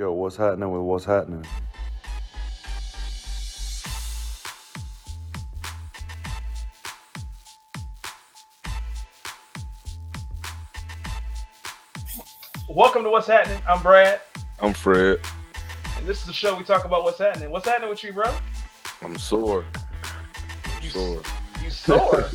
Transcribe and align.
Yo, 0.00 0.10
what's 0.12 0.34
happening 0.34 0.70
with 0.70 0.80
what's 0.80 1.04
happening? 1.04 1.44
Welcome 12.66 13.02
to 13.02 13.10
What's 13.10 13.26
Happening. 13.26 13.60
I'm 13.68 13.82
Brad, 13.82 14.20
I'm 14.60 14.72
Fred. 14.72 15.20
and 15.98 16.06
this 16.06 16.20
is 16.20 16.26
the 16.26 16.32
show 16.32 16.56
we 16.56 16.64
talk 16.64 16.86
about 16.86 17.04
what's 17.04 17.18
happening. 17.18 17.50
What's 17.50 17.66
happening 17.68 17.90
with 17.90 18.02
you, 18.02 18.14
bro? 18.14 18.32
I'm 19.02 19.18
sore. 19.18 19.66
I'm 20.64 20.82
You- 20.82 20.88
sore. 20.90 21.22
You 21.62 21.70
sore. 21.70 22.24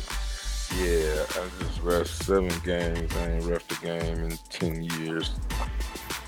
Yeah, 0.80 1.24
I 1.30 1.48
just 1.60 1.80
ref 1.82 2.06
seven 2.06 2.52
games. 2.62 3.10
I 3.16 3.30
ain't 3.30 3.44
ref 3.44 3.66
the 3.66 3.76
game 3.76 4.24
in 4.24 4.36
ten 4.50 4.82
years. 4.84 5.30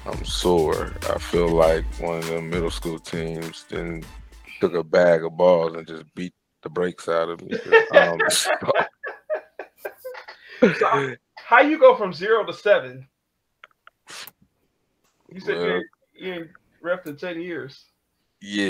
I'm 0.08 0.24
sore. 0.24 0.94
I 1.10 1.18
feel 1.18 1.48
like 1.48 1.84
one 2.00 2.18
of 2.18 2.26
them 2.26 2.48
middle 2.48 2.70
school 2.70 2.98
teams 2.98 3.64
then 3.68 4.02
took 4.60 4.74
a 4.74 4.82
bag 4.82 5.24
of 5.24 5.36
balls 5.36 5.74
and 5.76 5.86
just 5.86 6.04
beat 6.14 6.32
the 6.62 6.70
brakes 6.70 7.08
out 7.08 7.28
of 7.28 7.42
me. 7.42 7.58
Um, 7.92 8.18
So, 10.80 11.14
how 11.36 11.60
you 11.60 11.78
go 11.78 11.94
from 11.94 12.12
zero 12.12 12.44
to 12.44 12.52
seven? 12.52 13.06
You 15.30 15.40
said 15.40 15.56
you 15.56 15.60
Well- 15.66 15.82
you 16.14 16.32
ain't 16.32 16.48
ref 16.82 17.06
in 17.06 17.16
ten 17.16 17.40
years. 17.40 17.84
Yeah, 18.40 18.64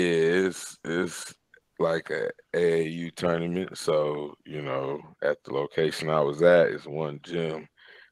it's 0.47 0.77
it's 0.83 1.33
like 1.79 2.09
a 2.11 2.29
AAU 2.53 3.15
tournament. 3.15 3.77
So, 3.77 4.35
you 4.45 4.61
know, 4.61 5.01
at 5.23 5.43
the 5.43 5.53
location 5.53 6.09
I 6.09 6.19
was 6.19 6.41
at 6.43 6.67
is 6.67 6.85
one 6.85 7.19
gym. 7.23 7.67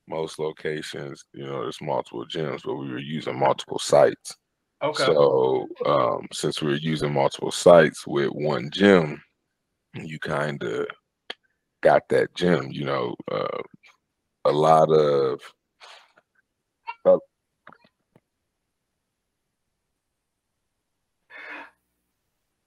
Most 0.07 0.39
locations, 0.39 1.23
you 1.33 1.45
know, 1.45 1.61
there's 1.61 1.81
multiple 1.81 2.25
gyms, 2.25 2.61
but 2.63 2.75
we 2.75 2.89
were 2.89 2.97
using 2.97 3.37
multiple 3.37 3.79
sites. 3.79 4.35
Okay. 4.81 5.05
So 5.05 5.67
um 5.85 6.27
since 6.31 6.61
we 6.61 6.69
were 6.69 6.77
using 6.77 7.13
multiple 7.13 7.51
sites 7.51 8.05
with 8.07 8.29
one 8.29 8.69
gym, 8.71 9.21
you 9.93 10.19
kind 10.19 10.61
of 10.63 10.87
got 11.81 12.03
that 12.09 12.33
gym, 12.35 12.71
you 12.71 12.85
know, 12.85 13.15
uh, 13.31 13.61
a 14.45 14.51
lot 14.51 14.89
of 14.91 15.41
uh, 17.05 17.17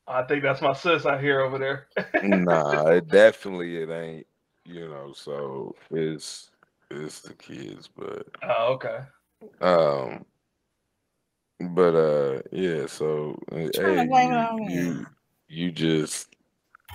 I 0.07 0.25
think 0.25 0.43
that's 0.43 0.61
my 0.61 0.73
sis 0.73 1.07
out 1.07 1.21
here 1.21 1.41
over 1.41 1.59
there. 1.59 1.87
nah, 2.23 2.89
it 2.89 3.09
definitely 3.09 3.77
it 3.77 3.91
ain't, 3.91 4.27
you 4.65 4.89
know, 4.89 5.13
so 5.15 5.75
it's 5.91 6.51
it's 6.91 7.21
the 7.21 7.35
kids, 7.35 7.89
but 7.89 8.27
Oh, 8.43 8.73
okay. 8.75 9.01
um 9.61 10.25
but 11.75 11.95
uh 11.95 12.43
yeah, 12.53 12.87
so 12.87 13.39
uh, 13.53 13.57
Trying 13.57 13.71
to 13.73 13.81
hey, 13.81 14.07
blame 14.07 14.33
it 14.33 14.37
on 14.37 14.71
you, 14.71 14.81
you 14.81 15.07
you 15.49 15.71
just 15.73 16.35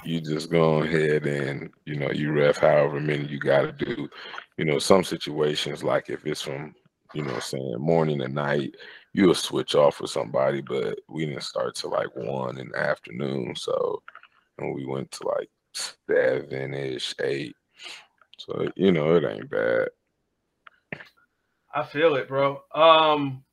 you 0.03 0.21
just 0.21 0.49
go 0.51 0.81
ahead 0.81 1.25
and 1.25 1.69
you 1.85 1.95
know 1.95 2.11
you 2.11 2.31
ref 2.31 2.57
however 2.57 2.99
many 2.99 3.25
you 3.25 3.39
got 3.39 3.61
to 3.63 3.71
do. 3.71 4.09
You 4.57 4.65
know, 4.65 4.79
some 4.79 5.03
situations 5.03 5.83
like 5.83 6.09
if 6.09 6.25
it's 6.25 6.41
from 6.41 6.73
you 7.13 7.23
know 7.23 7.39
saying 7.39 7.75
morning 7.79 8.19
to 8.19 8.27
night, 8.27 8.75
you'll 9.13 9.35
switch 9.35 9.75
off 9.75 10.01
with 10.01 10.11
somebody, 10.11 10.61
but 10.61 10.99
we 11.07 11.25
didn't 11.25 11.43
start 11.43 11.75
till 11.75 11.91
like 11.91 12.13
one 12.15 12.57
in 12.57 12.69
the 12.69 12.79
afternoon, 12.79 13.55
so 13.55 14.01
and 14.57 14.73
we 14.75 14.85
went 14.85 15.11
to 15.11 15.27
like 15.27 15.49
seven 15.73 16.73
ish, 16.73 17.13
eight. 17.21 17.55
So 18.37 18.67
you 18.75 18.91
know 18.91 19.15
it 19.15 19.23
ain't 19.23 19.49
bad. 19.49 19.89
I 21.73 21.83
feel 21.83 22.15
it, 22.15 22.27
bro. 22.27 22.61
Um, 22.73 23.43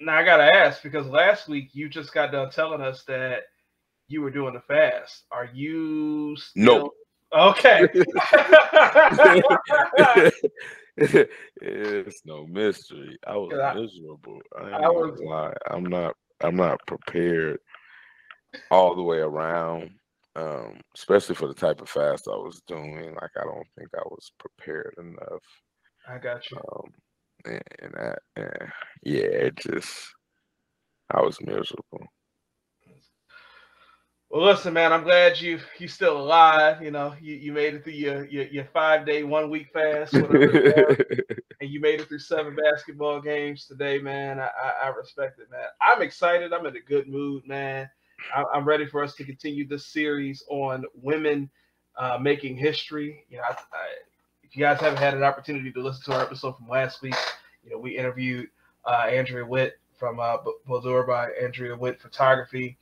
now 0.00 0.16
I 0.16 0.24
gotta 0.24 0.54
ask 0.54 0.82
because 0.82 1.06
last 1.06 1.48
week 1.48 1.70
you 1.72 1.88
just 1.88 2.12
got 2.12 2.32
done 2.32 2.50
telling 2.50 2.80
us 2.80 3.04
that 3.04 3.44
you 4.08 4.22
were 4.22 4.30
doing 4.30 4.54
the 4.54 4.60
fast. 4.60 5.24
Are 5.30 5.48
you 5.52 6.36
still 6.36 6.92
No. 7.32 7.32
Okay. 7.32 7.88
it's 10.96 12.20
no 12.24 12.46
mystery. 12.46 13.18
I 13.26 13.36
was 13.36 13.58
I- 13.58 13.74
miserable. 13.74 14.40
I, 14.56 14.70
I 14.70 14.88
was- 14.88 15.20
lie. 15.20 15.54
I'm 15.70 15.84
not. 15.84 16.16
I'm 16.40 16.56
not 16.56 16.80
prepared 16.86 17.58
all 18.70 18.94
the 18.94 19.02
way 19.02 19.18
around. 19.18 19.90
Um, 20.36 20.80
especially 20.96 21.36
for 21.36 21.46
the 21.46 21.54
type 21.54 21.80
of 21.80 21.88
fast 21.88 22.26
I 22.26 22.36
was 22.36 22.60
doing. 22.66 23.14
Like 23.14 23.30
I 23.36 23.44
don't 23.44 23.66
think 23.78 23.88
I 23.94 24.02
was 24.06 24.32
prepared 24.38 24.94
enough. 24.98 25.42
I 26.08 26.18
got 26.18 26.50
you. 26.50 26.56
Um, 26.56 26.90
and, 27.44 27.62
and 27.82 27.94
that, 27.94 28.18
and 28.36 28.72
yeah, 29.02 29.22
it 29.22 29.56
just. 29.56 30.12
I 31.14 31.20
was 31.20 31.38
miserable. 31.40 32.08
Well, 34.34 34.46
listen, 34.46 34.74
man, 34.74 34.92
I'm 34.92 35.04
glad 35.04 35.40
you 35.40 35.60
you 35.78 35.86
still 35.86 36.20
alive. 36.20 36.82
You 36.82 36.90
know, 36.90 37.14
you, 37.20 37.34
you 37.34 37.52
made 37.52 37.74
it 37.74 37.84
through 37.84 37.92
your 37.92 38.24
your, 38.24 38.44
your 38.46 38.64
five 38.64 39.06
day, 39.06 39.22
one 39.22 39.48
week 39.48 39.68
fast, 39.72 40.12
whatever 40.12 40.42
it 40.42 40.88
was, 40.88 41.36
and 41.60 41.70
you 41.70 41.80
made 41.80 42.00
it 42.00 42.08
through 42.08 42.18
seven 42.18 42.56
basketball 42.56 43.20
games 43.20 43.66
today, 43.66 43.98
man. 43.98 44.40
I, 44.40 44.46
I, 44.46 44.86
I 44.86 44.88
respect 44.88 45.38
it, 45.38 45.50
man. 45.52 45.68
I'm 45.80 46.02
excited. 46.02 46.52
I'm 46.52 46.66
in 46.66 46.74
a 46.74 46.80
good 46.80 47.06
mood, 47.06 47.46
man. 47.46 47.88
I, 48.34 48.44
I'm 48.54 48.64
ready 48.64 48.86
for 48.86 49.02
us 49.02 49.14
to 49.16 49.24
continue 49.24 49.66
this 49.66 49.86
series 49.86 50.44
on 50.48 50.84
women 50.94 51.50
uh, 51.96 52.18
making 52.20 52.56
history. 52.56 53.24
You 53.28 53.38
know, 53.38 53.44
I, 53.44 53.52
I, 53.52 53.86
if 54.42 54.56
you 54.56 54.62
guys 54.62 54.80
haven't 54.80 54.98
had 54.98 55.14
an 55.14 55.22
opportunity 55.22 55.72
to 55.72 55.80
listen 55.80 56.04
to 56.04 56.14
our 56.18 56.22
episode 56.22 56.56
from 56.56 56.68
last 56.68 57.02
week, 57.02 57.14
you 57.64 57.70
know, 57.70 57.78
we 57.78 57.96
interviewed 57.96 58.48
uh, 58.84 59.06
Andrea 59.08 59.44
Witt 59.44 59.78
from 59.98 60.20
uh, 60.20 60.36
by 60.66 61.28
Andrea 61.42 61.76
Witt 61.76 62.00
Photography. 62.00 62.76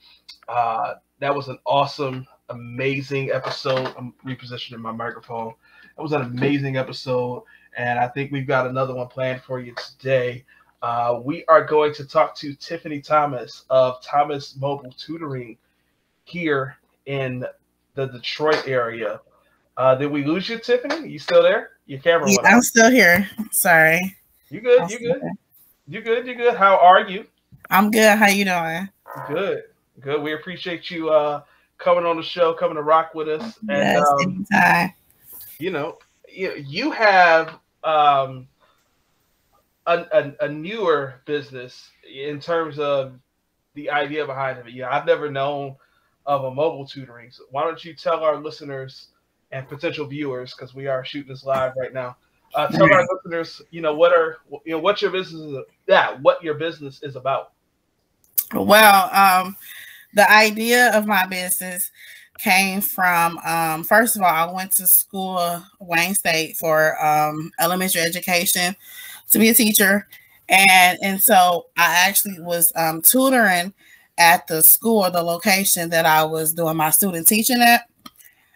Uh, 0.49 0.95
that 1.21 1.35
was 1.35 1.49
an 1.49 1.59
awesome, 1.67 2.27
amazing 2.49 3.31
episode. 3.31 3.93
I'm 3.97 4.15
repositioning 4.27 4.79
my 4.79 4.93
microphone. 4.93 5.55
That 5.97 6.03
was 6.03 6.13
an 6.13 6.23
amazing 6.23 6.77
episode, 6.77 7.45
and 7.77 7.99
I 7.99 8.09
think 8.09 8.33
we've 8.33 8.47
got 8.47 8.67
another 8.67 8.95
one 8.95 9.09
planned 9.09 9.43
for 9.43 9.61
you 9.61 9.75
today. 9.75 10.45
Uh, 10.83 11.21
we 11.23 11.45
are 11.47 11.65
going 11.65 11.95
to 11.95 12.05
talk 12.05 12.35
to 12.35 12.55
Tiffani 12.57 13.03
Thomas 13.03 13.65
of 13.71 14.03
Thomas 14.03 14.57
Mobile 14.57 14.93
Tutoring 14.99 15.57
here 16.25 16.77
in 17.07 17.47
the 17.95 18.07
Detroit 18.07 18.67
area. 18.67 19.21
Uh, 19.77 19.95
did 19.95 20.11
we 20.11 20.25
lose 20.25 20.49
you, 20.49 20.59
Tiffani? 20.59 21.09
You 21.09 21.21
still 21.21 21.43
there? 21.43 21.71
Your 21.87 22.01
camera 22.01 22.31
Yeah. 22.31 22.39
I'm 22.45 22.63
still 22.63 22.91
here. 22.91 23.29
Sorry. 23.53 24.17
You 24.51 24.61
good? 24.61 24.91
You 24.91 24.99
good? 24.99 25.23
You 25.87 26.01
good? 26.01 26.27
You 26.27 26.35
good? 26.35 26.55
How 26.55 26.77
are 26.77 27.09
you? 27.09 27.27
I'm 27.71 27.91
good. 27.91 28.19
How 28.19 28.29
you 28.29 28.45
doing? 28.45 28.89
Good. 29.29 29.63
Good. 30.01 30.21
We 30.21 30.35
appreciate 30.35 30.91
you 30.91 31.11
uh 31.11 31.43
coming 31.79 32.05
on 32.05 32.17
the 32.17 32.23
show, 32.23 32.55
coming 32.55 32.77
to 32.77 32.83
rock 32.83 33.15
with 33.15 33.29
us. 33.29 33.57
And 33.61 33.71
yes, 33.71 34.05
um, 34.07 34.47
anytime. 34.53 34.95
you 35.59 35.71
know, 35.71 35.99
you, 36.29 36.55
you 36.57 36.91
have 36.91 37.59
um 37.85 38.49
a, 39.87 40.05
a, 40.13 40.47
a 40.47 40.49
newer 40.49 41.21
business 41.27 41.91
in 42.13 42.41
terms 42.41 42.79
of 42.79 43.15
the 43.75 43.91
idea 43.91 44.27
behind 44.27 44.59
it. 44.59 44.73
Yeah, 44.73 44.91
I've 44.91 45.07
never 45.07 45.31
known 45.31 45.77
of 46.27 46.45
a 46.45 46.51
mobile 46.51 46.87
tutoring. 46.87 47.31
So 47.31 47.45
why 47.51 47.65
don't 47.65 47.85
you 47.85 47.95
tell 47.95 48.23
our 48.23 48.37
listeners 48.37 49.09
and 49.51 49.69
potential 49.69 50.07
viewers, 50.07 50.55
because 50.55 50.75
we 50.75 50.87
are 50.87 51.05
shooting 51.05 51.29
this 51.29 51.45
live 51.45 51.73
right 51.77 51.93
now. 51.93 52.17
Uh, 52.55 52.69
tell 52.69 52.93
our 52.93 53.07
listeners, 53.15 53.63
you 53.71 53.81
know, 53.81 53.95
what 53.95 54.13
are 54.13 54.39
you 54.65 54.73
know 54.73 54.79
what 54.79 55.01
your 55.01 55.11
business 55.11 55.41
is 55.41 55.57
yeah, 55.87 56.17
what 56.21 56.43
your 56.43 56.55
business 56.55 57.03
is 57.03 57.17
about. 57.17 57.53
Well, 58.55 59.11
um, 59.15 59.57
the 60.15 60.31
idea 60.31 60.97
of 60.97 61.07
my 61.07 61.27
business 61.27 61.91
came 62.39 62.81
from 62.81 63.39
um, 63.39 63.85
first 63.85 64.17
of 64.17 64.23
all, 64.23 64.29
I 64.29 64.53
went 64.53 64.73
to 64.73 64.87
school, 64.87 65.63
Wayne 65.81 66.15
State, 66.15 66.57
for 66.57 67.03
um, 67.05 67.51
elementary 67.59 68.03
education 68.03 68.77
to 69.33 69.39
be 69.39 69.49
a 69.49 69.55
teacher, 69.55 70.07
and 70.49 70.99
and 71.03 71.21
so 71.21 71.67
I 71.77 72.07
actually 72.09 72.41
was 72.41 72.73
um, 72.77 73.03
tutoring 73.03 73.75
at 74.19 74.47
the 74.47 74.63
school, 74.63 75.11
the 75.11 75.23
location 75.23 75.91
that 75.91 76.07
I 76.07 76.25
was 76.25 76.53
doing 76.53 76.77
my 76.77 76.91
student 76.91 77.27
teaching 77.27 77.61
at, 77.63 77.89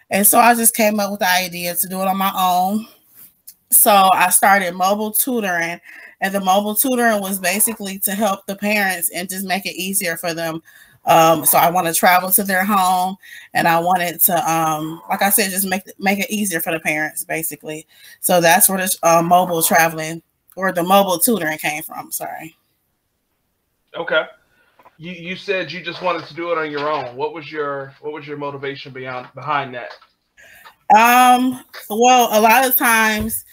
and 0.09 0.25
so 0.25 0.39
I 0.39 0.55
just 0.55 0.75
came 0.75 0.99
up 0.99 1.11
with 1.11 1.19
the 1.19 1.29
idea 1.29 1.75
to 1.75 1.87
do 1.87 2.01
it 2.01 2.07
on 2.07 2.17
my 2.17 2.31
own. 2.37 2.87
So 3.69 3.91
I 4.13 4.29
started 4.29 4.73
mobile 4.75 5.11
tutoring 5.11 5.81
and 6.21 6.33
the 6.33 6.39
mobile 6.39 6.75
tutoring 6.75 7.21
was 7.21 7.39
basically 7.39 7.99
to 7.99 8.11
help 8.11 8.45
the 8.45 8.55
parents 8.55 9.09
and 9.13 9.29
just 9.29 9.45
make 9.45 9.65
it 9.65 9.75
easier 9.75 10.17
for 10.17 10.33
them. 10.33 10.61
Um, 11.05 11.45
so 11.45 11.57
i 11.57 11.69
want 11.69 11.87
to 11.87 11.93
travel 11.93 12.31
to 12.31 12.43
their 12.43 12.65
home 12.65 13.15
and 13.53 13.65
i 13.65 13.79
wanted 13.79 14.19
to 14.23 14.51
um, 14.51 15.01
like 15.09 15.21
i 15.21 15.29
said 15.29 15.51
just 15.51 15.65
make 15.65 15.83
make 15.97 16.19
it 16.19 16.29
easier 16.29 16.59
for 16.59 16.73
the 16.73 16.81
parents 16.81 17.23
basically. 17.23 17.87
So 18.19 18.41
that's 18.41 18.67
where 18.67 18.79
the 18.79 18.97
uh, 19.03 19.21
mobile 19.21 19.63
traveling 19.63 20.21
or 20.57 20.73
the 20.73 20.83
mobile 20.83 21.17
tutoring 21.17 21.57
came 21.57 21.81
from 21.81 22.11
sorry 22.11 22.55
Okay. 23.97 24.25
You 24.97 25.11
you 25.11 25.35
said 25.35 25.71
you 25.71 25.83
just 25.83 26.01
wanted 26.01 26.25
to 26.25 26.33
do 26.33 26.51
it 26.51 26.57
on 26.57 26.71
your 26.71 26.89
own. 26.89 27.15
What 27.15 27.33
was 27.33 27.51
your 27.51 27.93
what 28.01 28.13
was 28.13 28.27
your 28.27 28.37
motivation 28.37 28.93
beyond 28.93 29.27
behind 29.35 29.75
that? 29.75 29.91
Um, 30.95 31.63
well, 31.89 32.29
a 32.31 32.39
lot 32.39 32.65
of 32.65 32.75
times 32.75 33.43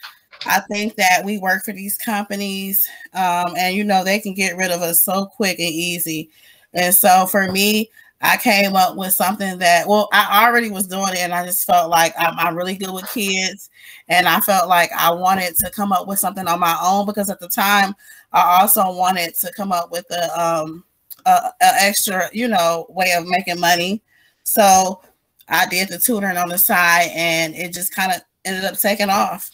I 0.47 0.61
think 0.71 0.95
that 0.97 1.23
we 1.25 1.39
work 1.39 1.65
for 1.65 1.73
these 1.73 1.97
companies, 1.97 2.89
um, 3.13 3.55
and 3.57 3.75
you 3.75 3.85
know 3.85 4.05
they 4.05 4.21
can 4.21 4.35
get 4.35 4.57
rid 4.57 4.71
of 4.71 4.83
us 4.83 5.03
so 5.03 5.27
quick 5.27 5.59
and 5.59 5.69
easy. 5.69 6.31
And 6.73 6.95
so 6.95 7.27
for 7.27 7.51
me, 7.51 7.91
I 8.25 8.39
came 8.39 8.75
up 8.75 8.97
with 8.97 9.13
something 9.13 9.59
that 9.59 9.87
well, 9.87 10.09
I 10.11 10.47
already 10.47 10.71
was 10.71 10.87
doing 10.87 11.13
it, 11.13 11.19
and 11.19 11.35
I 11.35 11.45
just 11.45 11.67
felt 11.67 11.91
like 11.91 12.15
I'm, 12.19 12.39
I'm 12.39 12.57
really 12.57 12.75
good 12.75 12.93
with 12.93 13.07
kids, 13.13 13.69
and 14.09 14.27
I 14.27 14.41
felt 14.41 14.67
like 14.67 14.91
I 14.97 15.11
wanted 15.11 15.57
to 15.57 15.71
come 15.71 15.93
up 15.93 16.09
with 16.09 16.19
something 16.19 16.49
on 16.49 16.59
my 16.59 16.75
own 16.83 17.05
because 17.05 17.29
at 17.29 17.39
the 17.39 17.49
time 17.49 17.95
I 18.33 18.61
also 18.61 18.81
wanted 18.97 19.35
to 19.35 19.53
come 19.53 19.73
up 19.73 19.93
with 19.93 20.07
a 20.11 20.41
um 20.41 20.85
a, 21.27 21.31
a 21.31 21.53
extra 21.61 22.31
you 22.33 22.49
know 22.49 22.87
way 22.89 23.13
of 23.13 23.27
making 23.27 23.61
money. 23.61 24.03
So 24.43 25.03
I 25.51 25.67
did 25.67 25.89
the 25.89 25.99
tutoring 25.99 26.39
on 26.39 26.49
the 26.49 26.57
side, 26.57 27.11
and 27.15 27.55
it 27.55 27.75
just 27.75 27.95
kind 27.95 28.11
of 28.11 28.23
ended 28.47 28.65
up 28.65 28.79
taking 28.79 29.11
off. 29.11 29.51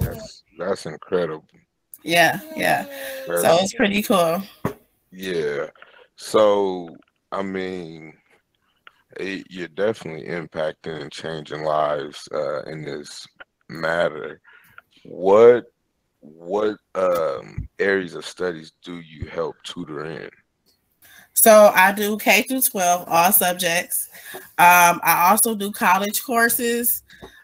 That's 0.00 0.42
that's 0.58 0.86
incredible. 0.86 1.44
Yeah, 2.02 2.40
yeah. 2.56 2.86
That's, 3.26 3.42
So 3.42 3.58
it's 3.60 3.74
pretty 3.74 4.02
cool. 4.02 4.42
yeah. 5.12 5.66
So 6.16 6.96
I 7.32 7.42
mean, 7.42 8.14
it, 9.18 9.46
you're 9.50 9.68
definitely 9.68 10.26
impacting 10.28 11.00
and 11.00 11.12
changing 11.12 11.62
lives 11.62 12.28
uh, 12.32 12.62
in 12.62 12.84
this 12.84 13.26
matter. 13.68 14.40
What 15.04 15.66
what 16.20 16.76
um, 16.94 17.68
areas 17.78 18.14
of 18.14 18.26
studies 18.26 18.72
do 18.82 19.00
you 19.00 19.26
help 19.26 19.56
tutor 19.64 20.04
in? 20.04 20.28
So 21.32 21.72
I 21.74 21.92
do 21.92 22.18
K 22.18 22.42
through 22.42 22.60
12, 22.60 23.04
all 23.08 23.32
subjects. 23.32 24.10
Um, 24.34 25.00
I 25.02 25.30
also 25.30 25.54
do 25.54 25.72
college 25.72 26.22
courses. 26.22 27.02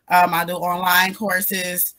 Um, 0.09 0.35
I 0.35 0.45
do 0.45 0.53
online 0.53 1.15
courses. 1.15 1.95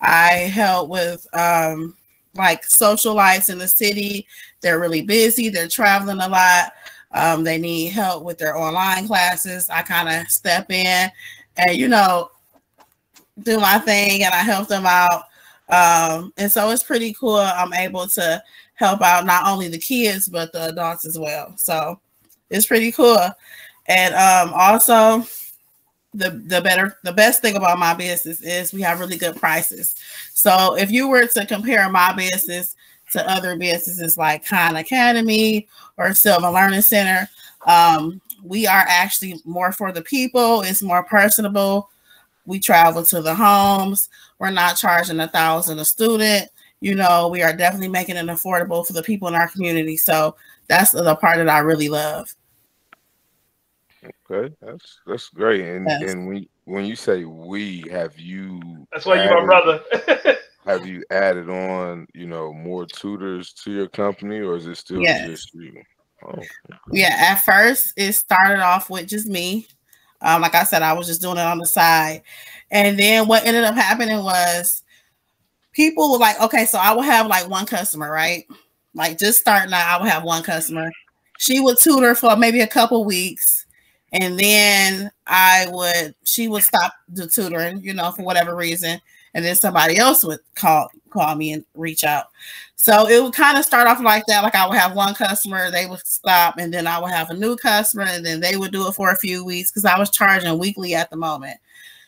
I 0.00 0.50
help 0.52 0.88
with 0.88 1.26
um, 1.34 1.94
like 2.34 2.66
socialites 2.66 3.50
in 3.50 3.58
the 3.58 3.68
city. 3.68 4.26
They're 4.60 4.80
really 4.80 5.02
busy. 5.02 5.48
They're 5.48 5.68
traveling 5.68 6.20
a 6.20 6.28
lot. 6.28 6.72
Um, 7.12 7.44
they 7.44 7.58
need 7.58 7.88
help 7.88 8.24
with 8.24 8.38
their 8.38 8.56
online 8.56 9.06
classes. 9.06 9.68
I 9.68 9.82
kind 9.82 10.08
of 10.08 10.30
step 10.30 10.70
in 10.70 11.10
and 11.56 11.76
you 11.76 11.88
know 11.88 12.30
do 13.42 13.58
my 13.58 13.78
thing 13.78 14.24
and 14.24 14.32
I 14.32 14.38
help 14.38 14.68
them 14.68 14.86
out. 14.86 15.24
Um, 15.68 16.32
and 16.36 16.50
so 16.50 16.70
it's 16.70 16.82
pretty 16.82 17.14
cool. 17.14 17.36
I'm 17.36 17.72
able 17.72 18.06
to 18.08 18.42
help 18.74 19.02
out 19.02 19.26
not 19.26 19.46
only 19.46 19.68
the 19.68 19.78
kids 19.78 20.28
but 20.28 20.52
the 20.52 20.68
adults 20.68 21.06
as 21.06 21.18
well. 21.18 21.54
So 21.56 22.00
it's 22.50 22.66
pretty 22.66 22.92
cool. 22.92 23.28
And 23.86 24.14
um, 24.14 24.54
also 24.54 25.24
the 26.14 26.30
the 26.46 26.60
better 26.60 26.98
the 27.04 27.12
best 27.12 27.40
thing 27.40 27.56
about 27.56 27.78
my 27.78 27.94
business 27.94 28.42
is 28.42 28.72
we 28.72 28.82
have 28.82 29.00
really 29.00 29.16
good 29.16 29.36
prices. 29.36 29.94
So 30.34 30.76
if 30.76 30.90
you 30.90 31.08
were 31.08 31.26
to 31.26 31.46
compare 31.46 31.88
my 31.88 32.12
business 32.12 32.76
to 33.12 33.30
other 33.30 33.56
businesses 33.56 34.18
like 34.18 34.46
Khan 34.46 34.76
Academy 34.76 35.68
or 35.96 36.14
Sylvan 36.14 36.52
Learning 36.52 36.82
Center, 36.82 37.28
um, 37.66 38.20
we 38.42 38.66
are 38.66 38.84
actually 38.88 39.40
more 39.44 39.72
for 39.72 39.92
the 39.92 40.02
people. 40.02 40.62
It's 40.62 40.82
more 40.82 41.02
personable. 41.04 41.90
We 42.44 42.58
travel 42.58 43.04
to 43.06 43.22
the 43.22 43.34
homes. 43.34 44.08
We're 44.38 44.50
not 44.50 44.76
charging 44.76 45.20
a 45.20 45.28
thousand 45.28 45.78
a 45.78 45.84
student. 45.84 46.48
You 46.80 46.96
know, 46.96 47.28
we 47.28 47.42
are 47.42 47.56
definitely 47.56 47.88
making 47.88 48.16
it 48.16 48.26
affordable 48.26 48.84
for 48.84 48.92
the 48.92 49.02
people 49.02 49.28
in 49.28 49.34
our 49.34 49.48
community. 49.48 49.96
So 49.96 50.34
that's 50.66 50.90
the 50.90 51.14
part 51.16 51.36
that 51.36 51.48
I 51.48 51.58
really 51.58 51.88
love. 51.88 52.34
Okay, 54.04 54.54
that's 54.60 55.00
that's 55.06 55.28
great. 55.28 55.60
And 55.60 55.88
Yes. 55.88 56.02
and 56.12 56.28
we 56.28 56.48
when 56.64 56.84
you 56.84 56.96
say 56.96 57.24
we, 57.24 57.88
have 57.90 58.18
you 58.18 58.86
That's 58.92 59.06
why 59.06 59.22
you're 59.22 59.40
my 59.40 59.44
brother. 59.44 59.80
have 60.66 60.86
you 60.86 61.04
added 61.10 61.48
on, 61.48 62.06
you 62.14 62.26
know, 62.26 62.52
more 62.52 62.86
tutors 62.86 63.52
to 63.64 63.70
your 63.72 63.88
company, 63.88 64.40
or 64.40 64.56
is 64.56 64.66
it 64.66 64.76
still 64.76 65.02
Yes. 65.02 65.26
just 65.26 65.54
you? 65.54 65.80
Oh, 66.24 66.46
Yeah, 66.92 67.16
at 67.30 67.44
first 67.44 67.94
it 67.96 68.12
started 68.12 68.60
off 68.60 68.90
with 68.90 69.08
just 69.08 69.26
me. 69.26 69.66
Um, 70.20 70.40
like 70.42 70.54
I 70.54 70.64
said, 70.64 70.82
I 70.82 70.92
was 70.92 71.06
just 71.06 71.20
doing 71.20 71.36
it 71.36 71.42
on 71.42 71.58
the 71.58 71.66
side. 71.66 72.22
And 72.70 72.98
then 72.98 73.26
what 73.26 73.44
ended 73.44 73.64
up 73.64 73.74
happening 73.74 74.22
was 74.22 74.82
people 75.72 76.12
were 76.12 76.18
like, 76.18 76.40
okay, 76.40 76.64
so 76.64 76.78
I 76.78 76.92
will 76.92 77.02
have 77.02 77.26
like 77.26 77.48
one 77.48 77.66
customer, 77.66 78.10
right? 78.10 78.44
Like 78.94 79.18
just 79.18 79.40
starting 79.40 79.72
out, 79.72 79.88
I 79.88 80.00
would 80.00 80.10
have 80.10 80.22
one 80.24 80.42
customer. 80.42 80.90
She 81.38 81.60
would 81.60 81.78
tutor 81.78 82.14
for 82.14 82.36
maybe 82.36 82.60
a 82.60 82.66
couple 82.68 83.04
weeks. 83.04 83.61
And 84.12 84.38
then 84.38 85.10
I 85.26 85.66
would, 85.70 86.14
she 86.24 86.48
would 86.48 86.62
stop 86.62 86.92
the 87.08 87.26
tutoring, 87.26 87.80
you 87.80 87.94
know, 87.94 88.12
for 88.12 88.22
whatever 88.22 88.54
reason. 88.54 89.00
And 89.34 89.44
then 89.44 89.54
somebody 89.56 89.96
else 89.96 90.24
would 90.24 90.40
call 90.54 90.88
call 91.08 91.34
me 91.34 91.52
and 91.52 91.64
reach 91.74 92.04
out. 92.04 92.26
So 92.76 93.06
it 93.08 93.22
would 93.22 93.34
kind 93.34 93.56
of 93.56 93.64
start 93.64 93.86
off 93.86 94.00
like 94.00 94.26
that. 94.26 94.42
Like 94.42 94.54
I 94.54 94.66
would 94.66 94.76
have 94.76 94.96
one 94.96 95.14
customer, 95.14 95.70
they 95.70 95.86
would 95.86 96.04
stop, 96.06 96.58
and 96.58 96.72
then 96.72 96.86
I 96.86 96.98
would 96.98 97.12
have 97.12 97.30
a 97.30 97.34
new 97.34 97.54
customer, 97.56 98.04
and 98.08 98.26
then 98.26 98.40
they 98.40 98.56
would 98.56 98.72
do 98.72 98.88
it 98.88 98.92
for 98.94 99.10
a 99.10 99.16
few 99.16 99.44
weeks 99.44 99.70
because 99.70 99.84
I 99.84 99.98
was 99.98 100.10
charging 100.10 100.58
weekly 100.58 100.94
at 100.94 101.08
the 101.10 101.16
moment. 101.16 101.58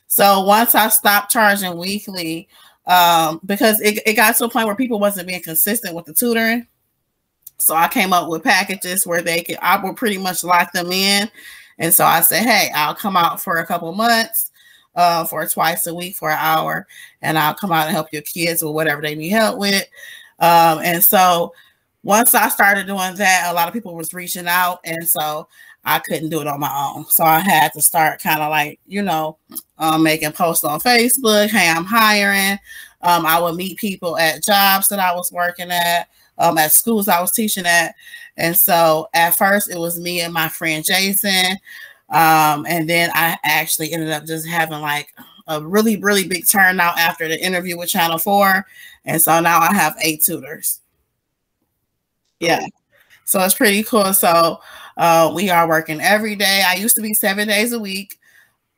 So 0.09 0.43
once 0.43 0.75
I 0.75 0.89
stopped 0.89 1.31
charging 1.31 1.77
weekly, 1.79 2.49
um, 2.87 3.41
because 3.47 3.81
it, 3.81 4.01
it 4.05 4.15
got 4.15 4.37
to 4.37 4.45
a 4.45 4.49
point 4.51 4.67
where 4.67 4.75
people 4.75 4.99
wasn't 4.99 5.29
being 5.29 5.43
consistent 5.43 5.95
with 5.95 6.07
the 6.07 6.13
tutoring. 6.13 6.67
So 7.59 7.75
I 7.75 7.89
came 7.89 8.13
up 8.13 8.29
with 8.29 8.43
packages 8.43 9.07
where 9.07 9.23
they 9.23 9.43
could 9.43 9.59
I 9.63 9.83
would 9.83 9.97
pretty 9.97 10.19
much 10.19 10.45
lock 10.45 10.73
them 10.73 10.91
in. 10.91 11.31
And 11.79 11.93
so 11.93 12.05
I 12.05 12.21
said, 12.21 12.43
hey, 12.45 12.71
I'll 12.75 12.95
come 12.95 13.17
out 13.17 13.41
for 13.41 13.57
a 13.57 13.67
couple 13.67 13.93
months, 13.93 14.51
uh, 14.95 15.25
for 15.25 15.47
twice 15.47 15.87
a 15.87 15.95
week 15.95 16.15
for 16.17 16.31
an 16.31 16.39
hour, 16.41 16.87
and 17.23 17.39
I'll 17.39 17.55
come 17.55 17.73
out 17.73 17.87
and 17.87 17.95
help 17.95 18.13
your 18.13 18.23
kids 18.23 18.63
with 18.63 18.75
whatever 18.75 19.03
they 19.03 19.15
need 19.15 19.31
help 19.31 19.59
with. 19.59 19.85
Um, 20.39 20.81
and 20.83 21.03
so 21.03 21.53
once 22.03 22.35
I 22.35 22.49
started 22.49 22.87
doing 22.87 23.15
that, 23.17 23.49
a 23.51 23.55
lot 23.55 23.67
of 23.67 23.75
people 23.75 23.95
was 23.95 24.15
reaching 24.15 24.47
out, 24.47 24.81
and 24.85 25.09
so 25.09 25.49
I 25.85 25.99
couldn't 25.99 26.31
do 26.31 26.41
it 26.41 26.47
on 26.47 26.61
my 26.61 26.93
own. 26.95 27.07
So 27.07 27.25
I 27.25 27.41
had 27.41 27.73
to 27.73 27.83
start 27.83 28.23
kind 28.23 28.41
of 28.41 28.51
like, 28.51 28.81
you 28.87 29.03
know, 29.03 29.39
um, 29.79 30.03
making 30.03 30.33
posts 30.33 30.65
on 30.65 30.81
Facebook. 30.81 31.51
Hey, 31.51 31.71
I'm 31.71 31.85
hiring. 31.85 32.59
Um, 33.05 33.27
I 33.27 33.41
would 33.41 33.55
meet 33.55 33.79
people 33.79 34.17
at 34.19 34.43
jobs 34.43 34.89
that 34.89 34.99
I 34.99 35.15
was 35.15 35.31
working 35.31 35.71
at, 35.71 36.09
um, 36.39 36.59
at 36.59 36.73
schools 36.73 37.07
I 37.07 37.21
was 37.21 37.33
teaching 37.33 37.67
at. 37.67 37.95
And 38.37 38.57
so 38.57 39.09
at 39.15 39.37
first 39.37 39.71
it 39.71 39.79
was 39.79 40.01
me 40.01 40.23
and 40.23 40.33
my 40.33 40.49
friend 40.49 40.85
Jason. 40.85 41.57
Um, 42.09 42.67
and 42.69 42.89
then 42.89 43.11
I 43.15 43.37
actually 43.45 43.93
ended 43.93 44.11
up 44.11 44.25
just 44.25 44.47
having 44.47 44.81
like 44.81 45.09
a 45.47 45.63
really, 45.63 45.97
really 45.99 46.27
big 46.27 46.47
turnout 46.49 46.99
after 46.99 47.29
the 47.29 47.43
interview 47.45 47.79
with 47.79 47.91
Channel 47.91 48.19
4. 48.19 48.67
And 49.05 49.21
so 49.21 49.41
now 49.41 49.61
I 49.61 49.73
have 49.75 49.97
eight 50.01 50.23
tutors. 50.23 50.81
Yeah. 52.41 52.67
So 53.25 53.41
it's 53.41 53.55
pretty 53.55 53.83
cool. 53.83 54.13
So 54.15 54.61
uh, 54.97 55.33
we 55.35 55.51
are 55.51 55.69
working 55.69 56.01
every 56.01 56.37
day. 56.37 56.63
I 56.67 56.75
used 56.75 56.97
to 56.97 57.03
be 57.03 57.15
seven 57.15 57.49
days 57.49 57.73
a 57.73 57.79
week. 57.79 58.19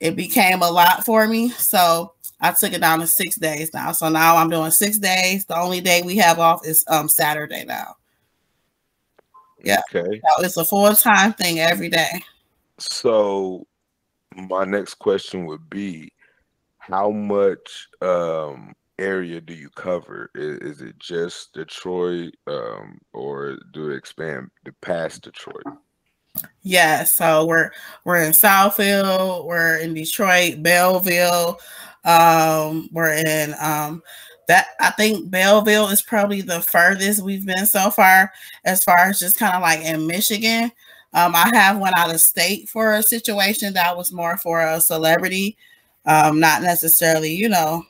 It 0.01 0.17
became 0.17 0.63
a 0.63 0.71
lot 0.71 1.05
for 1.05 1.27
me. 1.27 1.51
So 1.51 2.13
I 2.41 2.53
took 2.53 2.73
it 2.73 2.81
down 2.81 3.01
to 3.01 3.07
six 3.07 3.37
days 3.37 3.73
now. 3.73 3.93
So 3.93 4.09
now 4.09 4.37
I'm 4.37 4.51
doing 4.51 4.71
six 4.71 4.99
days. 4.99 5.47
The 5.47 5.59
only 5.59 5.81
day 5.81 6.03
we 6.03 6.17
have 6.17 6.39
off 6.39 6.67
is 6.67 6.85
um 6.89 7.09
Saturday 7.09 7.65
now. 7.65 7.97
Yeah. 9.65 9.81
Okay. 9.95 10.21
So 10.39 10.45
it's 10.45 10.57
a 10.57 10.65
full 10.65 10.95
time 10.95 11.33
thing 11.33 11.61
every 11.61 11.89
day. 11.89 12.23
So 12.79 13.67
my 14.35 14.65
next 14.65 14.95
question 14.95 15.47
would 15.47 15.69
be 15.71 16.13
how 16.79 17.11
much 17.11 17.89
um 18.03 18.75
area 18.99 19.41
do 19.41 19.55
you 19.55 19.71
cover? 19.71 20.31
Is, 20.35 20.59
is 20.59 20.83
it 20.83 20.99
just 20.99 21.55
Detroit 21.55 22.35
um 22.47 22.99
or 23.13 23.57
do 23.73 23.91
it 23.91 23.97
expand 23.97 24.51
to 24.67 24.73
past 24.83 25.23
Detroit? 25.23 25.65
Yeah, 26.63 27.05
so 27.05 27.47
we're 27.47 27.71
we're 28.05 28.23
in 28.23 28.33
Southfield, 28.33 29.47
we're 29.47 29.79
in 29.79 29.95
Detroit, 29.95 30.63
Belleville, 30.63 31.59
um, 32.07 32.89
we're 32.93 33.13
in 33.15 33.55
um 33.61 34.03
that 34.49 34.69
I 34.81 34.91
think 34.93 35.31
Belleville 35.31 35.89
is 35.89 36.03
probably 36.03 36.41
the 36.41 36.61
furthest 36.63 37.23
we've 37.23 37.45
been 37.47 37.67
so 37.67 37.91
far, 37.91 38.33
as 38.65 38.85
far 38.85 38.99
as 38.99 39.19
just 39.19 39.39
kind 39.39 39.55
of 39.57 39.63
like 39.63 39.81
in 39.81 40.07
Michigan. 40.07 40.71
Um, 41.15 41.35
I 41.35 41.51
have 41.55 41.79
went 41.79 41.99
out 41.99 42.15
of 42.15 42.21
state 42.21 42.69
for 42.69 42.95
a 42.95 43.03
situation 43.03 43.75
that 43.75 43.97
was 43.97 44.13
more 44.13 44.37
for 44.39 44.61
a 44.63 44.81
celebrity, 44.81 45.57
um, 46.05 46.39
not 46.41 46.63
necessarily, 46.63 47.35
you 47.35 47.49
know. 47.49 47.85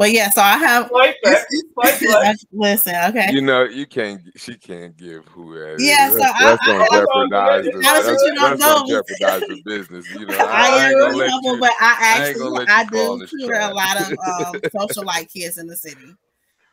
But 0.00 0.12
yeah, 0.12 0.30
so 0.30 0.40
I 0.40 0.56
have 0.56 0.90
like 0.92 1.18
that. 1.24 1.44
Like 1.76 2.00
it's- 2.00 2.46
listen, 2.52 2.94
okay. 3.10 3.26
You 3.32 3.42
know, 3.42 3.64
you 3.64 3.84
can't 3.84 4.22
she 4.34 4.54
can't 4.54 4.96
give 4.96 5.26
whoever. 5.26 5.76
Yeah, 5.78 6.08
so 6.08 6.16
that's, 6.20 6.40
I- 6.40 6.44
that's 6.46 6.62
I- 6.62 6.66
gonna 6.66 6.84
I- 6.84 6.88
jeopardize 6.88 7.64
the, 7.66 7.70
Honestly, 7.74 7.84
that's, 7.84 8.22
you 8.22 8.34
don't 8.34 8.58
that's 8.58 8.60
gonna 8.62 8.80
know. 8.80 8.86
jeopardize 8.86 9.40
the 9.48 9.62
business. 9.66 10.10
You 10.14 10.24
know, 10.24 10.36
I, 10.40 10.40
I, 10.40 10.68
am 10.68 10.90
ain't 10.90 11.00
gonna 11.00 11.12
really 11.18 11.28
humble, 11.30 11.58
but 11.60 11.72
I 11.78 11.96
I 12.00 12.28
actually 12.30 12.48
gonna 12.48 12.72
I 12.72 12.80
you 12.80 12.88
fall 12.88 13.12
in 13.12 13.18
do 13.18 13.26
this 13.26 13.30
tutor 13.30 13.60
a 13.60 13.74
lot 13.74 14.00
of 14.00 14.06
um, 14.46 14.60
socialite 14.74 15.30
kids 15.30 15.58
in 15.58 15.66
the 15.66 15.76
city. 15.76 16.14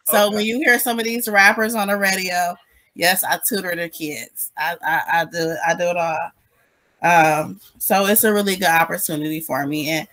So 0.06 0.28
Okay. 0.28 0.36
when 0.38 0.46
you 0.46 0.60
hear 0.60 0.80
some 0.80 0.98
of 0.98 1.04
these 1.04 1.28
rappers 1.28 1.76
on 1.76 1.90
the 1.90 1.98
radio, 1.98 2.56
yes, 2.94 3.26
I 3.26 3.40
tutor 3.46 3.76
the 3.76 3.90
kids. 3.90 4.54
I 4.58 4.78
I, 4.82 5.02
I 5.20 5.26
do 5.26 5.54
I 5.68 5.74
do 5.74 5.84
it 5.84 5.98
all. 5.98 6.32
Um, 7.04 7.60
so 7.78 8.06
it's 8.06 8.24
a 8.24 8.32
really 8.32 8.56
good 8.56 8.70
opportunity 8.70 9.42
for 9.42 9.68
me, 9.68 9.90
and 9.90 10.08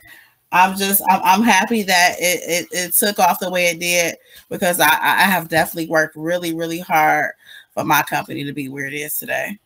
I'm 0.54 0.76
just 0.76 1.02
I'm, 1.11 1.20
I'm 1.25 1.42
happy 1.42 1.82
that 1.82 2.14
it, 2.18 2.42
it, 2.46 2.68
it 2.70 2.94
took 2.94 3.18
off 3.18 3.40
the 3.40 3.50
way 3.50 3.66
it 3.66 3.80
did 3.80 4.16
because 4.49 4.78
I 4.80 4.88
I 4.88 5.23
have 5.23 5.49
definitely 5.49 5.90
worked 5.90 6.14
really 6.14 6.54
really 6.54 6.78
hard 6.78 7.32
for 7.75 7.84
my 7.84 8.02
company 8.02 8.44
to 8.44 8.52
be 8.52 8.68
where 8.68 8.87
it 8.87 8.94
is 8.94 9.18
today. 9.18 9.58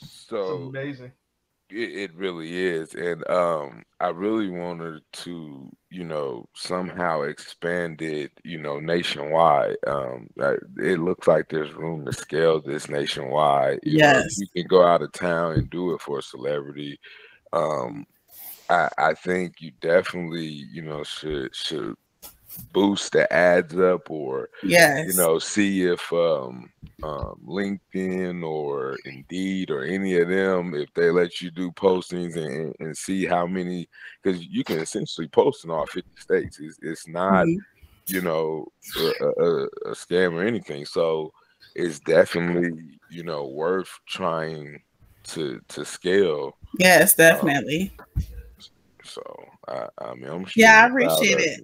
So 0.00 0.64
amazing. 0.68 1.12
It, 1.70 2.10
it 2.10 2.14
really 2.14 2.56
is, 2.56 2.94
and 2.94 3.28
um, 3.30 3.82
I 4.00 4.08
really 4.08 4.48
wanted 4.48 5.02
to, 5.12 5.70
you 5.90 6.04
know, 6.04 6.48
somehow 6.54 7.22
expand 7.22 8.00
it, 8.00 8.32
you 8.42 8.58
know, 8.58 8.80
nationwide. 8.80 9.76
Um, 9.86 10.28
it 10.78 10.98
looks 10.98 11.28
like 11.28 11.50
there's 11.50 11.74
room 11.74 12.06
to 12.06 12.12
scale 12.14 12.58
this 12.60 12.88
nationwide. 12.88 13.80
You 13.82 13.98
yes, 13.98 14.38
know, 14.38 14.46
you 14.54 14.62
can 14.62 14.66
go 14.66 14.82
out 14.82 15.02
of 15.02 15.12
town 15.12 15.52
and 15.52 15.68
do 15.68 15.92
it 15.92 16.00
for 16.00 16.20
a 16.20 16.22
celebrity. 16.22 16.98
Um, 17.52 18.06
I, 18.70 18.88
I 18.98 19.14
think 19.14 19.60
you 19.60 19.72
definitely, 19.80 20.46
you 20.46 20.82
know, 20.82 21.02
should 21.04 21.54
should 21.54 21.96
boost 22.72 23.12
the 23.12 23.30
ads 23.32 23.78
up 23.78 24.10
or 24.10 24.48
yes. 24.62 25.06
you 25.06 25.16
know 25.16 25.38
see 25.38 25.84
if 25.84 26.12
um, 26.12 26.70
um, 27.02 27.38
linkedin 27.46 28.42
or 28.42 28.96
indeed 29.04 29.70
or 29.70 29.84
any 29.84 30.16
of 30.18 30.28
them 30.28 30.74
if 30.74 30.92
they 30.94 31.10
let 31.10 31.40
you 31.40 31.50
do 31.50 31.70
postings 31.72 32.36
and, 32.36 32.74
and 32.80 32.96
see 32.96 33.26
how 33.26 33.46
many 33.46 33.88
because 34.22 34.44
you 34.46 34.64
can 34.64 34.78
essentially 34.78 35.28
post 35.28 35.64
in 35.64 35.70
all 35.70 35.86
50 35.86 36.08
states 36.18 36.58
it's, 36.60 36.78
it's 36.82 37.06
not 37.06 37.46
mm-hmm. 37.46 37.58
you 38.06 38.22
know 38.22 38.66
a, 38.98 39.24
a, 39.24 39.64
a 39.90 39.92
scam 39.92 40.32
or 40.32 40.42
anything 40.42 40.84
so 40.84 41.32
it's 41.74 42.00
definitely 42.00 42.98
you 43.10 43.22
know 43.22 43.46
worth 43.46 44.00
trying 44.06 44.82
to 45.22 45.60
to 45.68 45.84
scale 45.84 46.56
yes 46.78 47.14
definitely 47.14 47.92
um, 47.98 48.16
so 49.08 49.22
I, 49.66 49.88
I 49.98 50.14
mean, 50.14 50.28
I'm 50.28 50.44
sure 50.44 50.62
yeah, 50.62 50.84
I 50.84 50.86
appreciate 50.86 51.38
it. 51.38 51.60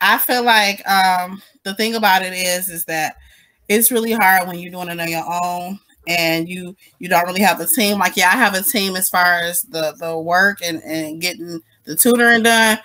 I 0.00 0.18
feel 0.18 0.44
like 0.44 0.86
um, 0.88 1.42
the 1.62 1.74
thing 1.74 1.94
about 1.94 2.22
it 2.22 2.32
is, 2.32 2.68
is 2.68 2.84
that 2.86 3.16
it's 3.68 3.90
really 3.90 4.12
hard 4.12 4.46
when 4.46 4.58
you're 4.58 4.72
doing 4.72 4.88
it 4.88 5.00
on 5.00 5.10
your 5.10 5.24
own 5.44 5.78
and 6.08 6.48
you 6.48 6.76
you 6.98 7.08
don't 7.08 7.26
really 7.26 7.42
have 7.42 7.60
a 7.60 7.66
team. 7.66 7.98
Like, 7.98 8.16
yeah, 8.16 8.28
I 8.28 8.36
have 8.36 8.54
a 8.54 8.62
team 8.62 8.96
as 8.96 9.08
far 9.08 9.40
as 9.40 9.62
the 9.62 9.94
the 9.98 10.18
work 10.18 10.58
and 10.64 10.82
and 10.82 11.20
getting 11.20 11.60
the 11.84 11.96
tutoring 11.96 12.42
done, 12.42 12.78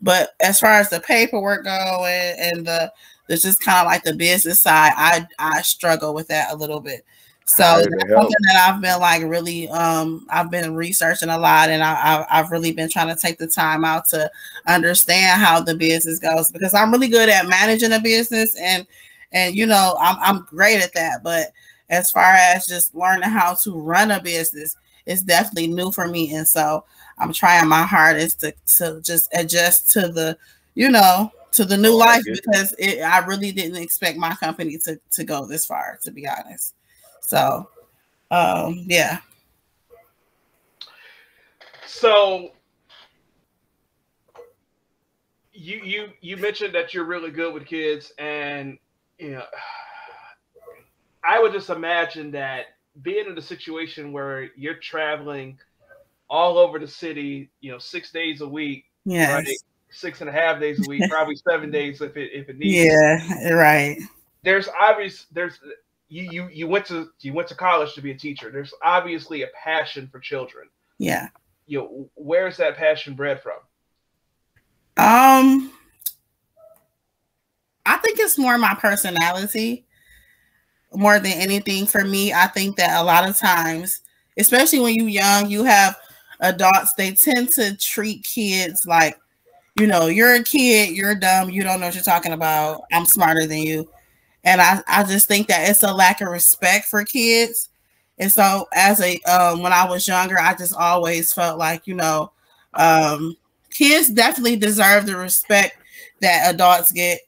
but 0.00 0.30
as 0.40 0.60
far 0.60 0.72
as 0.72 0.90
the 0.90 1.00
paperwork 1.00 1.64
go 1.64 2.04
and, 2.06 2.58
and 2.58 2.66
the 2.66 2.92
it's 3.28 3.42
just 3.42 3.60
kind 3.60 3.78
of 3.78 3.86
like 3.86 4.04
the 4.04 4.14
business 4.14 4.60
side, 4.60 4.92
I 4.96 5.26
I 5.38 5.62
struggle 5.62 6.14
with 6.14 6.28
that 6.28 6.52
a 6.52 6.56
little 6.56 6.80
bit. 6.80 7.04
So 7.48 7.62
that's 7.62 8.10
something 8.12 8.36
that 8.48 8.68
I've 8.68 8.80
been 8.80 8.98
like 9.00 9.22
really 9.22 9.68
um 9.68 10.26
I've 10.30 10.50
been 10.50 10.74
researching 10.74 11.28
a 11.28 11.38
lot 11.38 11.68
and 11.68 11.82
I, 11.82 12.26
I 12.28 12.36
have 12.38 12.50
really 12.50 12.72
been 12.72 12.88
trying 12.88 13.14
to 13.14 13.20
take 13.20 13.38
the 13.38 13.46
time 13.46 13.84
out 13.84 14.08
to 14.08 14.28
understand 14.66 15.40
how 15.40 15.60
the 15.60 15.76
business 15.76 16.18
goes 16.18 16.50
because 16.50 16.74
I'm 16.74 16.90
really 16.90 17.06
good 17.06 17.28
at 17.28 17.46
managing 17.46 17.92
a 17.92 18.00
business 18.00 18.56
and 18.60 18.84
and 19.32 19.54
you 19.54 19.64
know 19.64 19.96
I'm 20.00 20.16
I'm 20.20 20.44
great 20.50 20.82
at 20.82 20.92
that 20.94 21.22
but 21.22 21.52
as 21.88 22.10
far 22.10 22.32
as 22.32 22.66
just 22.66 22.96
learning 22.96 23.30
how 23.30 23.54
to 23.62 23.78
run 23.78 24.10
a 24.10 24.20
business 24.20 24.76
it's 25.06 25.22
definitely 25.22 25.68
new 25.68 25.92
for 25.92 26.08
me 26.08 26.34
and 26.34 26.48
so 26.48 26.84
I'm 27.18 27.32
trying 27.32 27.68
my 27.68 27.84
hardest 27.84 28.40
to 28.40 28.54
to 28.78 29.00
just 29.02 29.28
adjust 29.32 29.88
to 29.90 30.08
the 30.08 30.36
you 30.74 30.90
know 30.90 31.30
to 31.52 31.64
the 31.64 31.76
new 31.76 31.94
life 31.96 32.24
because 32.24 32.74
it, 32.76 33.02
I 33.02 33.24
really 33.24 33.52
didn't 33.52 33.80
expect 33.80 34.18
my 34.18 34.34
company 34.34 34.78
to 34.78 34.98
to 35.12 35.22
go 35.22 35.46
this 35.46 35.64
far 35.64 36.00
to 36.02 36.10
be 36.10 36.26
honest. 36.26 36.74
So, 37.26 37.68
um, 38.30 38.84
yeah. 38.86 39.18
So 41.86 42.52
you 45.52 45.80
you 45.82 46.08
you 46.20 46.36
mentioned 46.36 46.72
that 46.76 46.94
you're 46.94 47.04
really 47.04 47.32
good 47.32 47.52
with 47.52 47.66
kids, 47.66 48.12
and 48.18 48.78
you 49.18 49.32
know, 49.32 49.42
I 51.24 51.42
would 51.42 51.52
just 51.52 51.68
imagine 51.68 52.30
that 52.30 52.66
being 53.02 53.26
in 53.26 53.36
a 53.36 53.42
situation 53.42 54.12
where 54.12 54.50
you're 54.56 54.74
traveling 54.74 55.58
all 56.30 56.58
over 56.58 56.78
the 56.78 56.86
city, 56.86 57.50
you 57.60 57.72
know, 57.72 57.78
six 57.78 58.12
days 58.12 58.40
a 58.40 58.48
week, 58.48 58.84
yes. 59.04 59.32
right? 59.32 59.56
Six 59.90 60.20
and 60.20 60.30
a 60.30 60.32
half 60.32 60.60
days 60.60 60.86
a 60.86 60.88
week, 60.88 61.02
probably 61.10 61.34
seven 61.34 61.72
days 61.72 62.00
if 62.00 62.16
it 62.16 62.30
if 62.32 62.48
it 62.48 62.56
needs. 62.56 62.86
Yeah, 62.86 63.48
right. 63.52 63.98
There's 64.44 64.68
obvious 64.80 65.26
there's 65.32 65.58
you 66.08 66.30
you 66.30 66.48
you 66.52 66.68
went 66.68 66.86
to 66.86 67.10
you 67.20 67.32
went 67.32 67.48
to 67.48 67.54
college 67.54 67.94
to 67.94 68.02
be 68.02 68.10
a 68.12 68.16
teacher. 68.16 68.50
There's 68.50 68.74
obviously 68.82 69.42
a 69.42 69.48
passion 69.62 70.08
for 70.10 70.20
children. 70.20 70.68
Yeah. 70.98 71.28
You 71.66 71.78
know, 71.78 72.10
where's 72.14 72.56
that 72.58 72.76
passion 72.76 73.14
bred 73.14 73.42
from? 73.42 73.58
Um 74.96 75.72
I 77.84 77.98
think 77.98 78.18
it's 78.18 78.38
more 78.38 78.58
my 78.58 78.74
personality 78.74 79.86
more 80.96 81.18
than 81.18 81.32
anything 81.32 81.86
for 81.86 82.04
me. 82.04 82.32
I 82.32 82.46
think 82.46 82.76
that 82.76 83.00
a 83.00 83.04
lot 83.04 83.28
of 83.28 83.36
times, 83.36 84.00
especially 84.38 84.80
when 84.80 84.94
you're 84.94 85.08
young, 85.08 85.50
you 85.50 85.64
have 85.64 85.96
adults, 86.40 86.94
they 86.96 87.12
tend 87.12 87.50
to 87.50 87.76
treat 87.76 88.24
kids 88.24 88.86
like, 88.86 89.18
you 89.78 89.86
know, 89.86 90.06
you're 90.06 90.34
a 90.34 90.42
kid, 90.42 90.96
you're 90.96 91.14
dumb, 91.14 91.50
you 91.50 91.62
don't 91.62 91.80
know 91.80 91.86
what 91.86 91.94
you're 91.94 92.02
talking 92.02 92.32
about. 92.32 92.82
I'm 92.92 93.04
smarter 93.04 93.46
than 93.46 93.58
you. 93.58 93.88
And 94.46 94.62
I, 94.62 94.80
I 94.86 95.02
just 95.02 95.26
think 95.26 95.48
that 95.48 95.68
it's 95.68 95.82
a 95.82 95.92
lack 95.92 96.20
of 96.20 96.28
respect 96.28 96.86
for 96.86 97.04
kids. 97.04 97.68
And 98.18 98.30
so 98.30 98.66
as 98.72 99.00
a 99.00 99.20
um, 99.22 99.60
when 99.60 99.72
I 99.72 99.86
was 99.86 100.06
younger, 100.06 100.38
I 100.38 100.54
just 100.54 100.74
always 100.74 101.32
felt 101.32 101.58
like, 101.58 101.86
you 101.86 101.94
know, 101.94 102.30
um, 102.74 103.36
kids 103.70 104.08
definitely 104.08 104.56
deserve 104.56 105.04
the 105.04 105.16
respect 105.16 105.76
that 106.20 106.54
adults 106.54 106.92
get. 106.92 107.18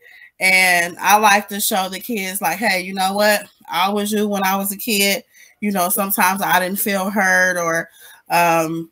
And 0.40 0.96
I 1.00 1.18
like 1.18 1.48
to 1.48 1.60
show 1.60 1.88
the 1.88 1.98
kids 1.98 2.40
like, 2.40 2.58
hey, 2.58 2.82
you 2.82 2.94
know 2.94 3.12
what? 3.12 3.48
I 3.68 3.90
was 3.90 4.12
you 4.12 4.28
when 4.28 4.44
I 4.44 4.56
was 4.56 4.70
a 4.70 4.76
kid. 4.78 5.24
You 5.60 5.72
know, 5.72 5.88
sometimes 5.88 6.40
I 6.40 6.60
didn't 6.60 6.78
feel 6.78 7.10
heard 7.10 7.56
or 7.58 7.90
um, 8.30 8.90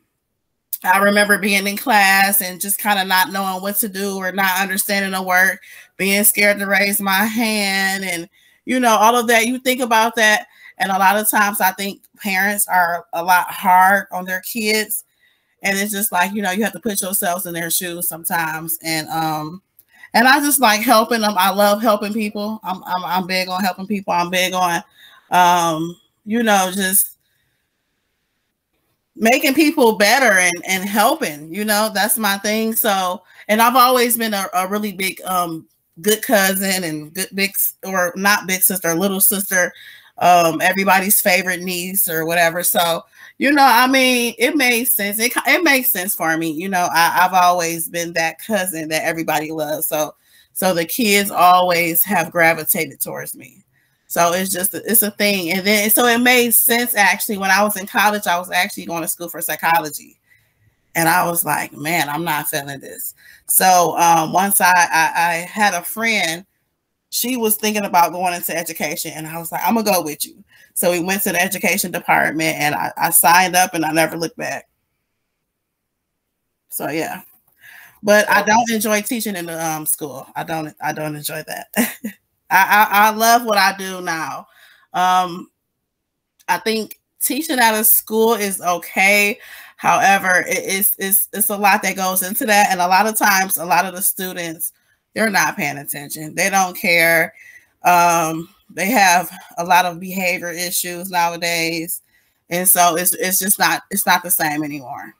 I 0.83 0.99
remember 0.99 1.37
being 1.37 1.67
in 1.67 1.77
class 1.77 2.41
and 2.41 2.61
just 2.61 2.79
kind 2.79 2.99
of 2.99 3.07
not 3.07 3.31
knowing 3.31 3.61
what 3.61 3.77
to 3.77 3.89
do 3.89 4.17
or 4.17 4.31
not 4.31 4.61
understanding 4.61 5.11
the 5.11 5.21
work, 5.21 5.61
being 5.97 6.23
scared 6.23 6.59
to 6.59 6.67
raise 6.67 7.01
my 7.01 7.25
hand, 7.25 8.03
and 8.05 8.29
you 8.65 8.79
know, 8.79 8.95
all 8.95 9.15
of 9.15 9.27
that. 9.27 9.47
You 9.47 9.59
think 9.59 9.81
about 9.81 10.15
that, 10.15 10.47
and 10.77 10.91
a 10.91 10.99
lot 10.99 11.17
of 11.17 11.29
times 11.29 11.61
I 11.61 11.71
think 11.71 12.01
parents 12.17 12.67
are 12.67 13.05
a 13.13 13.23
lot 13.23 13.47
hard 13.47 14.07
on 14.11 14.25
their 14.25 14.41
kids, 14.41 15.03
and 15.63 15.77
it's 15.77 15.91
just 15.91 16.11
like 16.11 16.33
you 16.33 16.41
know, 16.41 16.51
you 16.51 16.63
have 16.63 16.73
to 16.73 16.79
put 16.79 17.01
yourselves 17.01 17.45
in 17.45 17.53
their 17.53 17.71
shoes 17.71 18.07
sometimes, 18.07 18.77
and 18.83 19.07
um, 19.09 19.61
and 20.13 20.27
I 20.27 20.39
just 20.39 20.59
like 20.59 20.81
helping 20.81 21.21
them. 21.21 21.33
I 21.37 21.51
love 21.51 21.81
helping 21.81 22.13
people. 22.13 22.59
I'm 22.63 22.83
I'm, 22.85 23.03
I'm 23.05 23.27
big 23.27 23.49
on 23.49 23.63
helping 23.63 23.87
people. 23.87 24.13
I'm 24.13 24.29
big 24.29 24.53
on, 24.53 24.83
um, 25.31 25.97
you 26.25 26.43
know, 26.43 26.71
just 26.73 27.16
making 29.19 29.53
people 29.53 29.97
better 29.97 30.31
and 30.39 30.53
and 30.67 30.87
helping 30.87 31.53
you 31.53 31.65
know 31.65 31.89
that's 31.93 32.17
my 32.17 32.37
thing. 32.39 32.75
So 32.75 33.23
and 33.47 33.61
i've 33.61 33.75
always 33.75 34.17
been 34.17 34.33
a, 34.33 34.47
a 34.53 34.67
really 34.67 34.93
big 34.93 35.21
um 35.25 35.67
good 36.01 36.21
cousin 36.21 36.83
and 36.83 37.13
good 37.13 37.29
big 37.33 37.55
or 37.85 38.13
not 38.15 38.47
big 38.47 38.61
sister 38.61 38.93
little 38.93 39.21
sister 39.21 39.73
um 40.19 40.61
everybody's 40.61 41.21
favorite 41.21 41.61
niece 41.61 42.09
or 42.09 42.25
whatever. 42.25 42.63
So 42.63 43.03
you 43.37 43.51
know 43.51 43.63
i 43.65 43.87
mean 43.87 44.33
it 44.37 44.55
made 44.55 44.85
sense. 44.85 45.19
It, 45.19 45.33
it 45.47 45.63
makes 45.63 45.91
sense 45.91 46.15
for 46.15 46.35
me 46.37 46.51
you 46.51 46.69
know 46.69 46.87
I, 46.91 47.25
i've 47.25 47.33
always 47.33 47.89
been 47.89 48.13
that 48.13 48.39
cousin 48.39 48.89
that 48.89 49.03
everybody 49.05 49.51
loves. 49.51 49.87
So 49.87 50.15
so 50.53 50.73
the 50.73 50.85
kids 50.85 51.29
always 51.31 52.03
have 52.03 52.31
gravitated 52.31 52.99
towards 52.99 53.35
me 53.35 53.63
so 54.07 54.31
it's 54.33 54.51
just 54.51 54.73
it's 54.73 55.03
a 55.03 55.11
thing. 55.11 55.51
And 55.51 55.67
then 55.67 55.89
so 55.89 56.05
it 56.05 56.19
made 56.19 56.51
sense 56.51 56.95
actually 56.95 57.37
when 57.37 57.51
I 57.51 57.61
was 57.63 57.75
in 57.77 57.85
college, 57.85 58.25
I 58.25 58.39
was 58.39 58.49
actually 58.49 58.85
going 58.85 59.01
to 59.01 59.07
school 59.07 59.29
for 59.29 59.41
psychology. 59.41 60.17
And 60.95 61.07
I 61.07 61.29
was 61.29 61.45
like, 61.45 61.73
man, 61.73 62.09
I'm 62.09 62.23
not 62.23 62.47
feeling 62.47 62.79
this. 62.79 63.13
So 63.45 63.95
um, 63.97 64.33
once 64.33 64.61
I, 64.61 64.71
I, 64.71 65.11
I 65.15 65.33
had 65.47 65.73
a 65.75 65.83
friend, 65.83 66.45
she 67.11 67.37
was 67.37 67.57
thinking 67.57 67.85
about 67.85 68.13
going 68.13 68.33
into 68.33 68.57
education, 68.57 69.11
and 69.15 69.27
I 69.27 69.37
was 69.37 69.51
like, 69.51 69.61
I'm 69.65 69.75
gonna 69.75 69.91
go 69.91 70.01
with 70.01 70.25
you. 70.25 70.43
So 70.73 70.91
we 70.91 70.99
went 70.99 71.21
to 71.23 71.31
the 71.31 71.41
education 71.41 71.91
department, 71.91 72.57
and 72.57 72.75
I, 72.75 72.91
I 72.97 73.09
signed 73.11 73.55
up, 73.55 73.73
and 73.73 73.85
I 73.85 73.91
never 73.91 74.17
looked 74.17 74.37
back. 74.37 74.67
So 76.69 76.89
yeah, 76.89 77.21
but 78.03 78.29
I 78.29 78.43
don't 78.43 78.71
enjoy 78.71 79.01
teaching 79.01 79.35
in 79.35 79.45
the 79.45 79.65
um, 79.65 79.85
school. 79.85 80.27
I 80.35 80.43
don't 80.43 80.75
I 80.81 80.93
don't 80.93 81.15
enjoy 81.15 81.43
that. 81.47 81.67
I, 82.49 82.87
I, 82.89 83.07
I 83.07 83.09
love 83.11 83.43
what 83.45 83.57
I 83.57 83.75
do 83.77 84.01
now. 84.01 84.47
Um, 84.93 85.49
I 86.47 86.57
think 86.59 86.99
teaching 87.19 87.59
out 87.59 87.75
of 87.75 87.85
school 87.85 88.33
is 88.33 88.61
okay. 88.61 89.39
However, 89.75 90.45
it, 90.47 90.57
it's 90.63 90.95
it's 90.97 91.29
it's 91.33 91.49
a 91.49 91.57
lot 91.57 91.83
that 91.83 91.95
goes 91.95 92.23
into 92.23 92.45
that, 92.45 92.71
and 92.71 92.81
a 92.81 92.87
lot 92.87 93.07
of 93.07 93.17
times, 93.17 93.57
a 93.57 93.65
lot 93.65 93.85
of 93.85 93.93
the 93.93 94.01
students 94.01 94.73
they're 95.13 95.29
not 95.29 95.57
paying 95.57 95.79
attention. 95.79 96.35
They 96.35 96.49
don't 96.49 96.77
care. 96.77 97.33
Um, 97.83 98.49
they 98.69 98.87
have 98.87 99.31
a 99.57 99.63
lot 99.63 99.85
of 99.85 99.99
behavior 99.99 100.51
issues 100.51 101.09
nowadays, 101.09 102.01
and 102.49 102.67
so 102.67 102.95
it's 102.95 103.13
it's 103.13 103.39
just 103.39 103.59
not 103.59 103.83
it's 103.91 104.05
not 104.05 104.23
the 104.23 104.31
same 104.31 104.63
anymore. 104.63 105.15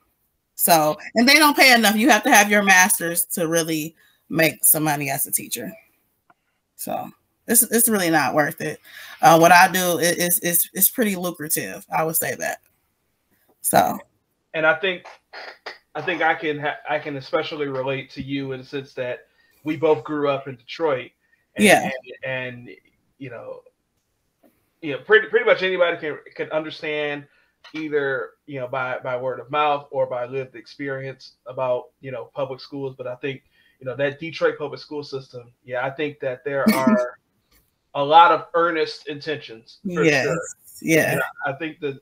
So, 0.55 0.97
and 1.15 1.27
they 1.27 1.35
don't 1.35 1.55
pay 1.57 1.73
enough. 1.73 1.95
You 1.95 2.09
have 2.09 2.23
to 2.23 2.31
have 2.31 2.49
your 2.49 2.63
master's 2.63 3.25
to 3.25 3.47
really 3.47 3.95
make 4.29 4.63
some 4.65 4.83
money 4.83 5.09
as 5.09 5.27
a 5.27 5.31
teacher. 5.31 5.71
So, 6.77 7.11
it's 7.47 7.63
it's 7.63 7.89
really 7.89 8.09
not 8.09 8.33
worth 8.33 8.61
it. 8.61 8.79
Uh, 9.21 9.37
what 9.37 9.51
I 9.51 9.71
do 9.71 9.99
is 9.99 10.39
is 10.39 10.69
is 10.73 10.89
pretty 10.89 11.15
lucrative. 11.15 11.85
I 11.95 12.03
would 12.03 12.15
say 12.15 12.35
that. 12.35 12.59
So, 13.61 13.99
and 14.53 14.65
I 14.65 14.75
think 14.75 15.05
I 15.95 16.01
think 16.01 16.21
I 16.21 16.35
can 16.35 16.59
ha- 16.59 16.79
I 16.89 16.99
can 16.99 17.17
especially 17.17 17.67
relate 17.67 18.09
to 18.11 18.23
you 18.23 18.51
in 18.51 18.59
the 18.59 18.65
sense 18.65 18.93
that 18.93 19.27
we 19.63 19.75
both 19.77 20.03
grew 20.03 20.29
up 20.29 20.47
in 20.47 20.55
Detroit. 20.55 21.11
And, 21.55 21.65
yeah, 21.65 21.89
and, 22.23 22.67
and 22.67 22.69
you 23.17 23.29
know, 23.29 23.61
you 24.81 24.93
know, 24.93 24.99
pretty 24.99 25.27
pretty 25.27 25.45
much 25.45 25.63
anybody 25.63 25.97
can 25.97 26.19
can 26.35 26.51
understand 26.51 27.25
either 27.73 28.31
you 28.45 28.59
know 28.59 28.67
by 28.67 28.99
by 28.99 29.17
word 29.17 29.39
of 29.39 29.49
mouth 29.49 29.87
or 29.91 30.05
by 30.05 30.25
lived 30.25 30.55
experience 30.55 31.33
about 31.45 31.85
you 32.01 32.11
know 32.11 32.29
public 32.35 32.59
schools. 32.59 32.95
But 32.97 33.07
I 33.07 33.15
think 33.15 33.43
you 33.79 33.85
know 33.85 33.95
that 33.95 34.19
Detroit 34.19 34.57
public 34.57 34.79
school 34.79 35.03
system. 35.03 35.51
Yeah, 35.63 35.85
I 35.85 35.89
think 35.89 36.19
that 36.19 36.43
there 36.43 36.65
are 36.73 37.17
a 37.95 38.03
lot 38.03 38.31
of 38.31 38.47
earnest 38.53 39.07
intentions. 39.07 39.79
yes. 39.83 40.25
Sure. 40.25 40.39
Yeah. 40.81 41.19
I 41.45 41.53
think 41.53 41.79
that 41.79 41.99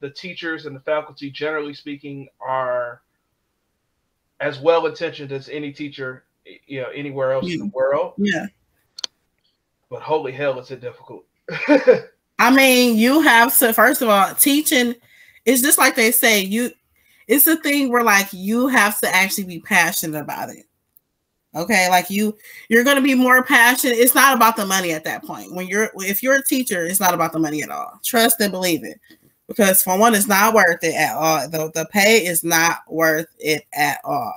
the 0.00 0.10
teachers 0.10 0.66
and 0.66 0.76
the 0.76 0.80
faculty, 0.80 1.30
generally 1.30 1.74
speaking, 1.74 2.28
are 2.40 3.02
as 4.40 4.60
well 4.60 4.86
intentioned 4.86 5.32
as 5.32 5.48
any 5.48 5.72
teacher, 5.72 6.24
you 6.66 6.82
know, 6.82 6.88
anywhere 6.90 7.32
else 7.32 7.46
yeah. 7.46 7.54
in 7.54 7.60
the 7.60 7.66
world. 7.66 8.12
Yeah. 8.18 8.46
But 9.90 10.02
holy 10.02 10.32
hell, 10.32 10.58
is 10.60 10.70
it 10.70 10.80
difficult. 10.80 11.24
I 12.38 12.54
mean, 12.54 12.96
you 12.96 13.22
have 13.22 13.58
to 13.58 13.72
first 13.72 14.02
of 14.02 14.08
all, 14.08 14.34
teaching 14.34 14.94
is 15.44 15.62
just 15.62 15.78
like 15.78 15.96
they 15.96 16.10
say, 16.10 16.42
you 16.42 16.70
it's 17.26 17.46
a 17.46 17.56
thing 17.56 17.90
where 17.90 18.04
like 18.04 18.28
you 18.32 18.68
have 18.68 19.00
to 19.00 19.14
actually 19.14 19.44
be 19.44 19.60
passionate 19.60 20.20
about 20.20 20.50
it. 20.50 20.66
Okay, 21.54 21.88
like 21.88 22.10
you 22.10 22.36
you're 22.68 22.84
going 22.84 22.96
to 22.96 23.02
be 23.02 23.14
more 23.14 23.42
passionate. 23.42 23.96
It's 23.96 24.14
not 24.14 24.36
about 24.36 24.56
the 24.56 24.66
money 24.66 24.92
at 24.92 25.04
that 25.04 25.24
point. 25.24 25.54
When 25.54 25.66
you're 25.66 25.90
if 25.96 26.22
you're 26.22 26.36
a 26.36 26.44
teacher, 26.44 26.84
it's 26.84 27.00
not 27.00 27.14
about 27.14 27.32
the 27.32 27.38
money 27.38 27.62
at 27.62 27.70
all. 27.70 27.98
Trust 28.04 28.40
and 28.40 28.52
believe 28.52 28.84
it. 28.84 29.00
Because 29.46 29.82
for 29.82 29.98
one, 29.98 30.14
it's 30.14 30.28
not 30.28 30.52
worth 30.54 30.84
it 30.84 30.94
at 30.94 31.16
all. 31.16 31.48
The, 31.48 31.70
the 31.74 31.86
pay 31.90 32.26
is 32.26 32.44
not 32.44 32.80
worth 32.86 33.28
it 33.38 33.64
at 33.72 33.98
all. 34.04 34.34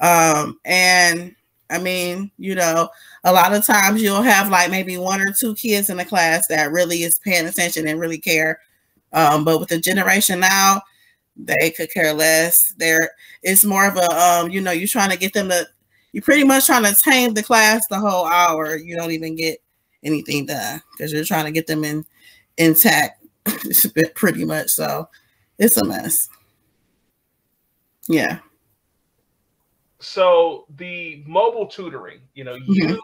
Um, 0.00 0.60
and 0.66 1.34
I 1.70 1.78
mean, 1.78 2.30
you 2.38 2.54
know, 2.54 2.90
a 3.24 3.32
lot 3.32 3.54
of 3.54 3.64
times 3.64 4.02
you'll 4.02 4.20
have 4.22 4.50
like 4.50 4.70
maybe 4.70 4.98
one 4.98 5.22
or 5.22 5.32
two 5.32 5.54
kids 5.54 5.88
in 5.88 5.96
the 5.96 6.04
class 6.04 6.46
that 6.48 6.72
really 6.72 7.04
is 7.04 7.18
paying 7.18 7.46
attention 7.46 7.88
and 7.88 7.98
really 7.98 8.18
care. 8.18 8.60
Um, 9.14 9.44
but 9.44 9.60
with 9.60 9.70
the 9.70 9.78
generation 9.78 10.40
now, 10.40 10.82
they 11.36 11.70
could 11.70 11.90
care 11.92 12.12
less. 12.12 12.74
There, 12.76 13.12
it's 13.42 13.64
more 13.64 13.86
of 13.86 13.96
a 13.96 14.10
um, 14.12 14.50
you 14.50 14.60
know, 14.60 14.72
you're 14.72 14.88
trying 14.88 15.10
to 15.10 15.16
get 15.18 15.32
them 15.32 15.48
to 15.48 15.66
you're 16.14 16.22
pretty 16.22 16.44
much 16.44 16.66
trying 16.66 16.84
to 16.84 16.94
tame 16.94 17.34
the 17.34 17.42
class 17.42 17.88
the 17.88 17.98
whole 17.98 18.24
hour. 18.24 18.76
You 18.76 18.94
don't 18.94 19.10
even 19.10 19.34
get 19.34 19.58
anything 20.04 20.46
done 20.46 20.80
because 20.92 21.12
you're 21.12 21.24
trying 21.24 21.44
to 21.44 21.50
get 21.50 21.66
them 21.66 21.82
in 21.82 22.04
intact 22.56 23.24
pretty 24.14 24.44
much. 24.44 24.68
So 24.68 25.08
it's 25.58 25.76
a 25.76 25.84
mess. 25.84 26.28
Yeah. 28.06 28.38
So 29.98 30.66
the 30.76 31.24
mobile 31.26 31.66
tutoring, 31.66 32.20
you 32.34 32.44
know, 32.44 32.54
you 32.54 32.84
mm-hmm. 32.84 32.96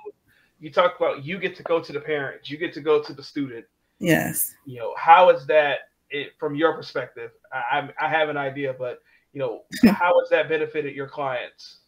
you 0.61 0.71
talk 0.71 0.95
about 0.97 1.25
you 1.25 1.41
get 1.41 1.57
to 1.57 1.65
go 1.65 1.81
to 1.81 1.93
the 1.93 2.01
parents, 2.01 2.49
you 2.49 2.59
get 2.59 2.73
to 2.75 2.81
go 2.81 3.03
to 3.03 3.13
the 3.13 3.25
student. 3.25 3.65
Yes. 3.99 4.55
You 4.65 4.79
know, 4.79 4.95
how 4.97 5.31
is 5.31 5.47
that 5.47 5.81
it, 6.11 6.35
from 6.39 6.55
your 6.55 6.75
perspective? 6.75 7.33
I, 7.53 7.89
I 8.01 8.09
have 8.09 8.29
an 8.29 8.37
idea, 8.37 8.73
but 8.73 9.03
you 9.33 9.41
know, 9.41 9.63
how 9.95 10.17
has 10.21 10.31
that 10.31 10.49
benefited 10.49 10.95
your 10.95 11.09
clients? 11.09 11.80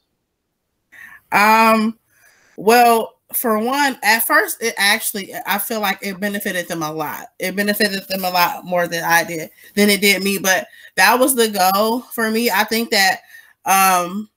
Um, 1.33 1.99
well, 2.57 3.15
for 3.35 3.59
one, 3.59 3.99
at 4.05 4.27
first, 4.27 4.62
it 4.62 4.75
actually, 4.79 5.35
I 5.47 5.59
feel 5.59 5.81
like 5.81 5.99
it 6.03 6.21
benefited 6.21 6.69
them 6.69 6.83
a 6.83 6.93
lot. 6.93 7.29
It 7.39 7.57
benefited 7.57 8.07
them 8.09 8.25
a 8.25 8.31
lot 8.31 8.64
more 8.64 8.88
than 8.88 9.05
I 9.05 9.25
did, 9.25 9.51
than 9.75 9.90
it 9.90 10.01
did 10.03 10.23
me. 10.23 10.38
But 10.38 10.66
that 10.97 11.18
was 11.18 11.35
the 11.35 11.49
goal 11.49 12.01
for 12.01 12.31
me. 12.31 12.51
I 12.51 12.64
think 12.64 12.90
that, 12.90 13.21
um, 13.64 14.31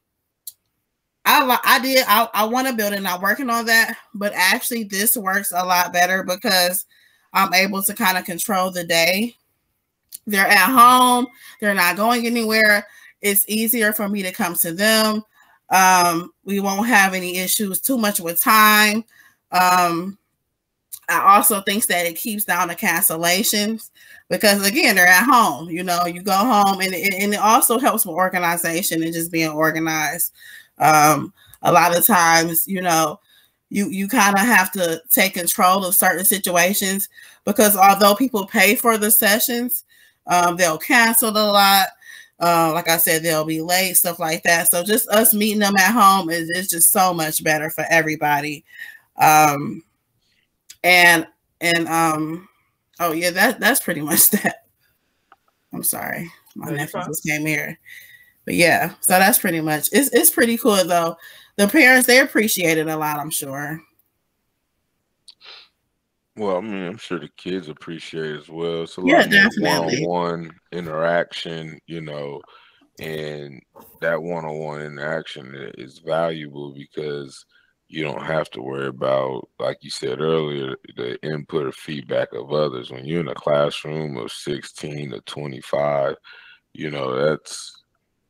I 1.25 1.58
I 1.63 1.79
did 1.79 2.05
I, 2.08 2.29
I 2.34 2.45
want 2.45 2.67
to 2.67 2.73
build 2.73 2.93
and 2.93 3.08
I'm 3.08 3.21
working 3.21 3.49
on 3.49 3.65
that, 3.65 3.97
but 4.13 4.31
actually 4.36 4.84
this 4.84 5.17
works 5.17 5.51
a 5.51 5.65
lot 5.65 5.91
better 5.91 6.23
because 6.23 6.86
I'm 7.34 7.53
able 7.53 7.81
to 7.84 7.93
kind 7.93 8.17
of 8.17 8.25
control 8.25 8.71
the 8.71 8.84
day. 8.84 9.36
They're 10.27 10.47
at 10.47 10.69
home, 10.71 11.27
they're 11.60 11.73
not 11.73 11.97
going 11.97 12.25
anywhere. 12.27 12.88
It's 13.21 13.45
easier 13.47 13.93
for 13.93 14.08
me 14.08 14.21
to 14.23 14.31
come 14.31 14.55
to 14.55 14.71
them. 14.73 15.23
Um, 15.69 16.32
we 16.43 16.60
won't 16.60 16.88
have 16.88 17.13
any 17.13 17.38
issues 17.38 17.82
too 17.82 17.97
much 17.97 18.19
with 18.19 18.41
time. 18.41 19.04
Um, 19.51 20.17
I 21.10 21.36
also 21.36 21.62
think 21.62 21.86
that 21.88 22.06
it 22.06 22.15
keeps 22.17 22.45
down 22.45 22.67
the 22.67 22.75
cancellations 22.75 23.91
because 24.30 24.65
again, 24.67 24.95
they're 24.95 25.08
at 25.08 25.25
home. 25.25 25.69
You 25.69 25.84
know, 25.84 26.06
you 26.06 26.21
go 26.21 26.34
home, 26.34 26.82
and 26.82 26.93
it, 26.93 27.13
and 27.13 27.34
it 27.34 27.39
also 27.39 27.78
helps 27.78 28.06
with 28.06 28.15
organization 28.15 29.04
and 29.04 29.13
just 29.13 29.32
being 29.32 29.51
organized. 29.51 30.34
Um, 30.80 31.34
a 31.62 31.71
lot 31.71 31.97
of 31.97 32.06
times, 32.06 32.67
you 32.67 32.82
know, 32.82 33.19
you 33.69 33.89
you 33.89 34.08
kind 34.08 34.36
of 34.36 34.41
have 34.41 34.71
to 34.73 35.01
take 35.10 35.34
control 35.36 35.86
of 35.86 35.95
certain 35.95 36.25
situations 36.25 37.10
because 37.45 37.75
although 37.78 38.15
people 38.15 38.45
pay 38.47 38.75
for 38.75 38.97
the 38.97 39.12
sessions, 39.12 39.84
um, 40.28 40.56
they'll 40.58 40.78
cancel 40.78 41.30
a 41.30 41.32
lot. 41.32 41.88
Uh, 42.39 42.71
like 42.73 42.89
I 42.89 42.97
said, 42.97 43.23
they'll 43.23 43.45
be 43.45 43.61
late, 43.61 43.95
stuff 43.95 44.19
like 44.19 44.43
that. 44.43 44.69
So 44.71 44.83
just 44.83 45.07
us 45.09 45.33
meeting 45.33 45.59
them 45.59 45.75
at 45.77 45.93
home 45.93 46.29
is, 46.29 46.49
is 46.49 46.69
just 46.69 46.91
so 46.91 47.13
much 47.13 47.43
better 47.43 47.69
for 47.69 47.85
everybody. 47.89 48.65
Um, 49.17 49.83
and 50.83 51.27
and 51.61 51.87
um, 51.87 52.47
oh 52.99 53.11
yeah, 53.11 53.31
that 53.31 53.59
that's 53.59 53.81
pretty 53.81 54.01
much 54.01 54.29
that. 54.31 54.65
I'm 55.73 55.83
sorry, 55.83 56.31
my 56.55 56.71
nephew 56.71 57.01
just 57.05 57.25
came 57.25 57.45
here, 57.45 57.79
but 58.45 58.55
yeah, 58.55 58.89
so 59.01 59.19
that's 59.19 59.39
pretty 59.39 59.61
much. 59.61 59.89
It's 59.91 60.13
it's 60.13 60.29
pretty 60.29 60.57
cool 60.57 60.83
though. 60.85 61.17
The 61.57 61.67
parents 61.67 62.07
they 62.07 62.19
appreciate 62.19 62.77
it 62.77 62.87
a 62.87 62.97
lot. 62.97 63.19
I'm 63.19 63.29
sure. 63.29 63.81
Well, 66.37 66.57
I 66.57 66.61
mean, 66.61 66.83
I'm 66.85 66.97
sure 66.97 67.19
the 67.19 67.29
kids 67.37 67.69
appreciate 67.69 68.31
it 68.31 68.41
as 68.41 68.49
well. 68.49 68.83
It's 68.83 68.97
a 68.97 69.01
yeah, 69.01 69.23
lot 69.23 69.29
definitely. 69.29 70.05
one-on-one 70.05 70.51
interaction, 70.73 71.79
you 71.87 72.01
know, 72.01 72.41
and 72.99 73.61
that 74.01 74.21
one-on-one 74.21 74.81
interaction 74.81 75.53
is 75.77 75.99
valuable 75.99 76.73
because 76.73 77.45
you 77.87 78.03
don't 78.03 78.23
have 78.23 78.49
to 78.49 78.61
worry 78.61 78.87
about, 78.87 79.47
like 79.59 79.77
you 79.81 79.89
said 79.89 80.19
earlier, 80.19 80.75
the 80.97 81.17
input 81.23 81.67
or 81.67 81.71
feedback 81.71 82.33
of 82.33 82.51
others. 82.51 82.91
When 82.91 83.05
you're 83.05 83.21
in 83.21 83.29
a 83.29 83.35
classroom 83.35 84.17
of 84.17 84.31
16 84.31 85.11
to 85.11 85.21
25, 85.21 86.15
you 86.73 86.91
know, 86.91 87.15
that's 87.15 87.71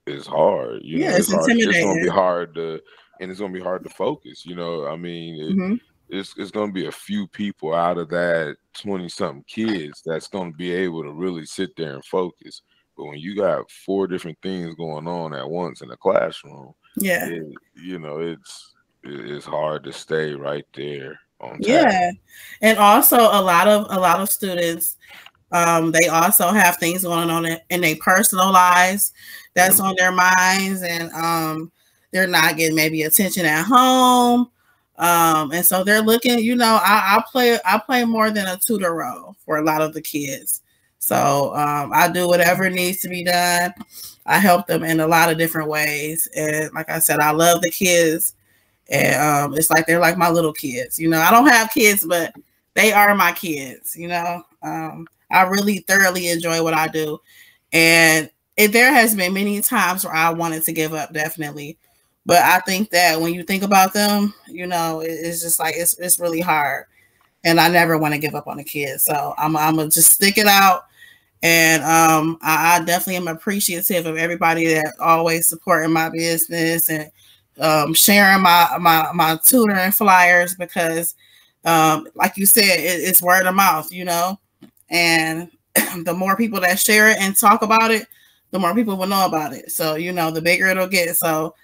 is 0.05 0.27
hard. 0.27 0.81
You 0.83 0.99
yeah, 0.99 1.11
know, 1.11 1.15
it's, 1.15 1.29
it's 1.29 1.33
hard. 1.33 1.51
It's 1.57 1.81
gonna 1.81 2.01
be 2.01 2.07
hard 2.07 2.53
to 2.55 2.79
and 3.19 3.31
it's 3.31 3.39
gonna 3.39 3.53
be 3.53 3.61
hard 3.61 3.83
to 3.85 3.89
focus, 3.89 4.45
you 4.45 4.55
know. 4.55 4.85
I 4.85 4.95
mean, 4.95 5.35
it, 5.35 5.53
mm-hmm 5.53 5.75
it's 6.09 6.33
it's 6.37 6.51
going 6.51 6.69
to 6.69 6.73
be 6.73 6.87
a 6.87 6.91
few 6.91 7.27
people 7.27 7.73
out 7.73 7.97
of 7.97 8.09
that 8.09 8.57
20 8.73 9.09
something 9.09 9.43
kids 9.47 10.01
that's 10.05 10.27
going 10.27 10.51
to 10.51 10.57
be 10.57 10.71
able 10.73 11.03
to 11.03 11.11
really 11.11 11.45
sit 11.45 11.75
there 11.75 11.93
and 11.93 12.05
focus. 12.05 12.61
But 12.95 13.05
when 13.05 13.19
you 13.19 13.35
got 13.35 13.69
four 13.71 14.07
different 14.07 14.37
things 14.41 14.75
going 14.75 15.07
on 15.07 15.33
at 15.33 15.49
once 15.49 15.81
in 15.81 15.89
the 15.89 15.97
classroom 15.97 16.73
yeah. 16.97 17.27
it, 17.27 17.43
you 17.75 17.99
know 17.99 18.19
it's 18.19 18.73
it's 19.03 19.45
hard 19.45 19.83
to 19.83 19.93
stay 19.93 20.33
right 20.33 20.65
there 20.73 21.19
on 21.39 21.57
yeah. 21.59 22.11
and 22.61 22.77
also 22.77 23.17
a 23.17 23.41
lot 23.41 23.67
of 23.67 23.85
a 23.89 23.99
lot 23.99 24.19
of 24.19 24.29
students 24.29 24.97
um, 25.51 25.91
they 25.91 26.07
also 26.07 26.49
have 26.49 26.77
things 26.77 27.03
going 27.03 27.29
on 27.29 27.45
in, 27.45 27.59
in 27.69 27.81
their 27.81 27.95
personal 27.97 28.51
lives 28.51 29.13
that's 29.53 29.75
mm-hmm. 29.75 29.87
on 29.87 29.95
their 29.97 30.11
minds 30.11 30.81
and 30.81 31.11
um, 31.11 31.71
they're 32.11 32.27
not 32.27 32.57
getting 32.57 32.75
maybe 32.75 33.03
attention 33.03 33.45
at 33.45 33.63
home 33.63 34.49
um, 34.97 35.51
and 35.51 35.65
so 35.65 35.83
they're 35.83 36.01
looking, 36.01 36.39
you 36.39 36.55
know, 36.55 36.79
I, 36.81 37.17
I 37.17 37.23
play 37.31 37.59
I 37.65 37.77
play 37.79 38.05
more 38.05 38.31
than 38.31 38.47
a 38.47 38.57
tutor 38.57 38.93
role 38.95 39.35
for 39.45 39.57
a 39.57 39.63
lot 39.63 39.81
of 39.81 39.93
the 39.93 40.01
kids. 40.01 40.61
So 40.99 41.53
um, 41.55 41.91
I 41.93 42.09
do 42.11 42.27
whatever 42.27 42.69
needs 42.69 42.99
to 43.01 43.09
be 43.09 43.23
done. 43.23 43.73
I 44.25 44.39
help 44.39 44.67
them 44.67 44.83
in 44.83 44.99
a 45.01 45.07
lot 45.07 45.29
of 45.31 45.37
different 45.37 45.69
ways. 45.69 46.27
And 46.35 46.71
like 46.73 46.89
I 46.89 46.99
said, 46.99 47.19
I 47.19 47.31
love 47.31 47.61
the 47.61 47.69
kids. 47.69 48.33
And 48.89 49.15
um, 49.21 49.53
it's 49.57 49.69
like 49.71 49.87
they're 49.87 49.99
like 49.99 50.17
my 50.17 50.29
little 50.29 50.53
kids. 50.53 50.99
You 50.99 51.09
know, 51.09 51.19
I 51.19 51.31
don't 51.31 51.47
have 51.47 51.71
kids, 51.71 52.05
but 52.05 52.33
they 52.75 52.93
are 52.93 53.15
my 53.15 53.31
kids, 53.31 53.95
you 53.95 54.07
know. 54.07 54.43
Um, 54.63 55.07
I 55.31 55.43
really 55.43 55.79
thoroughly 55.79 56.29
enjoy 56.29 56.63
what 56.63 56.73
I 56.73 56.87
do. 56.87 57.19
And 57.73 58.29
it, 58.57 58.71
there 58.71 58.93
has 58.93 59.15
been 59.15 59.33
many 59.33 59.61
times 59.61 60.05
where 60.05 60.13
I 60.15 60.29
wanted 60.31 60.63
to 60.63 60.71
give 60.73 60.93
up, 60.93 61.13
definitely. 61.13 61.77
But 62.25 62.41
I 62.41 62.59
think 62.59 62.89
that 62.91 63.21
when 63.21 63.33
you 63.33 63.43
think 63.43 63.63
about 63.63 63.93
them, 63.93 64.33
you 64.47 64.67
know, 64.67 65.01
it, 65.01 65.11
it's 65.11 65.41
just 65.41 65.59
like 65.59 65.75
it's 65.77 65.97
it's 65.99 66.19
really 66.19 66.41
hard. 66.41 66.85
And 67.43 67.59
I 67.59 67.69
never 67.69 67.97
want 67.97 68.13
to 68.13 68.19
give 68.19 68.35
up 68.35 68.47
on 68.47 68.57
the 68.57 68.63
kids. 68.63 69.03
So 69.05 69.33
I'm 69.37 69.55
I'm 69.57 69.75
gonna 69.77 69.89
just 69.89 70.13
stick 70.13 70.37
it 70.37 70.47
out 70.47 70.85
And 71.43 71.83
um, 71.83 72.39
I, 72.41 72.77
I, 72.77 72.85
definitely 72.85 73.17
am 73.17 73.27
appreciative 73.27 74.07
of 74.07 74.17
everybody 74.17 74.67
that 74.73 74.93
always 74.99 75.47
supporting 75.47 75.93
my 75.93 76.09
business 76.09 76.89
and 76.89 77.11
um, 77.59 77.93
sharing 77.93 78.41
my 78.43 78.67
my 78.79 79.11
my 79.13 79.37
tutoring 79.45 79.91
flyers 79.91 80.55
because, 80.55 81.15
um, 81.65 82.07
like 82.15 82.37
you 82.37 82.45
said, 82.45 82.79
it, 82.79 83.01
it's 83.07 83.21
word 83.21 83.45
of 83.47 83.55
mouth, 83.55 83.91
you 83.93 84.05
know. 84.05 84.39
And 84.89 85.51
the 86.05 86.13
more 86.15 86.35
people 86.37 86.59
that 86.61 86.79
share 86.79 87.09
it 87.09 87.17
and 87.19 87.37
talk 87.37 87.61
about 87.61 87.91
it, 87.91 88.07
the 88.51 88.59
more 88.59 88.73
people 88.75 88.97
will 88.97 89.07
know 89.07 89.25
about 89.25 89.53
it. 89.53 89.71
So 89.71 89.95
you 89.95 90.11
know, 90.11 90.31
the 90.31 90.41
bigger 90.41 90.67
it'll 90.67 90.87
get. 90.87 91.15
So 91.17 91.55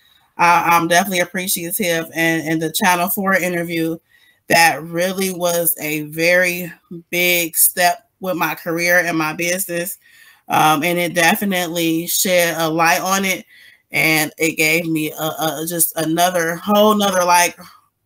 I, 0.41 0.77
am 0.77 0.87
definitely 0.87 1.19
appreciative. 1.19 2.05
And 2.13 2.47
and 2.47 2.61
the 2.61 2.71
Channel 2.71 3.09
Four 3.09 3.35
interview, 3.35 3.97
that 4.47 4.83
really 4.83 5.33
was 5.33 5.75
a 5.79 6.01
very 6.03 6.71
big 7.09 7.55
step 7.55 8.09
with 8.19 8.37
my 8.37 8.55
career 8.55 8.99
and 8.99 9.17
my 9.17 9.33
business. 9.33 9.97
Um, 10.47 10.83
and 10.83 10.99
it 10.99 11.13
definitely 11.13 12.07
shed 12.07 12.55
a 12.57 12.69
light 12.69 13.01
on 13.01 13.23
it 13.23 13.45
and 13.91 14.31
it 14.37 14.57
gave 14.57 14.85
me 14.85 15.11
a, 15.11 15.23
a 15.23 15.65
just 15.67 15.95
another 15.97 16.55
whole 16.55 16.95
nother 16.95 17.23
like 17.23 17.57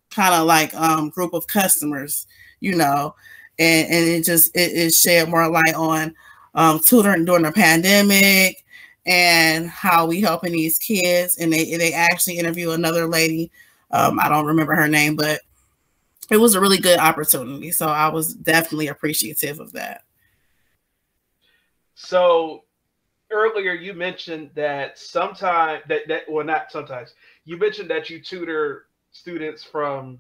kind 0.10 0.34
of 0.34 0.48
like 0.48 0.74
um, 0.76 1.10
group 1.10 1.34
of 1.34 1.48
customers 1.48 2.28
you 2.60 2.76
know 2.76 3.14
and, 3.60 3.88
and 3.92 4.08
it 4.08 4.24
just 4.24 4.56
it, 4.56 4.72
it 4.74 4.94
shed 4.94 5.30
more 5.30 5.48
light 5.48 5.76
on 5.76 6.14
um, 6.56 6.80
tutoring 6.80 7.26
during 7.26 7.44
the 7.44 7.52
pandemic 7.52 8.65
and 9.06 9.70
how 9.70 10.06
we 10.06 10.22
helping 10.22 10.52
these 10.52 10.78
kids 10.78 11.38
and 11.38 11.52
they 11.52 11.76
they 11.76 11.94
actually 11.94 12.38
interview 12.38 12.72
another 12.72 13.08
lady 13.08 13.52
um, 13.92 14.20
i 14.20 14.28
don't 14.28 14.46
remember 14.46 14.76
her 14.76 14.88
name 14.88 15.16
but 15.16 15.42
it 16.32 16.38
was 16.38 16.56
a 16.56 16.60
really 16.60 16.80
good 16.80 17.00
opportunity 17.00 17.72
so 17.72 17.88
i 17.88 18.08
was 18.08 18.34
definitely 18.34 18.88
appreciative 18.88 19.60
of 19.60 19.72
that 19.72 20.04
so 21.94 22.64
earlier 23.32 23.74
you 23.74 23.94
mentioned 23.94 24.50
that 24.56 24.98
sometimes 24.98 25.84
that 25.88 26.08
that 26.08 26.24
well 26.30 26.46
not 26.46 26.72
sometimes 26.72 27.14
you 27.46 27.58
mentioned 27.58 27.90
that 27.90 28.10
you 28.10 28.20
tutor 28.20 28.86
students 29.12 29.64
from 29.64 30.20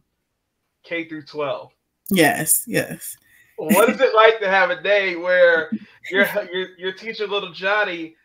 K 0.83 1.07
through 1.07 1.25
12. 1.25 1.71
Yes, 2.11 2.63
yes. 2.65 3.17
What 3.57 3.89
is 3.89 3.99
it 3.99 4.13
like 4.13 4.39
to 4.39 4.49
have 4.49 4.69
a 4.69 4.81
day 4.81 5.15
where 5.15 5.71
you're 6.11 6.27
you're, 6.51 6.69
you're 6.77 6.93
teaching 6.93 7.29
little 7.29 7.51
Johnny, 7.51 8.15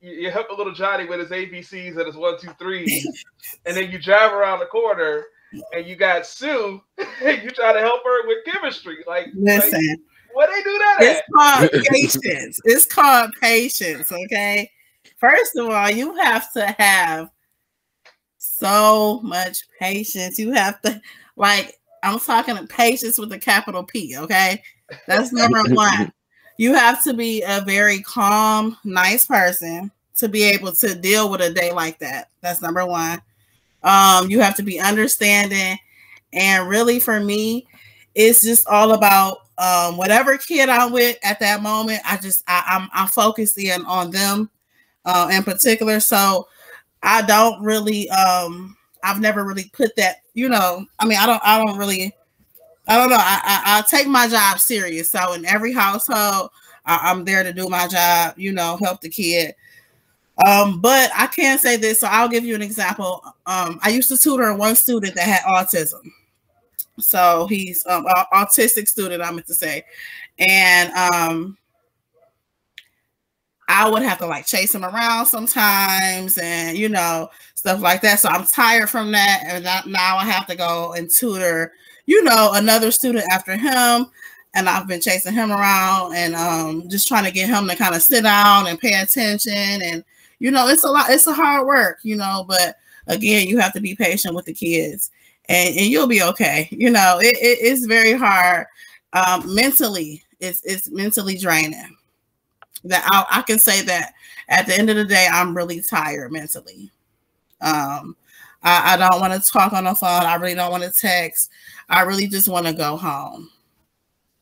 you 0.00 0.30
help 0.30 0.50
a 0.50 0.54
little 0.54 0.72
Johnny 0.72 1.06
with 1.06 1.20
his 1.20 1.30
ABCs 1.30 1.96
and 1.96 2.06
his 2.06 2.16
one 2.16 2.38
two 2.38 2.52
threes, 2.58 3.06
and 3.66 3.76
then 3.76 3.90
you 3.90 3.98
drive 3.98 4.32
around 4.32 4.60
the 4.60 4.66
corner 4.66 5.24
and 5.72 5.86
you 5.86 5.96
got 5.96 6.26
Sue, 6.26 6.80
and 7.22 7.42
you 7.42 7.50
try 7.50 7.72
to 7.72 7.80
help 7.80 8.04
her 8.04 8.26
with 8.26 8.44
chemistry. 8.44 8.98
Like, 9.06 9.28
listen, 9.34 9.72
like, 9.72 9.98
what 10.32 10.50
they 10.50 10.62
do 10.62 10.78
that? 10.78 10.96
It's 11.00 11.20
at? 11.20 11.24
called 11.34 11.84
patience. 11.86 12.60
It's 12.64 12.84
called 12.84 13.30
patience. 13.40 14.12
Okay. 14.12 14.70
First 15.16 15.56
of 15.56 15.68
all, 15.68 15.90
you 15.90 16.14
have 16.16 16.52
to 16.52 16.66
have 16.78 17.30
so 18.38 19.20
much 19.22 19.62
patience. 19.80 20.38
You 20.38 20.52
have 20.52 20.80
to 20.82 21.00
like 21.36 21.78
I'm 22.02 22.18
talking 22.20 22.66
patience 22.66 23.18
with 23.18 23.32
a 23.32 23.38
capital 23.38 23.84
P, 23.84 24.16
okay? 24.16 24.62
That's 25.06 25.32
number 25.32 25.62
one. 25.74 26.12
You 26.58 26.74
have 26.74 27.02
to 27.04 27.14
be 27.14 27.42
a 27.42 27.62
very 27.62 28.00
calm, 28.02 28.76
nice 28.84 29.24
person 29.24 29.90
to 30.16 30.28
be 30.28 30.42
able 30.42 30.72
to 30.72 30.94
deal 30.94 31.30
with 31.30 31.40
a 31.40 31.52
day 31.52 31.72
like 31.72 31.98
that. 32.00 32.28
That's 32.42 32.60
number 32.60 32.84
one. 32.84 33.22
Um, 33.84 34.28
you 34.28 34.40
have 34.40 34.56
to 34.56 34.62
be 34.62 34.80
understanding. 34.80 35.78
And 36.32 36.68
really, 36.68 36.98
for 37.00 37.20
me, 37.20 37.66
it's 38.14 38.42
just 38.42 38.66
all 38.66 38.92
about 38.92 39.38
um, 39.56 39.96
whatever 39.96 40.36
kid 40.36 40.68
I'm 40.68 40.92
with 40.92 41.16
at 41.22 41.40
that 41.40 41.62
moment. 41.62 42.00
I 42.04 42.16
just 42.16 42.42
I, 42.48 42.64
I'm, 42.66 42.88
I'm 42.92 43.08
focused 43.08 43.58
in 43.58 43.84
on 43.86 44.10
them 44.10 44.50
uh, 45.04 45.28
in 45.32 45.44
particular. 45.44 46.00
So 46.00 46.48
I 47.02 47.22
don't 47.22 47.62
really 47.62 48.10
um 48.10 48.76
I've 49.04 49.20
never 49.20 49.44
really 49.44 49.70
put 49.72 49.94
that, 49.96 50.16
you 50.34 50.48
know, 50.48 50.84
I 50.98 51.06
mean, 51.06 51.18
I 51.18 51.26
don't 51.26 51.42
I 51.44 51.64
don't 51.64 51.78
really 51.78 52.14
I 52.88 52.96
don't 52.96 53.10
know. 53.10 53.16
I, 53.18 53.40
I, 53.44 53.78
I 53.78 53.82
take 53.82 54.08
my 54.08 54.28
job 54.28 54.58
serious. 54.58 55.10
So 55.10 55.34
in 55.34 55.44
every 55.44 55.72
household, 55.72 56.50
I, 56.86 57.10
am 57.10 57.24
there 57.24 57.42
to 57.42 57.52
do 57.52 57.68
my 57.68 57.86
job, 57.86 58.34
you 58.38 58.52
know, 58.52 58.78
help 58.82 59.02
the 59.02 59.10
kid. 59.10 59.54
Um, 60.46 60.80
but 60.80 61.10
I 61.14 61.26
can 61.26 61.58
say 61.58 61.76
this, 61.76 62.00
so 62.00 62.08
I'll 62.08 62.28
give 62.28 62.44
you 62.44 62.54
an 62.54 62.62
example. 62.62 63.22
Um, 63.46 63.78
I 63.82 63.90
used 63.90 64.08
to 64.08 64.16
tutor 64.16 64.54
one 64.54 64.74
student 64.74 65.14
that 65.16 65.26
had 65.26 65.42
autism. 65.42 66.00
So 66.98 67.46
he's 67.48 67.86
um, 67.86 68.06
an 68.06 68.24
autistic 68.32 68.88
student, 68.88 69.22
I 69.22 69.30
meant 69.30 69.46
to 69.48 69.54
say. 69.54 69.84
And 70.38 70.92
um, 70.92 71.58
I 73.68 73.88
would 73.88 74.02
have 74.02 74.18
to 74.18 74.26
like 74.26 74.46
chase 74.46 74.74
him 74.74 74.84
around 74.84 75.26
sometimes 75.26 76.38
and, 76.38 76.78
you 76.78 76.88
know, 76.88 77.28
stuff 77.54 77.80
like 77.80 78.00
that. 78.02 78.20
So 78.20 78.28
I'm 78.28 78.46
tired 78.46 78.88
from 78.88 79.12
that. 79.12 79.42
And 79.46 79.64
now 79.92 80.16
I 80.16 80.24
have 80.24 80.46
to 80.46 80.56
go 80.56 80.94
and 80.94 81.10
tutor, 81.10 81.72
you 82.08 82.24
know, 82.24 82.52
another 82.54 82.90
student 82.90 83.26
after 83.30 83.54
him. 83.54 84.06
And 84.54 84.66
I've 84.66 84.88
been 84.88 85.00
chasing 85.00 85.34
him 85.34 85.52
around 85.52 86.16
and 86.16 86.34
um, 86.34 86.88
just 86.88 87.06
trying 87.06 87.24
to 87.24 87.30
get 87.30 87.50
him 87.50 87.68
to 87.68 87.76
kind 87.76 87.94
of 87.94 88.00
sit 88.00 88.22
down 88.22 88.66
and 88.66 88.80
pay 88.80 88.98
attention. 88.98 89.52
And, 89.52 90.02
you 90.38 90.50
know, 90.50 90.68
it's 90.68 90.84
a 90.84 90.88
lot, 90.88 91.10
it's 91.10 91.26
a 91.26 91.34
hard 91.34 91.66
work, 91.66 91.98
you 92.02 92.16
know, 92.16 92.46
but 92.48 92.76
again, 93.08 93.46
you 93.46 93.58
have 93.58 93.74
to 93.74 93.80
be 93.82 93.94
patient 93.94 94.34
with 94.34 94.46
the 94.46 94.54
kids 94.54 95.10
and, 95.50 95.76
and 95.76 95.86
you'll 95.86 96.06
be 96.06 96.22
okay. 96.22 96.66
You 96.70 96.88
know, 96.88 97.18
it, 97.20 97.36
it, 97.36 97.58
it's 97.60 97.84
very 97.84 98.14
hard 98.14 98.66
um, 99.12 99.54
mentally. 99.54 100.24
It's 100.40 100.62
it's 100.64 100.88
mentally 100.90 101.36
draining. 101.36 101.94
That 102.84 103.04
I, 103.06 103.40
I 103.40 103.42
can 103.42 103.58
say 103.58 103.82
that 103.82 104.14
at 104.48 104.66
the 104.66 104.74
end 104.74 104.88
of 104.88 104.96
the 104.96 105.04
day, 105.04 105.28
I'm 105.30 105.54
really 105.54 105.82
tired 105.82 106.32
mentally. 106.32 106.90
Um, 107.60 108.16
I, 108.62 108.94
I 108.94 108.96
don't 108.96 109.20
want 109.20 109.40
to 109.40 109.50
talk 109.50 109.72
on 109.72 109.84
the 109.84 109.94
phone. 109.94 110.24
I 110.24 110.34
really 110.36 110.54
don't 110.54 110.70
want 110.70 110.82
to 110.82 110.90
text. 110.90 111.50
I 111.88 112.02
really 112.02 112.26
just 112.26 112.48
want 112.48 112.66
to 112.66 112.72
go 112.72 112.96
home. 112.96 113.50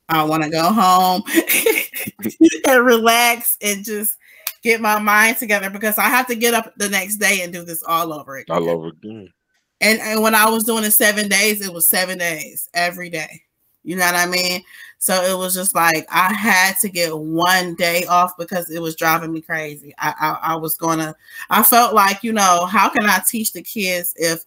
I 0.09 0.22
want 0.22 0.44
to 0.44 0.50
go 0.50 0.62
home 0.72 1.22
and 2.68 2.87
relax 2.87 3.57
and 3.61 3.85
just 3.85 4.16
get 4.62 4.81
my 4.81 4.98
mind 4.98 5.37
together 5.37 5.68
because 5.68 5.98
I 5.98 6.09
have 6.09 6.26
to 6.29 6.37
get 6.37 6.55
up 6.55 6.72
the 6.76 6.88
next 6.88 7.16
day 7.16 7.42
and 7.42 7.52
do 7.52 7.64
this 7.64 7.83
all 7.83 8.12
over 8.12 8.37
again. 8.37 8.57
All 8.57 8.70
over 8.70 8.88
again. 8.88 9.33
And, 9.81 10.00
and 10.00 10.22
when 10.22 10.35
I 10.35 10.48
was 10.48 10.64
doing 10.64 10.85
it 10.85 10.92
seven 10.92 11.29
days, 11.29 11.61
it 11.61 11.72
was 11.72 11.88
seven 11.88 12.18
days 12.18 12.68
every 12.72 13.11
day. 13.11 13.42
You 13.83 13.96
know 13.96 14.07
what 14.07 14.14
I 14.14 14.26
mean? 14.26 14.62
So 14.98 15.14
it 15.22 15.37
was 15.37 15.54
just 15.54 15.74
like 15.74 16.06
I 16.11 16.32
had 16.32 16.74
to 16.80 16.88
get 16.88 17.16
one 17.16 17.74
day 17.74 18.04
off 18.06 18.37
because 18.37 18.70
it 18.70 18.80
was 18.80 18.96
driving 18.96 19.32
me 19.32 19.40
crazy. 19.40 19.94
I, 19.98 20.14
I, 20.18 20.52
I 20.52 20.56
was 20.56 20.74
gonna. 20.76 21.14
I 21.50 21.62
felt 21.62 21.94
like 21.94 22.22
you 22.24 22.32
know 22.32 22.66
how 22.66 22.88
can 22.88 23.04
I 23.06 23.20
teach 23.26 23.52
the 23.52 23.62
kids 23.62 24.14
if 24.16 24.44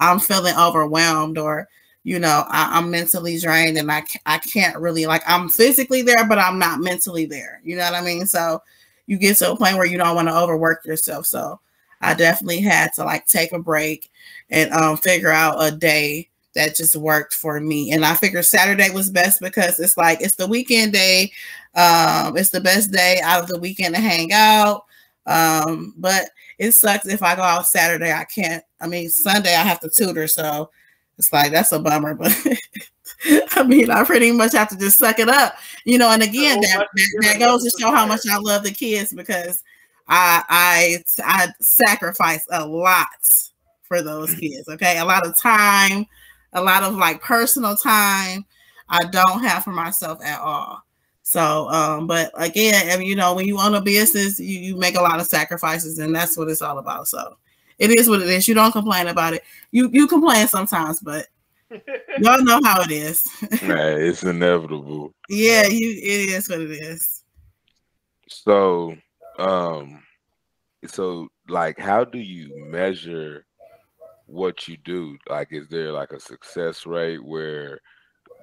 I'm 0.00 0.20
feeling 0.20 0.54
overwhelmed 0.56 1.38
or 1.38 1.68
you 2.04 2.18
know 2.18 2.44
I, 2.48 2.78
am 2.78 2.90
mentally 2.90 3.38
drained 3.38 3.76
and 3.78 3.90
I 3.90 4.04
I 4.26 4.38
can't 4.38 4.78
really 4.78 5.06
like 5.06 5.22
I'm 5.26 5.48
physically 5.48 6.02
there 6.02 6.26
but 6.28 6.38
I'm 6.38 6.58
not 6.58 6.80
mentally 6.80 7.26
there. 7.26 7.60
You 7.64 7.76
know 7.76 7.84
what 7.84 7.94
I 7.94 8.00
mean? 8.02 8.26
So 8.26 8.62
you 9.06 9.18
get 9.18 9.36
to 9.38 9.52
a 9.52 9.56
point 9.56 9.76
where 9.76 9.86
you 9.86 9.98
don't 9.98 10.14
want 10.14 10.28
to 10.28 10.36
overwork 10.36 10.84
yourself. 10.84 11.26
So 11.26 11.60
I 12.00 12.14
definitely 12.14 12.60
had 12.60 12.92
to 12.94 13.04
like 13.04 13.26
take 13.26 13.52
a 13.52 13.58
break 13.58 14.10
and 14.50 14.70
um, 14.72 14.96
figure 14.96 15.30
out 15.30 15.56
a 15.62 15.70
day 15.70 16.28
that 16.58 16.74
just 16.74 16.96
worked 16.96 17.32
for 17.32 17.60
me. 17.60 17.92
And 17.92 18.04
I 18.04 18.14
figured 18.14 18.44
Saturday 18.44 18.90
was 18.90 19.10
best 19.10 19.40
because 19.40 19.78
it's 19.78 19.96
like 19.96 20.20
it's 20.20 20.34
the 20.34 20.46
weekend 20.46 20.92
day. 20.92 21.32
Um, 21.74 22.36
it's 22.36 22.50
the 22.50 22.60
best 22.60 22.90
day 22.90 23.20
out 23.22 23.42
of 23.42 23.48
the 23.48 23.60
weekend 23.60 23.94
to 23.94 24.00
hang 24.00 24.32
out. 24.32 24.84
Um, 25.24 25.94
but 25.96 26.30
it 26.58 26.72
sucks 26.72 27.06
if 27.06 27.22
I 27.22 27.36
go 27.36 27.42
out 27.42 27.68
Saturday. 27.68 28.12
I 28.12 28.24
can't. 28.24 28.64
I 28.80 28.88
mean, 28.88 29.08
Sunday 29.08 29.54
I 29.54 29.62
have 29.62 29.78
to 29.80 29.88
tutor, 29.88 30.26
so 30.26 30.70
it's 31.16 31.32
like 31.32 31.52
that's 31.52 31.72
a 31.72 31.78
bummer. 31.78 32.18
But 33.24 33.56
I 33.56 33.64
mean, 33.64 33.90
I 33.90 34.04
pretty 34.04 34.30
much 34.30 34.52
have 34.52 34.68
to 34.68 34.76
just 34.76 34.98
suck 34.98 35.18
it 35.18 35.28
up, 35.28 35.56
you 35.84 35.98
know. 35.98 36.10
And 36.10 36.22
again, 36.22 36.60
that, 36.60 36.86
that, 36.94 37.18
that 37.22 37.38
goes 37.40 37.64
to 37.64 37.70
show 37.80 37.90
how 37.90 38.06
much 38.06 38.20
I 38.30 38.38
love 38.38 38.62
the 38.62 38.70
kids 38.70 39.12
because 39.12 39.62
I 40.06 40.44
I 40.48 41.04
I 41.24 41.48
sacrifice 41.60 42.46
a 42.50 42.66
lot 42.66 43.06
for 43.82 44.02
those 44.02 44.34
kids. 44.34 44.68
Okay, 44.68 44.98
a 44.98 45.04
lot 45.04 45.26
of 45.26 45.36
time, 45.36 46.06
a 46.58 46.62
lot 46.62 46.82
of 46.82 46.94
like 46.94 47.22
personal 47.22 47.76
time. 47.76 48.44
I 48.88 49.00
don't 49.10 49.42
have 49.42 49.64
for 49.64 49.70
myself 49.70 50.22
at 50.24 50.40
all. 50.40 50.82
So, 51.22 51.68
um, 51.68 52.06
but 52.06 52.32
again, 52.34 52.90
I 52.90 52.96
mean, 52.96 53.06
you 53.06 53.14
know, 53.14 53.34
when 53.34 53.46
you 53.46 53.60
own 53.60 53.74
a 53.74 53.82
business, 53.82 54.40
you, 54.40 54.58
you 54.58 54.76
make 54.76 54.96
a 54.96 55.02
lot 55.02 55.20
of 55.20 55.26
sacrifices, 55.26 55.98
and 55.98 56.14
that's 56.14 56.38
what 56.38 56.48
it's 56.48 56.62
all 56.62 56.78
about. 56.78 57.06
So, 57.06 57.36
it 57.78 57.90
is 57.90 58.08
what 58.08 58.22
it 58.22 58.28
is. 58.28 58.48
You 58.48 58.54
don't 58.54 58.72
complain 58.72 59.08
about 59.08 59.34
it. 59.34 59.44
You 59.70 59.90
you 59.92 60.06
complain 60.06 60.48
sometimes, 60.48 61.00
but 61.00 61.26
y'all 62.18 62.42
know 62.42 62.60
how 62.64 62.80
it 62.80 62.90
is. 62.90 63.24
right, 63.42 63.98
it's 63.98 64.22
inevitable. 64.22 65.12
Yeah, 65.28 65.66
you 65.66 65.90
it 65.90 66.30
is 66.30 66.48
what 66.48 66.60
it 66.60 66.70
is. 66.70 67.22
So, 68.28 68.96
um, 69.38 70.02
so 70.86 71.28
like, 71.48 71.78
how 71.78 72.04
do 72.04 72.18
you 72.18 72.64
measure 72.70 73.44
what 74.28 74.68
you 74.68 74.76
do? 74.84 75.18
Like, 75.28 75.48
is 75.52 75.68
there 75.68 75.92
like 75.92 76.12
a 76.12 76.20
success 76.20 76.86
rate 76.86 77.24
where 77.24 77.80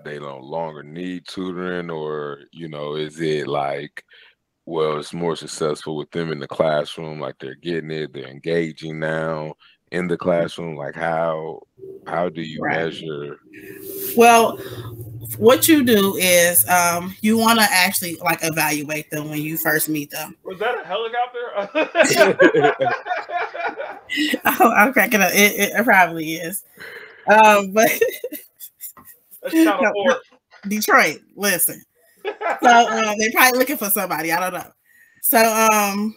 they 0.03 0.19
no 0.19 0.39
longer 0.39 0.83
need 0.83 1.27
tutoring, 1.27 1.89
or 1.89 2.39
you 2.51 2.67
know, 2.67 2.95
is 2.95 3.19
it 3.21 3.47
like 3.47 4.03
well, 4.65 4.97
it's 4.97 5.13
more 5.13 5.35
successful 5.35 5.95
with 5.95 6.09
them 6.11 6.31
in 6.31 6.39
the 6.39 6.47
classroom, 6.47 7.19
like 7.19 7.35
they're 7.39 7.55
getting 7.55 7.91
it, 7.91 8.13
they're 8.13 8.27
engaging 8.27 8.99
now 8.99 9.53
in 9.91 10.07
the 10.07 10.17
classroom. 10.17 10.75
Like 10.75 10.95
how 10.95 11.61
how 12.07 12.29
do 12.29 12.41
you 12.41 12.61
right. 12.61 12.77
measure? 12.77 13.39
Well, 14.15 14.57
what 15.37 15.67
you 15.67 15.83
do 15.83 16.15
is 16.17 16.67
um, 16.69 17.15
you 17.21 17.37
want 17.37 17.59
to 17.59 17.67
actually 17.69 18.15
like 18.17 18.39
evaluate 18.43 19.09
them 19.11 19.29
when 19.29 19.41
you 19.41 19.57
first 19.57 19.89
meet 19.89 20.11
them. 20.11 20.35
Was 20.43 20.59
that 20.59 20.81
a 20.81 20.85
helicopter? 20.85 21.39
oh, 24.45 24.71
I'm 24.71 24.93
cracking 24.93 25.21
up. 25.21 25.31
It, 25.33 25.73
it, 25.77 25.83
probably 25.83 26.35
is. 26.35 26.63
Um, 27.27 27.71
but 27.71 27.89
Detroit, 30.67 31.21
listen. 31.35 31.83
So 32.25 32.33
uh, 32.63 33.15
they're 33.17 33.31
probably 33.31 33.59
looking 33.59 33.77
for 33.77 33.89
somebody. 33.89 34.31
I 34.31 34.39
don't 34.39 34.53
know. 34.53 34.71
So 35.21 35.67
um, 35.71 36.15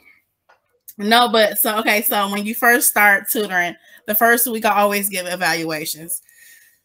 no, 0.98 1.28
but 1.28 1.58
so 1.58 1.78
okay. 1.78 2.02
So 2.02 2.30
when 2.30 2.44
you 2.44 2.54
first 2.54 2.88
start 2.88 3.28
tutoring, 3.30 3.76
the 4.06 4.14
first 4.14 4.46
week 4.46 4.64
I 4.64 4.80
always 4.80 5.08
give 5.08 5.26
evaluations. 5.26 6.22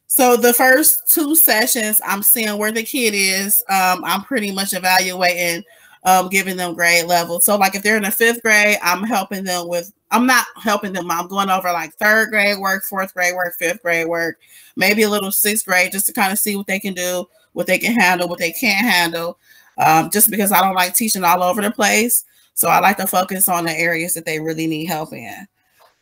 So 0.08 0.38
the 0.38 0.54
first 0.54 1.10
two 1.10 1.36
sessions, 1.36 2.00
I'm 2.06 2.22
seeing 2.22 2.56
where 2.60 2.72
the 2.72 2.84
kid 2.84 3.16
is. 3.16 3.64
Um, 3.68 4.04
I'm 4.06 4.24
pretty 4.24 4.52
much 4.52 4.74
evaluating, 4.74 5.64
um, 6.04 6.30
giving 6.30 6.56
them 6.56 6.76
grade 6.76 7.08
level. 7.08 7.42
So 7.42 7.58
like 7.58 7.74
if 7.74 7.82
they're 7.82 7.98
in 7.98 8.04
the 8.04 8.12
fifth 8.12 8.44
grade, 8.44 8.78
I'm 8.84 9.04
helping 9.04 9.44
them 9.44 9.68
with. 9.68 9.92
I'm 10.12 10.28
not 10.28 10.46
helping 10.58 10.94
them. 10.94 11.10
I'm 11.10 11.28
going 11.28 11.50
over 11.50 11.72
like 11.72 11.96
third 11.96 12.30
grade 12.30 12.60
work, 12.60 12.84
fourth 12.84 13.16
grade 13.16 13.34
work, 13.34 13.56
fifth 13.58 13.82
grade 13.82 14.08
work, 14.08 14.38
maybe 14.76 15.02
a 15.02 15.10
little 15.10 15.32
sixth 15.32 15.66
grade, 15.66 15.92
just 15.92 16.06
to 16.06 16.14
kind 16.14 16.32
of 16.32 16.38
see 16.38 16.56
what 16.56 16.68
they 16.68 16.80
can 16.80 16.94
do, 16.94 17.26
what 17.54 17.66
they 17.66 17.80
can 17.80 18.00
handle, 18.00 18.28
what 18.28 18.38
they 18.38 18.52
can't 18.52 18.86
handle. 18.86 19.40
Um, 19.80 20.12
just 20.12 20.30
because 20.30 20.52
I 20.52 20.62
don't 20.62 20.76
like 20.76 20.94
teaching 20.94 21.24
all 21.24 21.42
over 21.42 21.64
the 21.64 21.72
place, 21.72 22.26
so 22.54 22.68
I 22.70 22.80
like 22.80 22.98
to 22.98 23.08
focus 23.08 23.50
on 23.50 23.66
the 23.66 23.72
areas 23.72 24.14
that 24.14 24.26
they 24.26 24.40
really 24.40 24.68
need 24.68 24.86
help 24.86 25.14
in. 25.14 25.48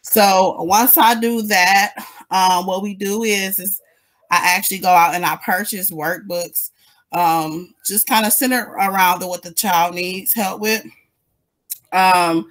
So 0.01 0.61
once 0.63 0.97
I 0.97 1.19
do 1.19 1.41
that, 1.43 1.93
um, 2.31 2.65
what 2.65 2.81
we 2.81 2.93
do 2.93 3.23
is 3.23 3.59
is 3.59 3.81
I 4.31 4.55
actually 4.55 4.79
go 4.79 4.89
out 4.89 5.13
and 5.13 5.25
I 5.25 5.37
purchase 5.43 5.91
workbooks, 5.91 6.71
um, 7.11 7.73
just 7.85 8.07
kind 8.07 8.25
of 8.25 8.33
centered 8.33 8.73
around 8.73 9.19
the, 9.19 9.27
what 9.27 9.43
the 9.43 9.53
child 9.53 9.93
needs 9.93 10.33
help 10.33 10.61
with. 10.61 10.85
Um, 11.91 12.49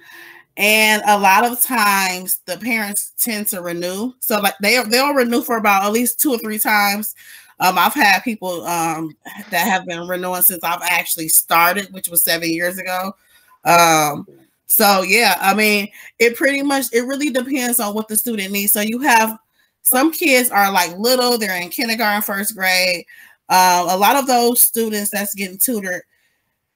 and 0.57 1.01
a 1.07 1.17
lot 1.17 1.43
of 1.43 1.61
times 1.61 2.41
the 2.45 2.57
parents 2.57 3.13
tend 3.17 3.47
to 3.47 3.61
renew. 3.61 4.13
So 4.19 4.39
like 4.39 4.55
they 4.61 4.81
they'll 4.83 5.13
renew 5.13 5.41
for 5.41 5.57
about 5.57 5.83
at 5.83 5.91
least 5.91 6.19
two 6.19 6.31
or 6.33 6.37
three 6.37 6.59
times. 6.59 7.15
Um, 7.59 7.77
I've 7.77 7.93
had 7.93 8.23
people 8.23 8.65
um, 8.65 9.15
that 9.51 9.67
have 9.67 9.85
been 9.85 10.07
renewing 10.07 10.41
since 10.41 10.63
I've 10.63 10.81
actually 10.81 11.29
started, 11.29 11.93
which 11.93 12.09
was 12.09 12.23
seven 12.23 12.49
years 12.49 12.77
ago. 12.77 13.15
Um, 13.65 14.27
so 14.65 15.03
yeah, 15.03 15.35
I 15.41 15.53
mean, 15.53 15.89
it 16.19 16.35
pretty 16.35 16.61
much 16.61 16.85
it 16.93 17.01
really 17.01 17.29
depends 17.29 17.79
on 17.79 17.93
what 17.93 18.07
the 18.07 18.15
student 18.17 18.51
needs. 18.51 18.71
So 18.73 18.81
you 18.81 18.99
have 18.99 19.37
some 19.83 20.11
kids 20.11 20.49
are 20.49 20.71
like 20.71 20.97
little, 20.97 21.37
they're 21.37 21.61
in 21.61 21.69
kindergarten, 21.69 22.21
first 22.21 22.55
grade. 22.55 23.05
Um, 23.49 23.89
a 23.89 23.97
lot 23.97 24.15
of 24.15 24.27
those 24.27 24.61
students 24.61 25.11
that's 25.11 25.35
getting 25.35 25.57
tutored, 25.57 26.03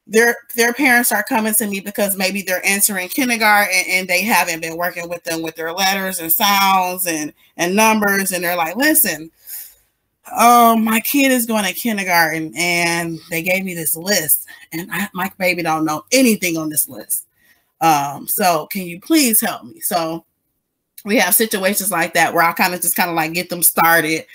their 0.07 0.35
their 0.55 0.73
parents 0.73 1.11
are 1.11 1.23
coming 1.23 1.53
to 1.55 1.67
me 1.67 1.79
because 1.79 2.15
maybe 2.17 2.41
they're 2.41 2.61
entering 2.65 3.09
kindergarten 3.09 3.73
and, 3.75 3.87
and 3.89 4.07
they 4.07 4.21
haven't 4.23 4.61
been 4.61 4.77
working 4.77 5.09
with 5.09 5.23
them 5.23 5.41
with 5.41 5.55
their 5.55 5.73
letters 5.73 6.19
and 6.19 6.31
sounds 6.31 7.07
and 7.07 7.33
and 7.57 7.75
numbers, 7.75 8.31
and 8.31 8.43
they're 8.43 8.55
like, 8.57 8.75
listen, 8.75 9.31
um, 10.31 10.83
my 10.83 10.99
kid 11.01 11.31
is 11.31 11.45
going 11.45 11.65
to 11.65 11.73
kindergarten 11.73 12.53
and 12.55 13.19
they 13.29 13.41
gave 13.41 13.63
me 13.63 13.73
this 13.73 13.95
list, 13.95 14.47
and 14.71 14.89
I, 14.91 15.09
my 15.13 15.31
baby 15.37 15.63
don't 15.63 15.85
know 15.85 16.03
anything 16.11 16.57
on 16.57 16.69
this 16.69 16.89
list. 16.89 17.27
Um, 17.81 18.27
so 18.27 18.67
can 18.67 18.83
you 18.83 18.99
please 18.99 19.41
help 19.41 19.63
me? 19.63 19.79
So 19.81 20.25
we 21.03 21.17
have 21.17 21.35
situations 21.35 21.91
like 21.91 22.13
that 22.15 22.33
where 22.33 22.43
I 22.43 22.53
kind 22.53 22.73
of 22.73 22.81
just 22.81 22.95
kind 22.95 23.09
of 23.09 23.15
like 23.15 23.33
get 23.33 23.49
them 23.49 23.61
started. 23.61 24.25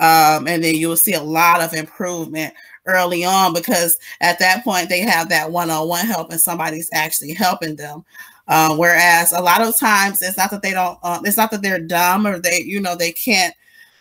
Um, 0.00 0.46
and 0.46 0.62
then 0.62 0.76
you'll 0.76 0.96
see 0.96 1.14
a 1.14 1.22
lot 1.22 1.60
of 1.60 1.74
improvement 1.74 2.54
early 2.86 3.24
on 3.24 3.52
because 3.52 3.98
at 4.20 4.38
that 4.38 4.62
point 4.62 4.88
they 4.88 5.00
have 5.00 5.28
that 5.28 5.50
one-on-one 5.50 6.06
help 6.06 6.30
and 6.30 6.40
somebody's 6.40 6.90
actually 6.92 7.32
helping 7.32 7.76
them. 7.76 8.04
Um, 8.46 8.78
whereas 8.78 9.32
a 9.32 9.40
lot 9.40 9.60
of 9.60 9.76
times 9.76 10.22
it's 10.22 10.38
not 10.38 10.50
that 10.50 10.62
they 10.62 10.72
don't, 10.72 10.98
uh, 11.02 11.20
it's 11.24 11.36
not 11.36 11.50
that 11.50 11.62
they're 11.62 11.80
dumb 11.80 12.26
or 12.26 12.38
they, 12.38 12.62
you 12.62 12.80
know, 12.80 12.94
they 12.94 13.12
can't 13.12 13.54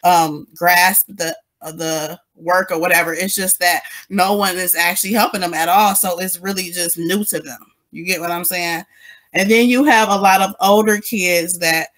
um, 0.07 0.47
grasp 0.55 1.07
the 1.09 1.37
uh, 1.61 1.71
the 1.71 2.19
work 2.35 2.71
or 2.71 2.79
whatever. 2.79 3.13
It's 3.13 3.35
just 3.35 3.59
that 3.59 3.81
no 4.09 4.35
one 4.35 4.55
is 4.57 4.75
actually 4.75 5.13
helping 5.13 5.41
them 5.41 5.53
at 5.53 5.69
all, 5.69 5.95
so 5.95 6.19
it's 6.19 6.39
really 6.39 6.71
just 6.71 6.97
new 6.97 7.23
to 7.25 7.39
them. 7.39 7.59
You 7.91 8.05
get 8.05 8.21
what 8.21 8.31
I'm 8.31 8.45
saying? 8.45 8.83
And 9.33 9.49
then 9.49 9.67
you 9.67 9.83
have 9.83 10.09
a 10.09 10.15
lot 10.15 10.41
of 10.41 10.55
older 10.61 10.99
kids 10.99 11.59
that 11.59 11.89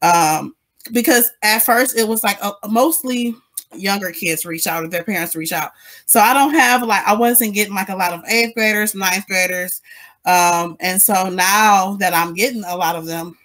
um, 0.00 0.56
because 0.92 1.30
at 1.42 1.60
first 1.60 1.96
it 1.96 2.08
was 2.08 2.24
like 2.24 2.38
a, 2.42 2.52
mostly 2.68 3.34
younger 3.74 4.10
kids 4.10 4.44
reach 4.44 4.66
out 4.66 4.84
or 4.84 4.88
their 4.88 5.04
parents 5.04 5.36
reach 5.36 5.52
out. 5.52 5.70
So 6.06 6.20
I 6.20 6.34
don't 6.34 6.52
have 6.54 6.82
like 6.82 7.06
I 7.06 7.14
wasn't 7.14 7.54
getting 7.54 7.74
like 7.74 7.88
a 7.88 7.96
lot 7.96 8.12
of 8.12 8.24
eighth 8.26 8.54
graders, 8.54 8.94
ninth 8.94 9.26
graders. 9.26 9.80
Um, 10.24 10.76
and 10.80 11.00
so 11.00 11.28
now 11.28 11.96
that 11.96 12.14
I'm 12.14 12.34
getting 12.34 12.64
a 12.64 12.76
lot 12.76 12.96
of 12.96 13.06
them, 13.06 13.36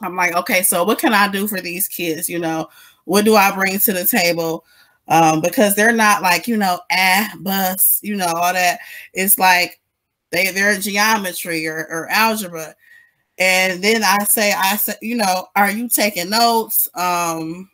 I'm 0.00 0.14
like, 0.14 0.34
okay, 0.34 0.62
so 0.62 0.84
what 0.84 0.98
can 0.98 1.12
I 1.12 1.28
do 1.28 1.48
for 1.48 1.60
these 1.60 1.88
kids? 1.88 2.28
You 2.28 2.38
know, 2.38 2.68
what 3.08 3.24
do 3.24 3.36
I 3.36 3.54
bring 3.54 3.78
to 3.78 3.92
the 3.92 4.04
table? 4.04 4.64
Um, 5.08 5.40
because 5.40 5.74
they're 5.74 5.92
not 5.92 6.22
like, 6.22 6.46
you 6.46 6.56
know, 6.56 6.80
ah, 6.92 7.32
bus, 7.40 8.00
you 8.02 8.16
know, 8.16 8.26
all 8.26 8.52
that. 8.52 8.80
It's 9.14 9.38
like 9.38 9.80
they 10.30 10.50
they're 10.50 10.78
geometry 10.78 11.66
or, 11.66 11.86
or 11.90 12.08
algebra 12.10 12.74
and 13.38 13.82
then 13.82 14.02
I 14.02 14.24
say, 14.24 14.52
I 14.52 14.76
said, 14.76 14.96
you 15.00 15.16
know, 15.16 15.46
are 15.54 15.70
you 15.70 15.88
taking 15.88 16.30
notes? 16.30 16.88
Um, 16.94 17.70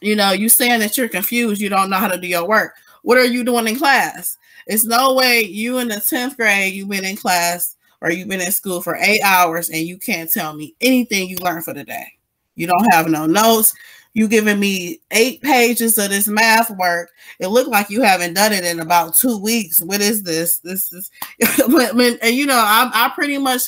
you 0.00 0.14
know, 0.14 0.32
you 0.32 0.48
saying 0.48 0.80
that 0.80 0.96
you're 0.96 1.08
confused, 1.08 1.60
you 1.60 1.68
don't 1.68 1.90
know 1.90 1.96
how 1.96 2.08
to 2.08 2.18
do 2.18 2.28
your 2.28 2.46
work. 2.46 2.74
What 3.02 3.18
are 3.18 3.24
you 3.24 3.42
doing 3.42 3.66
in 3.66 3.76
class? 3.76 4.36
It's 4.66 4.84
no 4.84 5.14
way 5.14 5.42
you 5.42 5.78
in 5.78 5.88
the 5.88 5.96
10th 5.96 6.36
grade, 6.36 6.74
you've 6.74 6.88
been 6.88 7.04
in 7.04 7.16
class 7.16 7.76
or 8.00 8.10
you've 8.10 8.28
been 8.28 8.40
in 8.40 8.52
school 8.52 8.80
for 8.80 8.96
eight 8.96 9.22
hours 9.22 9.70
and 9.70 9.80
you 9.80 9.98
can't 9.98 10.30
tell 10.30 10.54
me 10.54 10.74
anything 10.80 11.28
you 11.28 11.38
learned 11.38 11.64
for 11.64 11.74
the 11.74 11.84
day. 11.84 12.15
You 12.56 12.66
don't 12.66 12.92
have 12.92 13.08
no 13.08 13.26
notes. 13.26 13.74
You 14.14 14.28
giving 14.28 14.58
me 14.58 15.00
eight 15.10 15.42
pages 15.42 15.98
of 15.98 16.08
this 16.08 16.26
math 16.26 16.70
work. 16.70 17.10
It 17.38 17.48
looked 17.48 17.68
like 17.68 17.90
you 17.90 18.00
haven't 18.02 18.34
done 18.34 18.52
it 18.52 18.64
in 18.64 18.80
about 18.80 19.14
two 19.14 19.38
weeks. 19.38 19.82
What 19.82 20.00
is 20.00 20.22
this? 20.22 20.58
This 20.60 20.90
is, 20.92 21.10
and 21.40 22.34
you 22.34 22.46
know, 22.46 22.56
I, 22.56 22.90
I 22.92 23.12
pretty 23.14 23.36
much 23.36 23.62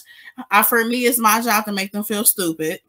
I, 0.51 0.62
for 0.62 0.85
me, 0.85 1.05
it's 1.05 1.18
my 1.18 1.40
job 1.42 1.64
to 1.66 1.72
make 1.72 1.92
them 1.92 2.05
feel 2.05 2.24
stupid, 2.24 2.81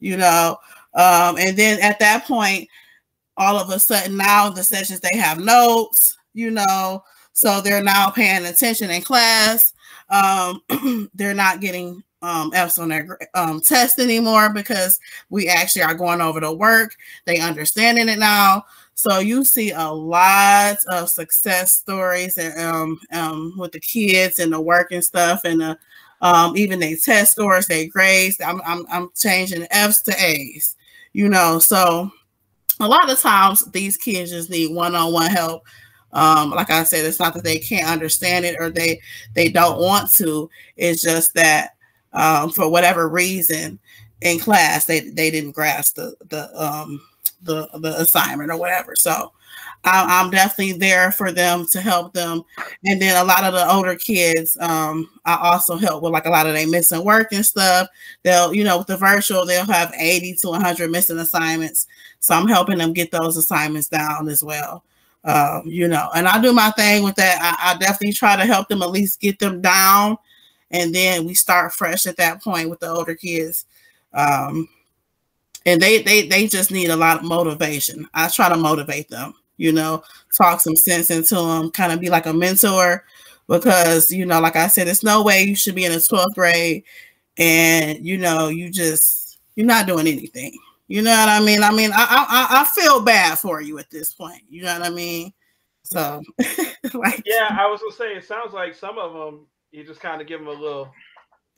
you 0.00 0.16
know. 0.16 0.56
Um, 0.94 1.36
and 1.38 1.56
then 1.56 1.80
at 1.80 1.98
that 1.98 2.24
point, 2.26 2.68
all 3.36 3.58
of 3.58 3.70
a 3.70 3.78
sudden 3.78 4.16
now 4.16 4.50
the 4.50 4.62
sessions 4.62 5.00
they 5.00 5.18
have 5.18 5.40
notes, 5.40 6.16
you 6.34 6.50
know, 6.50 7.02
so 7.32 7.60
they're 7.60 7.82
now 7.82 8.10
paying 8.10 8.46
attention 8.46 8.90
in 8.90 9.02
class. 9.02 9.72
Um, 10.08 10.62
they're 11.14 11.34
not 11.34 11.60
getting 11.60 12.02
um, 12.24 12.50
F's 12.54 12.78
on 12.78 12.88
their 12.88 13.18
um, 13.34 13.60
test 13.60 13.98
anymore 13.98 14.48
because 14.50 14.98
we 15.30 15.48
actually 15.48 15.82
are 15.82 15.94
going 15.94 16.20
over 16.20 16.40
the 16.40 16.52
work. 16.52 16.96
They 17.26 17.38
understanding 17.38 18.08
it 18.08 18.18
now. 18.18 18.64
So 18.94 19.18
you 19.18 19.44
see 19.44 19.72
a 19.72 19.88
lot 19.88 20.76
of 20.90 21.10
success 21.10 21.72
stories 21.72 22.38
and 22.38 22.58
um, 22.60 23.00
um, 23.12 23.54
with 23.58 23.72
the 23.72 23.80
kids 23.80 24.38
and 24.38 24.52
the 24.52 24.60
work 24.60 24.92
and 24.92 25.04
stuff 25.04 25.42
and 25.44 25.60
the 25.60 25.78
um, 26.20 26.56
even 26.56 26.78
they 26.78 26.94
test 26.94 27.32
scores, 27.32 27.66
they 27.66 27.86
grades. 27.86 28.40
I'm, 28.40 28.62
I'm, 28.64 28.86
I'm 28.90 29.10
changing 29.14 29.66
F's 29.70 30.00
to 30.02 30.14
A's, 30.18 30.74
you 31.12 31.28
know. 31.28 31.58
So 31.58 32.10
a 32.80 32.88
lot 32.88 33.10
of 33.10 33.20
times 33.20 33.64
these 33.72 33.98
kids 33.98 34.30
just 34.30 34.48
need 34.48 34.74
one-on-one 34.74 35.30
help. 35.30 35.64
Um, 36.12 36.50
like 36.50 36.70
I 36.70 36.84
said, 36.84 37.04
it's 37.04 37.18
not 37.18 37.34
that 37.34 37.44
they 37.44 37.58
can't 37.58 37.88
understand 37.88 38.44
it 38.44 38.56
or 38.58 38.70
they 38.70 39.00
they 39.34 39.50
don't 39.50 39.80
want 39.80 40.10
to. 40.12 40.48
It's 40.76 41.02
just 41.02 41.34
that 41.34 41.73
um, 42.14 42.50
for 42.50 42.70
whatever 42.70 43.08
reason 43.08 43.78
in 44.22 44.38
class 44.38 44.86
they 44.86 45.00
they 45.00 45.30
didn't 45.30 45.52
grasp 45.52 45.96
the 45.96 46.14
the 46.30 46.50
um 46.62 47.00
the 47.42 47.68
the 47.80 48.00
assignment 48.00 48.50
or 48.50 48.56
whatever. 48.56 48.94
So 48.96 49.32
I'm 49.84 50.30
definitely 50.30 50.78
there 50.78 51.12
for 51.12 51.30
them 51.30 51.66
to 51.68 51.80
help 51.80 52.14
them. 52.14 52.42
And 52.86 53.00
then 53.00 53.20
a 53.20 53.24
lot 53.24 53.44
of 53.44 53.52
the 53.52 53.70
older 53.70 53.94
kids, 53.94 54.56
um, 54.60 55.10
I 55.26 55.36
also 55.36 55.76
help 55.76 56.02
with 56.02 56.12
like 56.12 56.26
a 56.26 56.30
lot 56.30 56.46
of 56.46 56.54
their 56.54 56.66
missing 56.66 57.04
work 57.04 57.32
and 57.32 57.44
stuff. 57.44 57.88
They'll, 58.22 58.54
you 58.54 58.64
know, 58.64 58.78
with 58.78 58.86
the 58.86 58.96
virtual, 58.96 59.44
they'll 59.44 59.66
have 59.66 59.92
80 59.98 60.36
to 60.36 60.48
100 60.48 60.90
missing 60.90 61.18
assignments. 61.18 61.86
So 62.20 62.34
I'm 62.34 62.48
helping 62.48 62.78
them 62.78 62.94
get 62.94 63.10
those 63.10 63.36
assignments 63.36 63.88
down 63.88 64.28
as 64.28 64.42
well. 64.42 64.84
Um, 65.24 65.62
you 65.66 65.88
know, 65.88 66.10
and 66.14 66.28
I 66.28 66.40
do 66.40 66.52
my 66.52 66.70
thing 66.72 67.02
with 67.02 67.16
that. 67.16 67.38
I, 67.40 67.72
I 67.72 67.78
definitely 67.78 68.12
try 68.12 68.36
to 68.36 68.46
help 68.46 68.68
them 68.68 68.82
at 68.82 68.90
least 68.90 69.20
get 69.20 69.38
them 69.38 69.60
down. 69.60 70.16
And 70.74 70.94
then 70.94 71.24
we 71.24 71.34
start 71.34 71.72
fresh 71.72 72.06
at 72.06 72.16
that 72.18 72.42
point 72.42 72.68
with 72.68 72.80
the 72.80 72.90
older 72.90 73.14
kids. 73.14 73.64
Um, 74.12 74.68
and 75.64 75.80
they 75.80 76.02
they 76.02 76.28
they 76.28 76.46
just 76.46 76.70
need 76.70 76.90
a 76.90 76.96
lot 76.96 77.18
of 77.18 77.24
motivation. 77.24 78.06
I 78.12 78.28
try 78.28 78.50
to 78.50 78.56
motivate 78.56 79.08
them 79.08 79.34
you 79.56 79.72
know, 79.72 80.02
talk 80.36 80.60
some 80.60 80.76
sense 80.76 81.10
into 81.10 81.36
them, 81.36 81.70
kind 81.70 81.92
of 81.92 82.00
be 82.00 82.10
like 82.10 82.26
a 82.26 82.32
mentor 82.32 83.04
because 83.48 84.10
you 84.10 84.26
know, 84.26 84.40
like 84.40 84.56
I 84.56 84.66
said, 84.68 84.88
it's 84.88 85.04
no 85.04 85.22
way 85.22 85.42
you 85.42 85.54
should 85.54 85.74
be 85.74 85.84
in 85.84 85.92
a 85.92 85.96
12th 85.96 86.34
grade 86.34 86.84
and 87.36 88.06
you 88.06 88.16
know 88.16 88.46
you 88.48 88.70
just 88.70 89.38
you're 89.56 89.66
not 89.66 89.86
doing 89.86 90.06
anything. 90.06 90.56
You 90.86 91.02
know 91.02 91.10
what 91.10 91.28
I 91.28 91.40
mean? 91.40 91.62
I 91.62 91.72
mean, 91.72 91.90
I 91.92 92.26
I, 92.28 92.60
I 92.60 92.64
feel 92.64 93.00
bad 93.00 93.38
for 93.38 93.60
you 93.60 93.78
at 93.78 93.90
this 93.90 94.12
point. 94.12 94.42
You 94.48 94.62
know 94.64 94.78
what 94.78 94.86
I 94.86 94.90
mean? 94.90 95.32
So, 95.82 96.22
like, 96.94 97.22
yeah, 97.24 97.56
I 97.58 97.66
was 97.70 97.80
gonna 97.80 97.92
say 97.92 98.16
it 98.16 98.24
sounds 98.24 98.52
like 98.52 98.74
some 98.74 98.98
of 98.98 99.12
them 99.12 99.46
you 99.74 99.84
just 99.84 100.00
kind 100.00 100.20
of 100.20 100.28
give 100.28 100.38
them 100.38 100.48
a 100.48 100.52
little. 100.52 100.92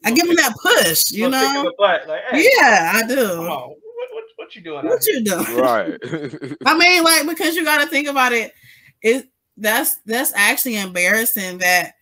I 0.04 0.10
give 0.10 0.26
them 0.26 0.36
that 0.36 0.54
push, 0.62 1.10
you 1.10 1.28
know. 1.28 1.70
Butt, 1.78 2.08
like, 2.08 2.22
hey, 2.30 2.48
yeah, 2.58 2.92
I 2.94 3.06
do. 3.06 3.40
What, 3.40 3.68
what, 3.68 4.24
what, 4.36 4.56
you 4.56 4.62
doing? 4.62 4.86
What 4.86 5.06
you 5.06 5.22
doing? 5.22 5.56
Right. 5.56 5.98
I 6.66 6.78
mean, 6.78 7.04
like 7.04 7.26
because 7.26 7.54
you 7.54 7.64
got 7.64 7.82
to 7.82 7.88
think 7.88 8.08
about 8.08 8.32
it. 8.32 8.52
It 9.02 9.28
that's 9.58 9.96
that's 10.06 10.32
actually 10.34 10.76
embarrassing 10.76 11.58
that 11.58 11.92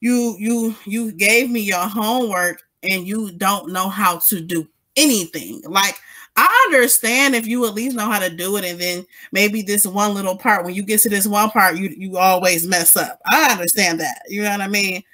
you 0.00 0.36
you 0.38 0.74
you 0.84 1.12
gave 1.12 1.50
me 1.50 1.60
your 1.60 1.86
homework 1.86 2.60
and 2.82 3.06
you 3.06 3.32
don't 3.32 3.72
know 3.72 3.88
how 3.88 4.18
to 4.18 4.40
do 4.40 4.68
anything. 4.96 5.62
Like 5.64 5.96
I 6.34 6.66
understand 6.66 7.34
if 7.34 7.46
you 7.46 7.66
at 7.66 7.74
least 7.74 7.94
know 7.94 8.10
how 8.10 8.18
to 8.18 8.30
do 8.30 8.56
it, 8.56 8.64
and 8.64 8.80
then 8.80 9.06
maybe 9.30 9.62
this 9.62 9.86
one 9.86 10.14
little 10.14 10.36
part, 10.36 10.64
when 10.64 10.74
you 10.74 10.82
get 10.82 11.00
to 11.00 11.08
this 11.08 11.26
one 11.26 11.50
part, 11.50 11.76
you 11.76 11.94
you 11.96 12.16
always 12.16 12.66
mess 12.66 12.96
up. 12.96 13.20
I 13.30 13.52
understand 13.52 14.00
that. 14.00 14.22
You 14.28 14.42
know 14.42 14.50
what 14.50 14.62
I 14.62 14.68
mean? 14.68 15.04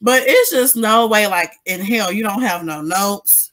But 0.00 0.22
it's 0.26 0.50
just 0.50 0.76
no 0.76 1.06
way, 1.06 1.26
like 1.26 1.52
in 1.64 1.80
hell, 1.80 2.12
you 2.12 2.22
don't 2.22 2.42
have 2.42 2.64
no 2.64 2.80
notes. 2.80 3.52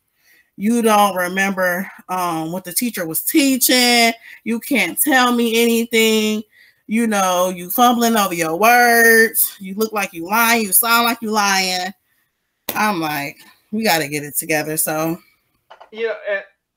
You 0.56 0.82
don't 0.82 1.16
remember 1.16 1.90
um, 2.10 2.52
what 2.52 2.64
the 2.64 2.74
teacher 2.74 3.08
was 3.08 3.24
teaching. 3.24 4.14
You 4.44 4.60
can't 4.60 5.00
tell 5.00 5.32
me 5.32 5.62
anything. 5.62 6.44
You 6.86 7.08
know, 7.08 7.50
you 7.50 7.70
fumbling 7.70 8.16
over 8.16 8.34
your 8.34 8.58
words. 8.58 9.56
You 9.60 9.74
look 9.76 9.94
like 9.94 10.14
you 10.14 10.28
lying. 10.28 10.64
You 10.64 10.74
sound 10.74 11.06
like 11.06 11.22
you 11.22 11.32
lying. 11.32 11.92
I'm 12.76 13.00
like, 13.00 13.38
we 13.72 13.84
got 13.84 14.00
to 14.00 14.08
get 14.08 14.24
it 14.24 14.36
together. 14.38 14.78
So, 14.78 15.18
yeah, 15.92 16.14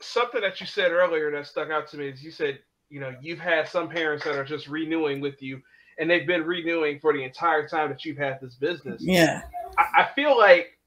something 0.00 0.40
that 0.40 0.60
you 0.60 0.66
said 0.66 0.92
earlier 0.92 1.30
that 1.32 1.46
stuck 1.46 1.70
out 1.70 1.88
to 1.88 1.96
me 1.96 2.08
is 2.08 2.22
you 2.22 2.30
said, 2.30 2.60
you 2.88 3.00
know, 3.00 3.14
you've 3.20 3.40
had 3.40 3.68
some 3.68 3.88
parents 3.88 4.24
that 4.24 4.36
are 4.36 4.44
just 4.44 4.68
renewing 4.68 5.20
with 5.20 5.42
you 5.42 5.60
and 5.98 6.10
they've 6.10 6.26
been 6.26 6.44
renewing 6.44 7.00
for 7.00 7.12
the 7.12 7.22
entire 7.22 7.68
time 7.68 7.88
that 7.90 8.04
you've 8.04 8.18
had 8.18 8.40
this 8.40 8.54
business. 8.54 9.02
Yeah. 9.02 9.42
I, 9.78 10.02
I 10.02 10.08
feel 10.14 10.36
like 10.36 10.78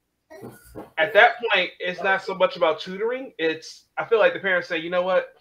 at 0.98 1.12
that 1.14 1.32
point, 1.52 1.70
it's 1.80 2.02
not 2.02 2.22
so 2.22 2.34
much 2.34 2.56
about 2.56 2.80
tutoring. 2.80 3.32
It's 3.38 3.86
I 3.98 4.04
feel 4.04 4.18
like 4.18 4.34
the 4.34 4.40
parents 4.40 4.68
say, 4.68 4.78
you 4.78 4.90
know 4.90 5.02
what, 5.02 5.34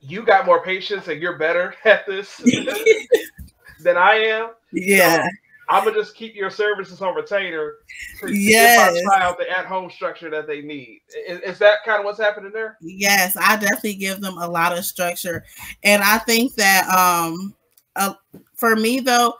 you 0.00 0.22
got 0.22 0.46
more 0.46 0.62
patience 0.62 1.08
and 1.08 1.20
you're 1.20 1.38
better 1.38 1.74
at 1.84 2.06
this 2.06 2.36
than 3.82 3.96
I 3.96 4.14
am. 4.14 4.50
Yeah. 4.72 5.22
So 5.22 5.28
I'm 5.68 5.84
gonna 5.84 5.96
just 5.96 6.16
keep 6.16 6.34
your 6.34 6.50
services 6.50 7.00
on 7.00 7.14
retainer. 7.14 7.74
Yes. 8.26 9.00
Try 9.04 9.22
out 9.22 9.38
the 9.38 9.48
at-home 9.48 9.88
structure 9.88 10.28
that 10.28 10.48
they 10.48 10.62
need. 10.62 11.00
Is, 11.28 11.40
is, 11.40 11.58
that 11.60 11.84
kind 11.84 12.00
of 12.00 12.04
what's 12.04 12.18
happening 12.18 12.50
there? 12.52 12.76
Yes, 12.80 13.36
I 13.36 13.54
definitely 13.56 13.94
give 13.94 14.20
them 14.20 14.36
a 14.38 14.48
lot 14.48 14.76
of 14.76 14.84
structure, 14.84 15.44
and 15.84 16.02
I 16.02 16.18
think 16.18 16.54
that 16.56 16.88
um, 16.88 17.54
uh, 17.96 18.14
for 18.54 18.76
me 18.76 19.00
though, 19.00 19.34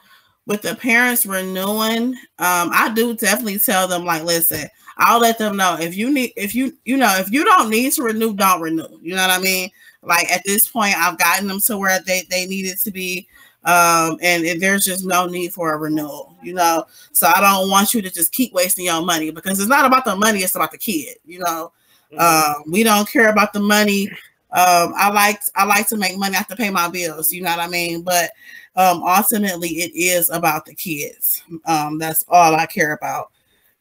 with 0.46 0.62
the 0.62 0.74
parents 0.74 1.26
renewing, 1.26 2.14
um, 2.38 2.70
I 2.72 2.92
do 2.94 3.14
definitely 3.14 3.58
tell 3.58 3.86
them 3.86 4.04
like, 4.04 4.24
listen, 4.24 4.66
I'll 4.96 5.20
let 5.20 5.38
them 5.38 5.56
know 5.56 5.76
if 5.78 5.96
you 5.96 6.12
need, 6.12 6.32
if 6.36 6.54
you, 6.54 6.72
you 6.84 6.96
know, 6.96 7.14
if 7.18 7.30
you 7.30 7.44
don't 7.44 7.70
need 7.70 7.92
to 7.92 8.02
renew, 8.02 8.34
don't 8.34 8.60
renew. 8.60 8.98
You 9.00 9.14
know 9.14 9.26
what 9.26 9.38
I 9.38 9.42
mean? 9.42 9.70
Like 10.02 10.30
at 10.30 10.42
this 10.44 10.68
point, 10.68 10.96
I've 10.96 11.18
gotten 11.18 11.46
them 11.46 11.60
to 11.60 11.78
where 11.78 12.00
they 12.00 12.26
they 12.30 12.46
needed 12.46 12.78
to 12.80 12.90
be 12.90 13.28
um, 13.64 14.18
and, 14.22 14.44
and, 14.46 14.60
there's 14.60 14.86
just 14.86 15.04
no 15.04 15.26
need 15.26 15.52
for 15.52 15.74
a 15.74 15.76
renewal, 15.76 16.34
you 16.42 16.54
know. 16.54 16.86
So 17.12 17.26
I 17.26 17.40
don't 17.40 17.68
want 17.68 17.92
you 17.92 18.00
to 18.00 18.10
just 18.10 18.32
keep 18.32 18.54
wasting 18.54 18.86
your 18.86 19.02
money 19.02 19.30
because 19.30 19.60
it's 19.60 19.68
not 19.68 19.84
about 19.84 20.06
the 20.06 20.16
money; 20.16 20.40
it's 20.40 20.54
about 20.54 20.72
the 20.72 20.78
kid, 20.78 21.18
you 21.26 21.40
know. 21.40 21.72
Mm-hmm. 22.10 22.18
Um, 22.18 22.72
we 22.72 22.82
don't 22.82 23.06
care 23.06 23.28
about 23.28 23.52
the 23.52 23.60
money. 23.60 24.10
Um, 24.52 24.92
I 24.96 25.10
like 25.10 25.40
I 25.54 25.64
like 25.64 25.88
to 25.88 25.96
make 25.96 26.18
money. 26.18 26.34
I 26.34 26.38
have 26.38 26.48
to 26.48 26.56
pay 26.56 26.70
my 26.70 26.88
bills, 26.88 27.32
you 27.32 27.42
know 27.42 27.50
what 27.50 27.60
I 27.60 27.68
mean. 27.68 28.02
But 28.02 28.30
um, 28.76 29.02
ultimately, 29.02 29.68
it 29.70 29.92
is 29.94 30.30
about 30.30 30.66
the 30.66 30.74
kids. 30.74 31.42
Um, 31.66 31.98
that's 31.98 32.24
all 32.28 32.54
I 32.54 32.66
care 32.66 32.92
about, 32.94 33.30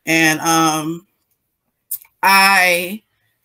and 0.05 0.39
um, 0.41 1.07
I 2.23 3.01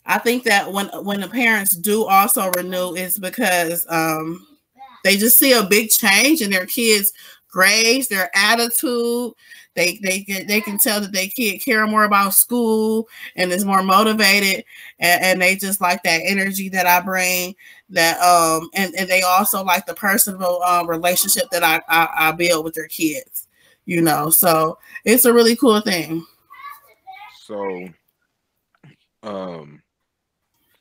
I 0.06 0.18
think 0.18 0.44
that 0.44 0.70
when 0.72 0.88
when 1.04 1.20
the 1.20 1.28
parents 1.28 1.76
do 1.76 2.04
also 2.04 2.50
renew, 2.52 2.94
it's 2.94 3.18
because 3.18 3.86
um 3.88 4.46
they 5.04 5.16
just 5.16 5.38
see 5.38 5.52
a 5.52 5.62
big 5.62 5.90
change 5.90 6.40
in 6.40 6.50
their 6.50 6.66
kids' 6.66 7.12
grades, 7.48 8.08
their 8.08 8.30
attitude. 8.34 9.32
They 9.74 9.98
they 10.02 10.20
get 10.20 10.46
they 10.46 10.60
can 10.60 10.78
tell 10.78 11.00
that 11.00 11.12
they 11.12 11.28
kid 11.28 11.58
care 11.58 11.86
more 11.86 12.04
about 12.04 12.34
school 12.34 13.08
and 13.36 13.50
is 13.52 13.64
more 13.64 13.82
motivated, 13.82 14.64
and, 14.98 15.22
and 15.24 15.42
they 15.42 15.56
just 15.56 15.80
like 15.80 16.02
that 16.04 16.22
energy 16.24 16.68
that 16.70 16.86
I 16.86 17.00
bring. 17.00 17.54
That 17.90 18.20
um 18.20 18.70
and, 18.74 18.94
and 18.94 19.08
they 19.08 19.22
also 19.22 19.64
like 19.64 19.86
the 19.86 19.94
personal 19.94 20.60
uh, 20.64 20.84
relationship 20.86 21.50
that 21.50 21.64
I, 21.64 21.80
I 21.88 22.28
I 22.28 22.32
build 22.32 22.64
with 22.64 22.74
their 22.74 22.88
kids. 22.88 23.48
You 23.84 24.00
know, 24.00 24.30
so 24.30 24.78
it's 25.04 25.26
a 25.26 25.32
really 25.32 25.56
cool 25.56 25.80
thing. 25.80 26.24
So, 27.42 27.88
um, 29.22 29.82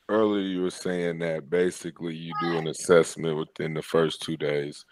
earlier 0.08 0.42
you 0.42 0.62
were 0.62 0.70
saying 0.70 1.18
that 1.18 1.50
basically 1.50 2.14
you 2.14 2.32
do 2.40 2.56
an 2.56 2.68
assessment 2.68 3.36
within 3.36 3.74
the 3.74 3.82
first 3.82 4.22
two 4.22 4.36
days 4.36 4.84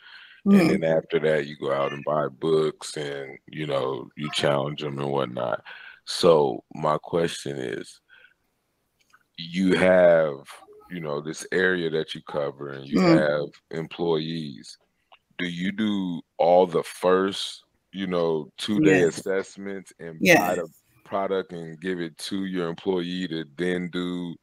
mm-hmm. 0.46 0.58
and 0.58 0.70
then 0.70 0.84
after 0.84 1.18
that 1.18 1.46
you 1.46 1.56
go 1.56 1.72
out 1.72 1.92
and 1.92 2.04
buy 2.04 2.26
books 2.28 2.96
and 2.96 3.38
you 3.46 3.66
know 3.66 4.08
you 4.16 4.30
challenge 4.32 4.80
them 4.80 4.98
and 4.98 5.10
whatnot 5.10 5.62
so 6.04 6.62
my 6.74 6.96
question 6.98 7.56
is 7.56 8.00
you 9.38 9.74
have 9.74 10.36
you 10.90 11.00
know 11.00 11.20
this 11.20 11.46
area 11.52 11.90
that 11.90 12.14
you 12.14 12.20
cover 12.28 12.70
and 12.70 12.86
you 12.86 12.98
mm-hmm. 12.98 13.18
have 13.18 13.48
employees 13.70 14.76
do 15.38 15.46
you 15.46 15.72
do 15.72 16.20
all 16.38 16.66
the 16.66 16.82
first 16.82 17.62
you 17.92 18.06
know 18.06 18.48
two 18.58 18.80
day 18.80 19.00
yes. 19.00 19.18
assessments 19.18 19.92
and 20.00 20.16
yes. 20.20 20.38
buy 20.38 20.54
the 20.54 20.68
product 21.04 21.52
and 21.52 21.80
give 21.80 22.00
it 22.00 22.16
to 22.16 22.46
your 22.46 22.68
employee 22.68 23.28
to 23.28 23.44
then 23.56 23.90
do 23.92 24.34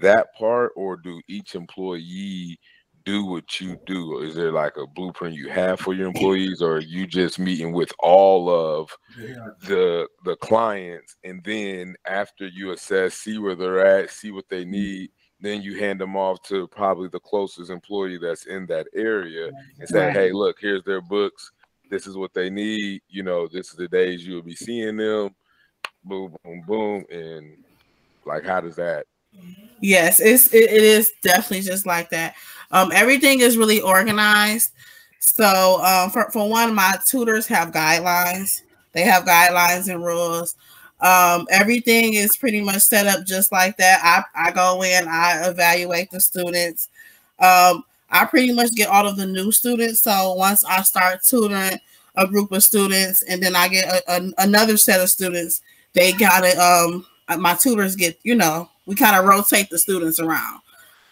that 0.00 0.34
part, 0.34 0.72
or 0.76 0.96
do 0.96 1.20
each 1.28 1.54
employee 1.54 2.58
do 3.04 3.24
what 3.24 3.60
you 3.60 3.78
do? 3.86 4.20
Is 4.20 4.34
there 4.34 4.52
like 4.52 4.76
a 4.76 4.86
blueprint 4.86 5.34
you 5.34 5.48
have 5.48 5.80
for 5.80 5.94
your 5.94 6.06
employees, 6.06 6.62
or 6.62 6.80
you 6.80 7.06
just 7.06 7.38
meeting 7.38 7.72
with 7.72 7.92
all 7.98 8.48
of 8.48 8.90
the 9.66 10.08
the 10.24 10.36
clients, 10.36 11.16
and 11.24 11.42
then 11.44 11.96
after 12.06 12.46
you 12.46 12.72
assess, 12.72 13.14
see 13.14 13.38
where 13.38 13.54
they're 13.54 13.84
at, 13.84 14.10
see 14.10 14.30
what 14.30 14.48
they 14.48 14.64
mm. 14.64 14.70
need, 14.70 15.10
then 15.40 15.62
you 15.62 15.78
hand 15.78 16.00
them 16.00 16.16
off 16.16 16.42
to 16.44 16.66
probably 16.68 17.08
the 17.08 17.20
closest 17.20 17.70
employee 17.70 18.18
that's 18.18 18.46
in 18.46 18.66
that 18.66 18.86
area 18.94 19.50
and 19.78 19.88
say, 19.88 20.10
"Hey, 20.10 20.32
look, 20.32 20.56
here's 20.60 20.84
their 20.84 21.00
books. 21.00 21.50
This 21.90 22.06
is 22.06 22.16
what 22.16 22.34
they 22.34 22.50
need. 22.50 23.02
You 23.08 23.22
know, 23.22 23.48
this 23.48 23.70
is 23.70 23.76
the 23.76 23.88
days 23.88 24.26
you'll 24.26 24.42
be 24.42 24.56
seeing 24.56 24.96
them." 24.96 25.34
Boom, 26.04 26.34
boom, 26.42 26.62
boom, 26.66 27.04
and 27.10 27.56
like, 28.24 28.44
how 28.44 28.60
does 28.60 28.76
that 28.76 29.06
Yes, 29.80 30.20
it's 30.20 30.52
it, 30.52 30.70
it 30.70 30.82
is 30.82 31.12
definitely 31.22 31.62
just 31.62 31.86
like 31.86 32.10
that. 32.10 32.34
Um, 32.70 32.92
everything 32.92 33.40
is 33.40 33.56
really 33.56 33.80
organized. 33.80 34.72
So 35.18 35.82
um, 35.82 36.10
for, 36.10 36.30
for 36.30 36.48
one, 36.48 36.74
my 36.74 36.96
tutors 37.06 37.46
have 37.48 37.72
guidelines. 37.72 38.62
They 38.92 39.02
have 39.02 39.24
guidelines 39.24 39.92
and 39.92 40.04
rules. 40.04 40.54
Um, 41.00 41.46
everything 41.50 42.14
is 42.14 42.36
pretty 42.36 42.60
much 42.60 42.82
set 42.82 43.06
up 43.06 43.24
just 43.24 43.52
like 43.52 43.76
that. 43.78 44.00
I, 44.02 44.48
I 44.48 44.50
go 44.50 44.82
in, 44.82 45.08
I 45.08 45.48
evaluate 45.48 46.10
the 46.10 46.20
students. 46.20 46.88
Um, 47.38 47.84
I 48.10 48.26
pretty 48.26 48.52
much 48.52 48.72
get 48.72 48.88
all 48.88 49.06
of 49.06 49.16
the 49.16 49.26
new 49.26 49.52
students. 49.52 50.02
So 50.02 50.34
once 50.34 50.64
I 50.64 50.82
start 50.82 51.22
tutoring 51.22 51.78
a 52.16 52.26
group 52.26 52.52
of 52.52 52.62
students, 52.62 53.22
and 53.22 53.42
then 53.42 53.56
I 53.56 53.68
get 53.68 53.88
a, 53.88 54.16
a, 54.16 54.32
another 54.38 54.76
set 54.76 55.00
of 55.00 55.08
students, 55.08 55.62
they 55.94 56.12
got 56.12 56.44
it. 56.44 56.58
Um, 56.58 57.06
my 57.38 57.54
tutors 57.54 57.96
get, 57.96 58.18
you 58.22 58.34
know, 58.34 58.68
we 58.86 58.94
kind 58.94 59.16
of 59.16 59.24
rotate 59.24 59.70
the 59.70 59.78
students 59.78 60.18
around. 60.18 60.60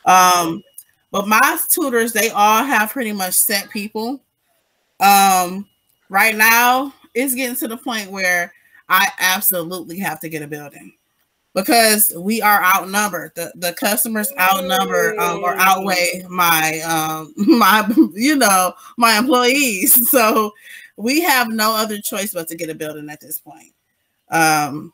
Um, 0.04 0.62
but 1.11 1.26
my 1.26 1.59
tutors, 1.68 2.12
they 2.12 2.30
all 2.30 2.64
have 2.64 2.90
pretty 2.90 3.12
much 3.12 3.34
set 3.34 3.70
people. 3.70 4.20
Um, 5.00 5.66
right 6.09 6.36
now, 6.36 6.92
it's 7.14 7.34
getting 7.34 7.56
to 7.56 7.68
the 7.68 7.76
point 7.76 8.11
where 8.11 8.52
I 8.88 9.09
absolutely 9.18 9.98
have 10.00 10.20
to 10.20 10.28
get 10.28 10.42
a 10.42 10.46
building 10.46 10.92
because 11.54 12.12
we 12.16 12.40
are 12.42 12.62
outnumbered. 12.62 13.32
The 13.34 13.52
the 13.56 13.72
customers 13.74 14.32
outnumber 14.38 15.18
um, 15.18 15.42
or 15.42 15.54
outweigh 15.56 16.24
my 16.28 16.80
um, 16.80 17.32
my 17.59 17.88
you 18.14 18.36
know 18.36 18.74
my 18.96 19.18
employees. 19.18 19.94
So 20.09 20.52
we 20.96 21.20
have 21.20 21.48
no 21.48 21.76
other 21.76 21.98
choice 22.00 22.32
but 22.32 22.48
to 22.48 22.56
get 22.56 22.70
a 22.70 22.74
building 22.74 23.09
at 23.09 23.20
this 23.20 23.38
point. 23.38 23.72
Um, 24.30 24.92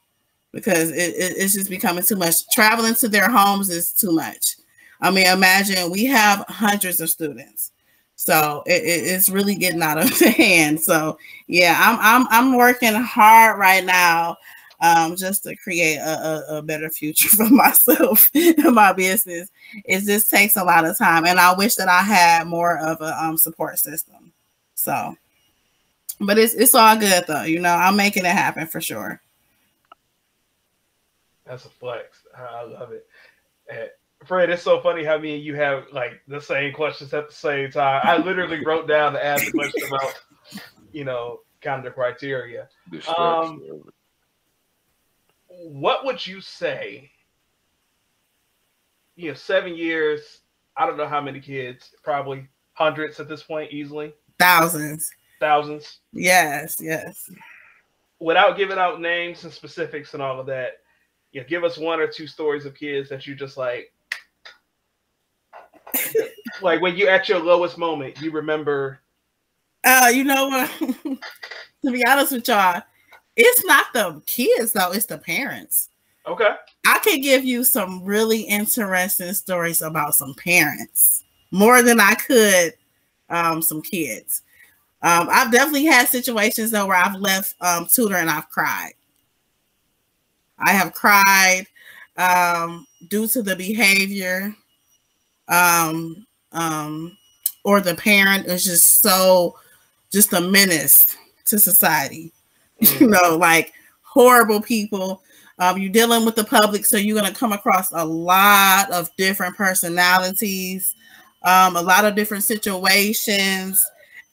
because 0.53 0.91
it, 0.91 1.15
it, 1.17 1.35
it's 1.37 1.55
just 1.55 1.71
becoming 1.71 2.05
too 2.05 2.17
much. 2.17 2.47
Traveling 2.53 2.95
to 2.97 3.09
their 3.09 3.29
homes 3.29 3.71
is 3.71 3.91
too 3.93 4.13
much. 4.13 4.57
I 5.05 5.11
mean, 5.11 5.27
imagine 5.27 5.91
we 5.91 6.07
have 6.07 6.47
hundreds 6.49 6.99
of 6.99 7.11
students. 7.11 7.73
So 8.17 8.63
it, 8.65 8.83
it, 8.83 9.07
it's 9.07 9.29
really 9.29 9.55
getting 9.55 9.83
out 9.83 9.99
of 9.99 10.19
hand. 10.19 10.81
So 10.81 11.19
yeah, 11.47 11.77
I'm 11.79 11.99
I'm 12.01 12.27
I'm 12.31 12.57
working 12.57 12.95
hard 12.95 13.59
right 13.59 13.85
now 13.85 14.39
um, 14.81 15.15
just 15.15 15.43
to 15.45 15.57
create 15.57 15.99
a, 15.99 16.09
a, 16.09 16.57
a, 16.57 16.63
better 16.63 16.89
future 16.89 17.29
for 17.37 17.51
myself 17.51 18.31
and 18.35 18.75
my 18.75 18.95
business. 18.95 19.51
It 19.85 20.05
just 20.05 20.31
takes 20.31 20.57
a 20.57 20.65
lot 20.65 20.87
of 20.87 20.97
time, 20.97 21.27
and 21.27 21.39
I 21.39 21.55
wish 21.55 21.75
that 21.75 21.89
I 21.89 22.01
had 22.01 22.47
more 22.47 22.79
of 22.79 23.03
a 23.03 23.23
um, 23.23 23.37
support 23.37 23.79
system. 23.79 24.33
So, 24.75 25.15
but 26.19 26.39
it's 26.39 26.55
it's 26.55 26.75
all 26.75 26.97
good 26.97 27.25
though. 27.27 27.43
You 27.43 27.61
know, 27.61 27.75
I'm 27.75 27.97
making 27.97 28.25
it 28.25 28.33
happen 28.33 28.67
for 28.67 28.81
sure. 28.81 29.21
That's 31.45 31.67
a 31.67 31.69
flex. 31.69 32.23
I 32.35 32.63
love 32.63 32.93
it. 32.93 33.07
And 34.25 34.29
Fred, 34.29 34.49
it's 34.49 34.63
so 34.63 34.81
funny 34.81 35.05
how 35.05 35.19
me 35.19 35.35
and 35.35 35.45
you 35.45 35.55
have 35.57 35.85
like 35.93 36.23
the 36.27 36.41
same 36.41 36.73
questions 36.73 37.13
at 37.13 37.29
the 37.29 37.35
same 37.35 37.71
time. 37.71 38.01
I 38.05 38.17
literally 38.17 38.65
wrote 38.65 38.89
down 38.89 39.13
to 39.13 39.23
ask 39.23 39.45
the 39.45 39.53
question 39.53 39.87
about, 39.87 40.15
you 40.93 41.05
know, 41.05 41.41
kind 41.61 41.81
of 41.81 41.85
the 41.85 41.91
criteria. 41.91 42.67
Um, 43.19 43.83
what 45.49 46.07
would 46.07 46.27
you 46.27 46.41
say? 46.41 47.11
You 49.15 49.29
know, 49.29 49.35
seven 49.35 49.77
years. 49.77 50.41
I 50.75 50.87
don't 50.87 50.97
know 50.97 51.07
how 51.07 51.21
many 51.21 51.39
kids. 51.39 51.91
Probably 52.03 52.49
hundreds 52.73 53.21
at 53.21 53.29
this 53.29 53.43
point, 53.43 53.73
easily. 53.73 54.15
Thousands. 54.39 55.07
Thousands. 55.39 55.99
Yes. 56.15 56.77
Yes. 56.81 57.29
Without 58.21 58.57
giving 58.57 58.79
out 58.79 59.03
names 59.03 59.45
and 59.45 59.53
specifics 59.53 60.15
and 60.15 60.23
all 60.23 60.41
of 60.41 60.47
that, 60.47 60.79
yeah, 61.33 61.43
give 61.43 61.63
us 61.63 61.77
one 61.77 62.01
or 62.01 62.07
two 62.07 62.27
stories 62.27 62.65
of 62.65 62.75
kids 62.75 63.11
that 63.11 63.27
you 63.27 63.35
just 63.35 63.59
like 63.59 63.91
like 66.63 66.81
when 66.81 66.97
you 66.97 67.09
at 67.09 67.29
your 67.29 67.41
lowest 67.41 67.79
moment, 67.79 68.21
you 68.21 68.31
remember 68.31 69.01
uh 69.85 70.11
you 70.13 70.25
know 70.25 70.49
what 70.49 70.71
to 71.85 71.93
be 71.93 72.05
honest 72.07 72.33
with 72.33 72.49
y'all, 72.49 72.83
it's 73.37 73.65
not 73.65 73.87
the 73.93 74.23
kids 74.27 74.73
though, 74.73 74.93
it's 74.93 75.07
the 75.07 75.19
parents. 75.19 75.91
Okay. 76.27 76.55
I 76.87 76.99
could 77.01 77.21
give 77.23 77.45
you 77.45 77.65
some 77.65 78.03
really 78.03 78.43
interesting 78.43 79.33
stories 79.35 79.83
about 79.83 80.15
some 80.15 80.35
parents 80.35 81.25
more 81.51 81.83
than 81.83 82.01
I 82.01 82.15
could 82.15 82.75
um 83.31 83.63
some 83.63 83.83
kids. 83.83 84.43
Um, 85.05 85.29
I've 85.31 85.53
definitely 85.53 85.85
had 85.85 86.09
situations 86.09 86.71
though 86.71 86.87
where 86.87 86.97
I've 86.97 87.21
left 87.21 87.57
um, 87.61 87.87
tutor 87.93 88.17
and 88.17 88.31
I've 88.31 88.49
cried. 88.49 88.95
I 90.59 90.73
have 90.73 90.95
cried 90.95 91.67
um, 92.17 92.87
due 93.09 93.29
to 93.29 93.43
the 93.43 93.55
behavior 93.55 94.55
um, 95.49 96.27
um, 96.53 97.17
or 97.65 97.81
the 97.81 97.95
parent 97.95 98.47
is 98.47 98.65
just 98.65 99.01
so 99.01 99.57
just 100.13 100.33
a 100.33 100.41
menace 100.41 101.07
to 101.47 101.59
society. 101.59 102.33
Mm-hmm. 102.83 103.05
You 103.05 103.11
know, 103.11 103.37
like 103.37 103.73
horrible 104.03 104.61
people. 104.61 105.23
Um, 105.59 105.79
you're 105.79 105.93
dealing 105.93 106.25
with 106.25 106.35
the 106.35 106.45
public, 106.45 106.85
so 106.85 106.97
you're 106.97 107.19
going 107.19 107.33
to 107.33 107.39
come 107.39 107.53
across 107.53 107.93
a 107.93 108.05
lot 108.05 108.91
of 108.91 109.09
different 109.17 109.57
personalities, 109.57 110.95
um, 111.45 111.77
a 111.77 111.83
lot 111.83 112.05
of 112.05 112.17
different 112.17 112.43
situations. 112.43 113.81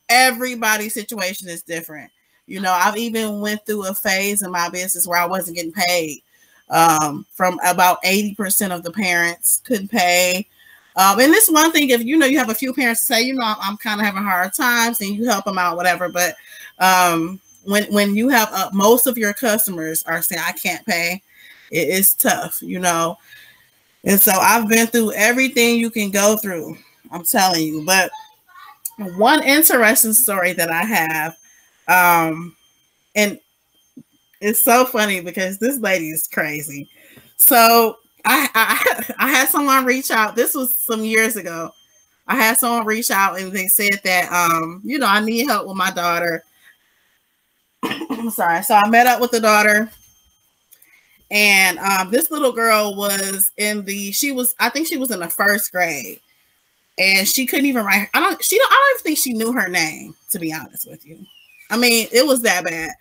Everybody's 0.09 0.95
situation 0.95 1.47
is 1.47 1.61
different. 1.61 2.09
You 2.47 2.59
know, 2.59 2.71
I've 2.71 2.97
even 2.97 3.39
went 3.39 3.65
through 3.65 3.87
a 3.87 3.93
phase 3.93 4.41
in 4.41 4.51
my 4.51 4.69
business 4.69 5.07
where 5.07 5.19
I 5.19 5.27
wasn't 5.27 5.57
getting 5.57 5.71
paid. 5.71 6.21
Um, 6.69 7.25
from 7.33 7.59
about 7.65 8.01
80% 8.03 8.71
of 8.73 8.81
the 8.81 8.91
parents 8.91 9.61
couldn't 9.63 9.91
pay. 9.91 10.47
Um, 10.95 11.19
and 11.19 11.33
this 11.33 11.49
one 11.49 11.71
thing, 11.71 11.89
if 11.89 12.03
you 12.03 12.17
know 12.17 12.25
you 12.25 12.37
have 12.37 12.49
a 12.49 12.55
few 12.55 12.73
parents 12.73 13.07
say, 13.07 13.21
you 13.21 13.33
know, 13.33 13.45
I'm, 13.45 13.55
I'm 13.61 13.77
kind 13.77 13.99
of 13.99 14.05
having 14.05 14.23
hard 14.23 14.53
times, 14.53 14.99
and 15.01 15.15
you 15.15 15.25
help 15.25 15.45
them 15.45 15.57
out, 15.57 15.77
whatever. 15.77 16.09
But 16.09 16.35
um, 16.79 17.39
when 17.63 17.85
when 17.93 18.15
you 18.15 18.29
have 18.29 18.49
uh, 18.51 18.69
most 18.73 19.07
of 19.07 19.17
your 19.17 19.33
customers 19.33 20.03
are 20.03 20.21
saying, 20.21 20.41
I 20.45 20.51
can't 20.51 20.85
pay, 20.85 21.21
it's 21.71 22.13
tough, 22.13 22.61
you 22.61 22.79
know. 22.79 23.17
And 24.03 24.21
so 24.21 24.31
I've 24.31 24.67
been 24.67 24.87
through 24.87 25.13
everything 25.13 25.77
you 25.77 25.89
can 25.91 26.11
go 26.11 26.35
through. 26.35 26.77
I'm 27.11 27.23
telling 27.23 27.61
you. 27.61 27.85
But 27.85 28.11
one 29.15 29.43
interesting 29.43 30.13
story 30.13 30.53
that 30.53 30.71
I 30.71 30.83
have 30.83 31.37
um, 31.87 32.55
and 33.15 33.39
it's 34.39 34.63
so 34.63 34.85
funny 34.85 35.21
because 35.21 35.57
this 35.59 35.77
lady 35.79 36.09
is 36.09 36.27
crazy. 36.27 36.89
So 37.35 37.97
I, 38.25 39.13
I 39.19 39.29
had 39.29 39.49
someone 39.49 39.85
reach 39.85 40.11
out. 40.11 40.35
This 40.35 40.53
was 40.55 40.77
some 40.79 41.03
years 41.03 41.35
ago. 41.35 41.71
I 42.27 42.35
had 42.35 42.57
someone 42.57 42.85
reach 42.85 43.11
out 43.11 43.39
and 43.39 43.51
they 43.51 43.67
said 43.67 43.99
that 44.03 44.31
um, 44.31 44.81
you 44.83 44.99
know, 44.99 45.07
I 45.07 45.19
need 45.19 45.47
help 45.47 45.67
with 45.67 45.77
my 45.77 45.91
daughter. 45.91 46.43
I'm 47.83 48.29
sorry. 48.29 48.63
So 48.63 48.75
I 48.75 48.87
met 48.89 49.07
up 49.07 49.21
with 49.21 49.31
the 49.31 49.39
daughter. 49.39 49.89
And 51.29 51.79
um, 51.79 52.11
this 52.11 52.29
little 52.29 52.51
girl 52.51 52.95
was 52.95 53.51
in 53.57 53.85
the 53.85 54.11
she 54.11 54.31
was 54.31 54.53
I 54.59 54.69
think 54.69 54.87
she 54.87 54.97
was 54.97 55.11
in 55.11 55.19
the 55.19 55.29
first 55.29 55.71
grade. 55.71 56.19
And 56.99 57.27
she 57.27 57.45
couldn't 57.45 57.67
even 57.67 57.85
write 57.85 58.09
I 58.13 58.19
don't 58.21 58.43
she 58.43 58.57
don't 58.57 58.71
I 58.71 58.75
don't 58.75 58.95
even 58.99 59.03
think 59.03 59.19
she 59.19 59.33
knew 59.33 59.53
her 59.53 59.69
name, 59.69 60.15
to 60.31 60.39
be 60.39 60.53
honest 60.53 60.89
with 60.89 61.05
you. 61.05 61.25
I 61.71 61.77
mean, 61.77 62.07
it 62.11 62.25
was 62.27 62.41
that 62.43 62.65
bad. 62.65 62.91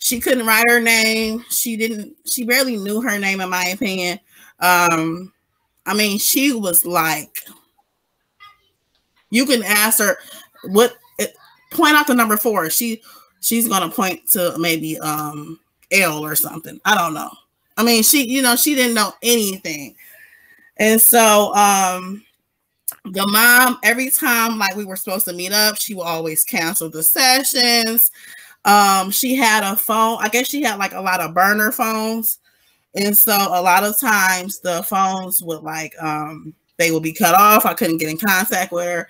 She 0.00 0.20
couldn't 0.20 0.46
write 0.46 0.64
her 0.70 0.80
name. 0.80 1.44
She 1.50 1.76
didn't, 1.76 2.16
she 2.26 2.44
barely 2.44 2.76
knew 2.76 3.02
her 3.02 3.18
name, 3.18 3.40
in 3.40 3.50
my 3.50 3.66
opinion. 3.66 4.20
Um, 4.60 5.32
I 5.84 5.94
mean, 5.94 6.18
she 6.18 6.52
was 6.52 6.84
like, 6.84 7.44
you 9.30 9.46
can 9.46 9.62
ask 9.62 9.98
her 9.98 10.16
what 10.64 10.96
point 11.72 11.94
out 11.94 12.06
the 12.06 12.14
number 12.14 12.36
four. 12.36 12.70
She 12.70 13.02
she's 13.40 13.68
gonna 13.68 13.90
point 13.90 14.28
to 14.32 14.56
maybe 14.58 14.98
um 14.98 15.60
L 15.92 16.24
or 16.24 16.34
something. 16.34 16.80
I 16.84 16.96
don't 16.96 17.14
know. 17.14 17.30
I 17.76 17.82
mean, 17.82 18.02
she, 18.02 18.26
you 18.28 18.42
know, 18.42 18.56
she 18.56 18.74
didn't 18.74 18.94
know 18.94 19.12
anything. 19.22 19.94
And 20.78 21.00
so 21.00 21.54
um 21.54 22.24
the 23.04 23.26
mom 23.26 23.78
every 23.82 24.10
time 24.10 24.58
like 24.58 24.76
we 24.76 24.84
were 24.84 24.96
supposed 24.96 25.24
to 25.24 25.32
meet 25.32 25.52
up 25.52 25.76
she 25.76 25.94
would 25.94 26.02
always 26.04 26.44
cancel 26.44 26.88
the 26.88 27.02
sessions 27.02 28.10
um 28.64 29.10
she 29.10 29.34
had 29.34 29.62
a 29.64 29.76
phone 29.76 30.18
i 30.20 30.28
guess 30.28 30.48
she 30.48 30.62
had 30.62 30.78
like 30.78 30.92
a 30.92 31.00
lot 31.00 31.20
of 31.20 31.34
burner 31.34 31.72
phones 31.72 32.38
and 32.96 33.16
so 33.16 33.32
a 33.32 33.62
lot 33.62 33.84
of 33.84 33.98
times 33.98 34.58
the 34.60 34.82
phones 34.82 35.42
would 35.42 35.62
like 35.62 35.94
um 36.02 36.54
they 36.76 36.90
would 36.90 37.02
be 37.02 37.12
cut 37.12 37.34
off 37.34 37.66
i 37.66 37.74
couldn't 37.74 37.98
get 37.98 38.10
in 38.10 38.18
contact 38.18 38.72
with 38.72 38.84
her 38.84 39.08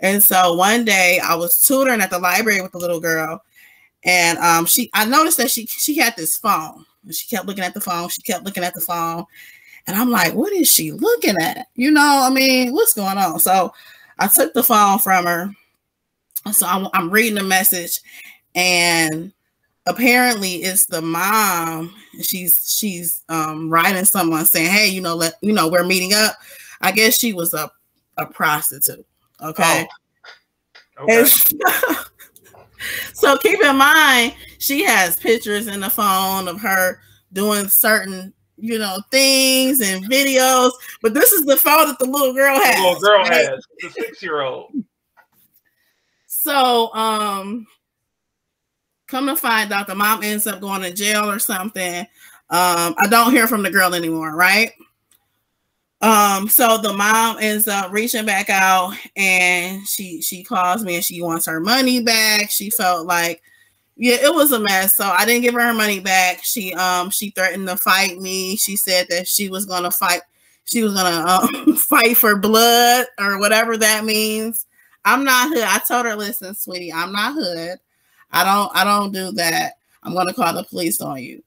and 0.00 0.22
so 0.22 0.54
one 0.54 0.84
day 0.84 1.20
i 1.24 1.34
was 1.34 1.60
tutoring 1.60 2.00
at 2.00 2.10
the 2.10 2.18
library 2.18 2.60
with 2.60 2.72
the 2.72 2.78
little 2.78 3.00
girl 3.00 3.42
and 4.04 4.38
um 4.38 4.66
she 4.66 4.90
i 4.94 5.04
noticed 5.04 5.38
that 5.38 5.50
she 5.50 5.66
she 5.66 5.96
had 5.96 6.14
this 6.16 6.36
phone 6.36 6.84
and 7.04 7.14
she 7.14 7.26
kept 7.28 7.46
looking 7.46 7.64
at 7.64 7.74
the 7.74 7.80
phone 7.80 8.08
she 8.08 8.22
kept 8.22 8.44
looking 8.44 8.64
at 8.64 8.74
the 8.74 8.80
phone 8.80 9.24
and 9.86 9.96
I'm 9.96 10.10
like, 10.10 10.34
what 10.34 10.52
is 10.52 10.70
she 10.70 10.92
looking 10.92 11.36
at? 11.40 11.66
You 11.74 11.90
know, 11.90 12.22
I 12.24 12.30
mean, 12.30 12.72
what's 12.72 12.94
going 12.94 13.18
on? 13.18 13.40
So 13.40 13.72
I 14.18 14.28
took 14.28 14.54
the 14.54 14.62
phone 14.62 14.98
from 14.98 15.26
her. 15.26 15.50
So 16.52 16.66
I'm, 16.66 16.88
I'm 16.92 17.10
reading 17.10 17.36
the 17.36 17.44
message, 17.44 18.00
and 18.54 19.32
apparently 19.86 20.56
it's 20.56 20.86
the 20.86 21.00
mom. 21.00 21.94
She's 22.20 22.76
she's 22.78 23.22
um, 23.28 23.70
writing 23.70 24.04
someone 24.04 24.44
saying, 24.44 24.70
"Hey, 24.70 24.88
you 24.88 25.00
know, 25.00 25.14
let 25.14 25.34
you 25.40 25.52
know 25.52 25.68
we're 25.68 25.84
meeting 25.84 26.12
up." 26.14 26.36
I 26.80 26.92
guess 26.92 27.18
she 27.18 27.32
was 27.32 27.54
a 27.54 27.70
a 28.18 28.26
prostitute. 28.26 29.06
Okay. 29.40 29.88
Oh. 30.98 31.04
Okay. 31.04 31.24
so 33.14 33.36
keep 33.38 33.60
in 33.60 33.76
mind, 33.76 34.34
she 34.58 34.84
has 34.84 35.16
pictures 35.16 35.68
in 35.68 35.80
the 35.80 35.90
phone 35.90 36.48
of 36.48 36.60
her 36.60 37.00
doing 37.32 37.68
certain 37.68 38.34
you 38.62 38.78
know, 38.78 38.98
things 39.10 39.80
and 39.80 40.04
videos. 40.08 40.70
But 41.02 41.14
this 41.14 41.32
is 41.32 41.44
the 41.44 41.56
phone 41.56 41.88
that 41.88 41.98
the 41.98 42.06
little 42.06 42.32
girl 42.32 42.54
has. 42.56 42.76
The 42.76 42.82
little 42.82 43.00
girl 43.00 43.18
right? 43.18 43.48
has 43.48 43.66
the 43.80 43.90
six 43.90 44.22
year 44.22 44.40
old. 44.40 44.72
So, 46.26 46.94
um, 46.94 47.66
come 49.12 49.26
to 49.26 49.36
find 49.36 49.70
out, 49.72 49.86
the 49.86 49.94
mom 49.94 50.24
ends 50.24 50.46
up 50.46 50.60
going 50.60 50.80
to 50.80 50.92
jail 50.92 51.30
or 51.30 51.38
something. 51.38 52.00
Um, 52.50 52.94
I 52.98 53.08
don't 53.10 53.30
hear 53.32 53.46
from 53.46 53.62
the 53.62 53.70
girl 53.70 53.94
anymore, 53.94 54.34
right? 54.34 54.72
Um, 56.00 56.48
so 56.48 56.78
the 56.78 56.92
mom 56.92 57.36
ends 57.38 57.68
up 57.68 57.92
reaching 57.92 58.26
back 58.26 58.50
out 58.50 58.94
and 59.14 59.86
she 59.86 60.20
she 60.20 60.42
calls 60.42 60.82
me 60.82 60.96
and 60.96 61.04
she 61.04 61.22
wants 61.22 61.46
her 61.46 61.60
money 61.60 62.02
back. 62.02 62.50
She 62.50 62.70
felt 62.70 63.06
like 63.06 63.40
yeah, 63.96 64.16
it 64.16 64.34
was 64.34 64.50
a 64.50 64.58
mess. 64.58 64.96
So 64.96 65.04
I 65.04 65.24
didn't 65.24 65.42
give 65.42 65.54
her 65.54 65.60
her 65.60 65.74
money 65.74 66.00
back. 66.00 66.42
She 66.42 66.74
um 66.74 67.10
she 67.10 67.30
threatened 67.30 67.68
to 67.68 67.76
fight 67.76 68.18
me. 68.18 68.56
She 68.56 68.74
said 68.76 69.06
that 69.10 69.28
she 69.28 69.48
was 69.48 69.64
gonna 69.64 69.92
fight. 69.92 70.22
She 70.64 70.82
was 70.82 70.94
gonna 70.94 71.24
um, 71.24 71.76
fight 71.76 72.16
for 72.16 72.36
blood 72.36 73.06
or 73.20 73.38
whatever 73.38 73.76
that 73.76 74.04
means. 74.04 74.66
I'm 75.04 75.24
not 75.24 75.50
hood. 75.50 75.64
I 75.64 75.78
told 75.86 76.06
her, 76.06 76.16
listen, 76.16 76.54
sweetie, 76.54 76.92
I'm 76.92 77.12
not 77.12 77.34
hood. 77.34 77.78
I 78.32 78.44
don't 78.44 78.70
I 78.74 78.84
don't 78.84 79.12
do 79.12 79.32
that. 79.32 79.74
I'm 80.02 80.14
gonna 80.14 80.32
call 80.32 80.54
the 80.54 80.64
police 80.64 81.00
on 81.00 81.22
you. 81.22 81.42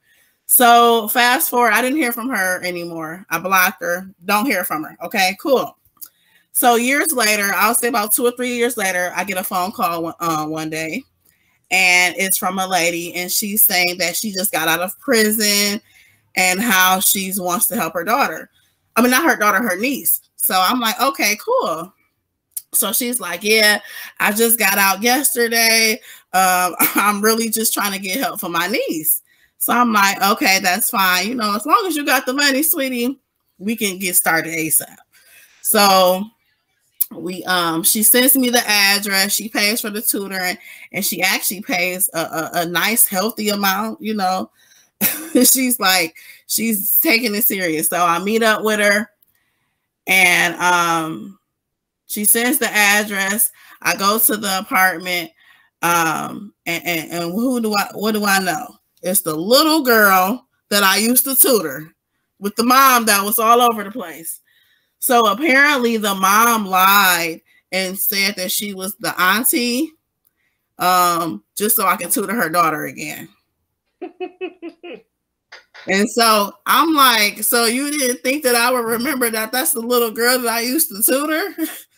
So 0.45 1.07
fast 1.07 1.49
forward, 1.49 1.73
I 1.73 1.81
didn't 1.81 1.97
hear 1.97 2.11
from 2.11 2.29
her 2.29 2.63
anymore. 2.63 3.25
I 3.29 3.39
blocked 3.39 3.81
her. 3.81 4.07
Don't 4.25 4.45
hear 4.45 4.63
from 4.63 4.83
her. 4.83 4.95
Okay, 5.03 5.35
cool. 5.41 5.77
So 6.51 6.75
years 6.75 7.11
later, 7.11 7.51
I'll 7.53 7.75
say 7.75 7.87
about 7.87 8.13
two 8.13 8.25
or 8.25 8.31
three 8.31 8.55
years 8.55 8.77
later, 8.77 9.11
I 9.15 9.23
get 9.23 9.37
a 9.37 9.43
phone 9.43 9.71
call 9.71 10.15
uh, 10.19 10.45
one 10.45 10.69
day, 10.69 11.03
and 11.71 12.15
it's 12.17 12.37
from 12.37 12.59
a 12.59 12.67
lady, 12.67 13.13
and 13.15 13.31
she's 13.31 13.63
saying 13.63 13.97
that 13.97 14.15
she 14.15 14.31
just 14.31 14.51
got 14.51 14.67
out 14.67 14.79
of 14.79 14.97
prison, 14.99 15.81
and 16.35 16.61
how 16.61 16.99
she 16.99 17.31
wants 17.37 17.67
to 17.67 17.75
help 17.75 17.93
her 17.93 18.03
daughter. 18.03 18.49
I 18.95 19.01
mean, 19.01 19.11
not 19.11 19.29
her 19.29 19.35
daughter, 19.35 19.57
her 19.57 19.77
niece. 19.77 20.21
So 20.35 20.55
I'm 20.55 20.79
like, 20.79 20.99
okay, 21.01 21.37
cool. 21.43 21.91
So 22.75 22.93
she's 22.93 23.19
like, 23.19 23.43
yeah, 23.43 23.79
I 24.19 24.31
just 24.31 24.59
got 24.59 24.77
out 24.77 25.01
yesterday. 25.01 25.93
Um, 26.33 26.75
I'm 26.95 27.21
really 27.21 27.49
just 27.49 27.73
trying 27.73 27.93
to 27.93 27.99
get 27.99 28.19
help 28.19 28.39
for 28.39 28.49
my 28.49 28.67
niece. 28.67 29.21
So 29.57 29.73
I'm 29.73 29.91
like, 29.93 30.21
okay, 30.21 30.59
that's 30.61 30.89
fine. 30.89 31.27
You 31.27 31.35
know, 31.35 31.55
as 31.55 31.65
long 31.65 31.85
as 31.87 31.95
you 31.95 32.05
got 32.05 32.25
the 32.25 32.33
money, 32.33 32.61
sweetie, 32.61 33.19
we 33.57 33.75
can 33.75 33.97
get 33.97 34.15
started 34.15 34.53
ASAP. 34.53 34.95
So 35.61 36.25
we 37.11 37.43
um 37.45 37.83
she 37.83 38.03
sends 38.03 38.35
me 38.35 38.49
the 38.49 38.67
address 38.67 39.33
she 39.33 39.47
pays 39.47 39.81
for 39.81 39.89
the 39.89 40.01
tutoring 40.01 40.57
and 40.91 41.05
she 41.05 41.21
actually 41.21 41.61
pays 41.61 42.09
a, 42.13 42.19
a, 42.19 42.49
a 42.53 42.65
nice 42.65 43.07
healthy 43.07 43.49
amount 43.49 44.01
you 44.01 44.13
know 44.13 44.49
she's 45.33 45.79
like 45.79 46.15
she's 46.47 46.97
taking 47.03 47.35
it 47.35 47.45
serious 47.45 47.89
so 47.89 48.03
i 48.03 48.19
meet 48.19 48.43
up 48.43 48.63
with 48.63 48.79
her 48.79 49.09
and 50.07 50.55
um 50.55 51.37
she 52.07 52.25
sends 52.25 52.57
the 52.57 52.69
address 52.71 53.51
i 53.81 53.95
go 53.95 54.19
to 54.19 54.37
the 54.37 54.59
apartment 54.59 55.31
um 55.81 56.53
and, 56.65 56.83
and, 56.85 57.11
and 57.11 57.31
who 57.31 57.61
do 57.61 57.73
i 57.75 57.87
what 57.93 58.13
do 58.13 58.25
i 58.25 58.39
know 58.39 58.75
it's 59.01 59.21
the 59.21 59.35
little 59.35 59.83
girl 59.83 60.47
that 60.69 60.83
i 60.83 60.97
used 60.97 61.23
to 61.23 61.35
tutor 61.35 61.93
with 62.39 62.55
the 62.55 62.63
mom 62.63 63.05
that 63.05 63.23
was 63.23 63.39
all 63.39 63.61
over 63.61 63.83
the 63.83 63.91
place 63.91 64.41
so 64.99 65.27
apparently 65.27 65.97
the 65.97 66.15
mom 66.15 66.65
lied 66.65 67.41
and 67.71 67.97
said 67.97 68.35
that 68.35 68.51
she 68.51 68.73
was 68.73 68.95
the 68.95 69.19
auntie 69.21 69.91
um 70.77 71.43
just 71.57 71.75
so 71.75 71.85
I 71.85 71.95
can 71.95 72.09
tutor 72.09 72.35
her 72.35 72.49
daughter 72.49 72.85
again. 72.85 73.29
and 75.87 76.09
so 76.09 76.51
I'm 76.65 76.93
like, 76.93 77.43
so 77.43 77.65
you 77.65 77.91
didn't 77.91 78.21
think 78.23 78.43
that 78.43 78.55
I 78.55 78.71
would 78.71 78.85
remember 78.85 79.29
that 79.29 79.51
that's 79.51 79.71
the 79.71 79.81
little 79.81 80.11
girl 80.11 80.39
that 80.39 80.51
I 80.51 80.61
used 80.61 80.89
to 80.89 81.01
tutor? 81.01 81.55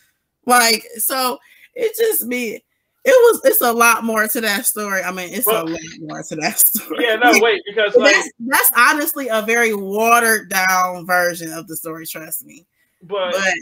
like, 0.48 0.84
so 0.96 1.38
it 1.74 1.96
just 1.96 2.24
me. 2.24 2.64
It 3.04 3.10
was 3.10 3.40
it's 3.44 3.60
a 3.62 3.72
lot 3.72 4.04
more 4.04 4.26
to 4.28 4.40
that 4.40 4.66
story. 4.66 5.02
I 5.02 5.12
mean, 5.12 5.32
it's 5.32 5.46
well, 5.46 5.66
a 5.66 5.68
lot 5.68 5.80
more 6.00 6.22
to 6.22 6.36
that 6.36 6.58
story. 6.58 7.04
Yeah, 7.04 7.16
no, 7.16 7.32
wait, 7.40 7.62
because 7.66 7.94
like, 7.96 8.12
that's, 8.12 8.30
that's 8.38 8.70
honestly 8.76 9.28
a 9.28 9.42
very 9.42 9.74
watered 9.74 10.50
down 10.50 11.06
version 11.06 11.52
of 11.52 11.66
the 11.68 11.76
story, 11.76 12.04
trust 12.06 12.44
me. 12.44 12.66
But, 13.02 13.32
but 13.32 13.54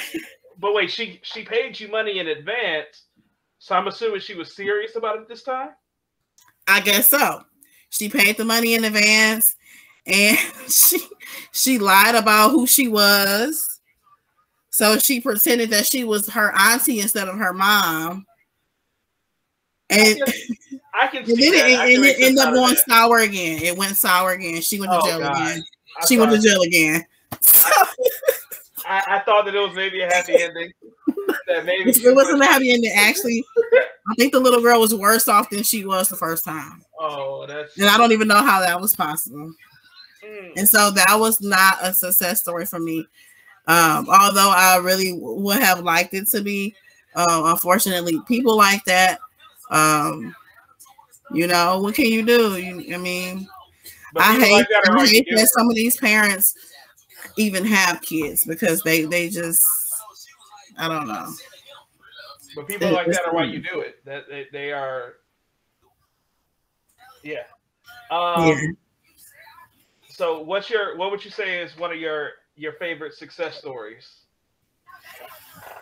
but 0.58 0.74
wait, 0.74 0.90
she 0.90 1.20
she 1.22 1.44
paid 1.44 1.78
you 1.78 1.88
money 1.88 2.18
in 2.18 2.28
advance, 2.28 3.04
so 3.58 3.74
I'm 3.74 3.88
assuming 3.88 4.20
she 4.20 4.34
was 4.34 4.54
serious 4.54 4.96
about 4.96 5.18
it 5.18 5.28
this 5.28 5.42
time. 5.42 5.70
I 6.66 6.80
guess 6.80 7.08
so. 7.08 7.42
She 7.90 8.08
paid 8.08 8.36
the 8.36 8.44
money 8.44 8.74
in 8.74 8.84
advance, 8.84 9.54
and 10.06 10.38
she 10.68 11.00
she 11.52 11.78
lied 11.78 12.14
about 12.14 12.50
who 12.50 12.66
she 12.66 12.88
was. 12.88 13.71
So 14.72 14.98
she 14.98 15.20
pretended 15.20 15.68
that 15.70 15.86
she 15.86 16.02
was 16.02 16.28
her 16.30 16.50
auntie 16.58 17.00
instead 17.00 17.28
of 17.28 17.36
her 17.36 17.52
mom. 17.52 18.26
And 19.90 20.18
I 20.22 20.24
can, 20.24 20.80
I 20.94 21.06
can 21.08 21.18
and 21.28 21.28
then 21.28 21.36
it, 21.38 22.00
it 22.00 22.20
ended 22.20 22.38
up 22.38 22.54
going 22.54 22.76
sour 22.88 23.18
again. 23.18 23.62
It 23.62 23.76
went 23.76 23.96
sour 23.96 24.32
again. 24.32 24.62
She 24.62 24.80
went 24.80 24.90
to 24.90 24.98
oh, 24.98 25.06
jail 25.06 25.18
God. 25.20 25.36
again. 25.36 25.62
I 26.00 26.06
she 26.06 26.18
went 26.18 26.32
to 26.32 26.40
jail 26.40 26.62
again. 26.62 27.04
I, 28.86 29.02
I, 29.06 29.18
thought 29.20 29.44
that 29.44 29.54
it 29.54 29.58
was 29.58 29.76
maybe 29.76 30.00
a 30.00 30.06
happy 30.06 30.40
ending. 30.40 30.72
That 31.46 31.66
maybe 31.66 31.90
it 31.94 32.14
wasn't 32.14 32.42
a 32.42 32.46
happy 32.46 32.70
ending. 32.72 32.92
Actually, 32.96 33.44
I 33.74 34.14
think 34.16 34.32
the 34.32 34.40
little 34.40 34.62
girl 34.62 34.80
was 34.80 34.94
worse 34.94 35.28
off 35.28 35.50
than 35.50 35.62
she 35.62 35.84
was 35.84 36.08
the 36.08 36.16
first 36.16 36.46
time. 36.46 36.82
Oh, 36.98 37.44
that's 37.46 37.76
and 37.76 37.88
I 37.88 37.98
don't 37.98 38.12
even 38.12 38.26
know 38.26 38.42
how 38.42 38.60
that 38.60 38.80
was 38.80 38.96
possible. 38.96 39.52
Mm. 40.24 40.52
And 40.56 40.68
so 40.68 40.90
that 40.92 41.14
was 41.18 41.42
not 41.42 41.76
a 41.82 41.92
success 41.92 42.40
story 42.40 42.64
for 42.64 42.80
me. 42.80 43.06
Um, 43.66 44.08
although 44.08 44.52
I 44.54 44.78
really 44.82 45.12
would 45.12 45.60
have 45.60 45.80
liked 45.80 46.14
it 46.14 46.28
to 46.28 46.42
be. 46.42 46.74
Um, 47.14 47.46
unfortunately, 47.46 48.18
people 48.26 48.56
like 48.56 48.84
that. 48.84 49.18
Um, 49.70 50.34
you 51.32 51.46
know, 51.46 51.80
what 51.80 51.94
can 51.94 52.06
you 52.06 52.24
do? 52.24 52.56
You, 52.56 52.94
I 52.94 52.98
mean, 52.98 53.48
I 54.16 54.38
hate, 54.38 54.52
like 54.52 54.68
that 54.68 54.90
I 54.90 55.06
hate 55.06 55.26
that 55.30 55.48
some 55.48 55.68
of 55.68 55.74
these 55.74 55.96
parents 55.96 56.54
even 57.36 57.64
have 57.64 58.02
kids 58.02 58.44
because 58.44 58.82
they 58.82 59.04
they 59.04 59.28
just 59.28 59.62
I 60.78 60.88
don't 60.88 61.08
know. 61.08 61.32
But 62.54 62.66
people 62.66 62.88
it, 62.88 62.92
like 62.92 63.06
that 63.06 63.26
are 63.26 63.32
why 63.32 63.44
you 63.44 63.60
do 63.60 63.80
it. 63.80 64.04
That 64.04 64.24
they, 64.28 64.46
they 64.52 64.72
are 64.72 65.14
yeah. 67.22 67.44
Um, 68.10 68.48
yeah. 68.48 68.60
So 70.10 70.40
what's 70.40 70.68
your 70.68 70.96
what 70.96 71.10
would 71.10 71.24
you 71.24 71.30
say 71.30 71.62
is 71.62 71.76
one 71.78 71.92
of 71.92 71.98
your 71.98 72.30
your 72.62 72.74
favorite 72.74 73.14
success 73.14 73.56
stories? 73.56 74.08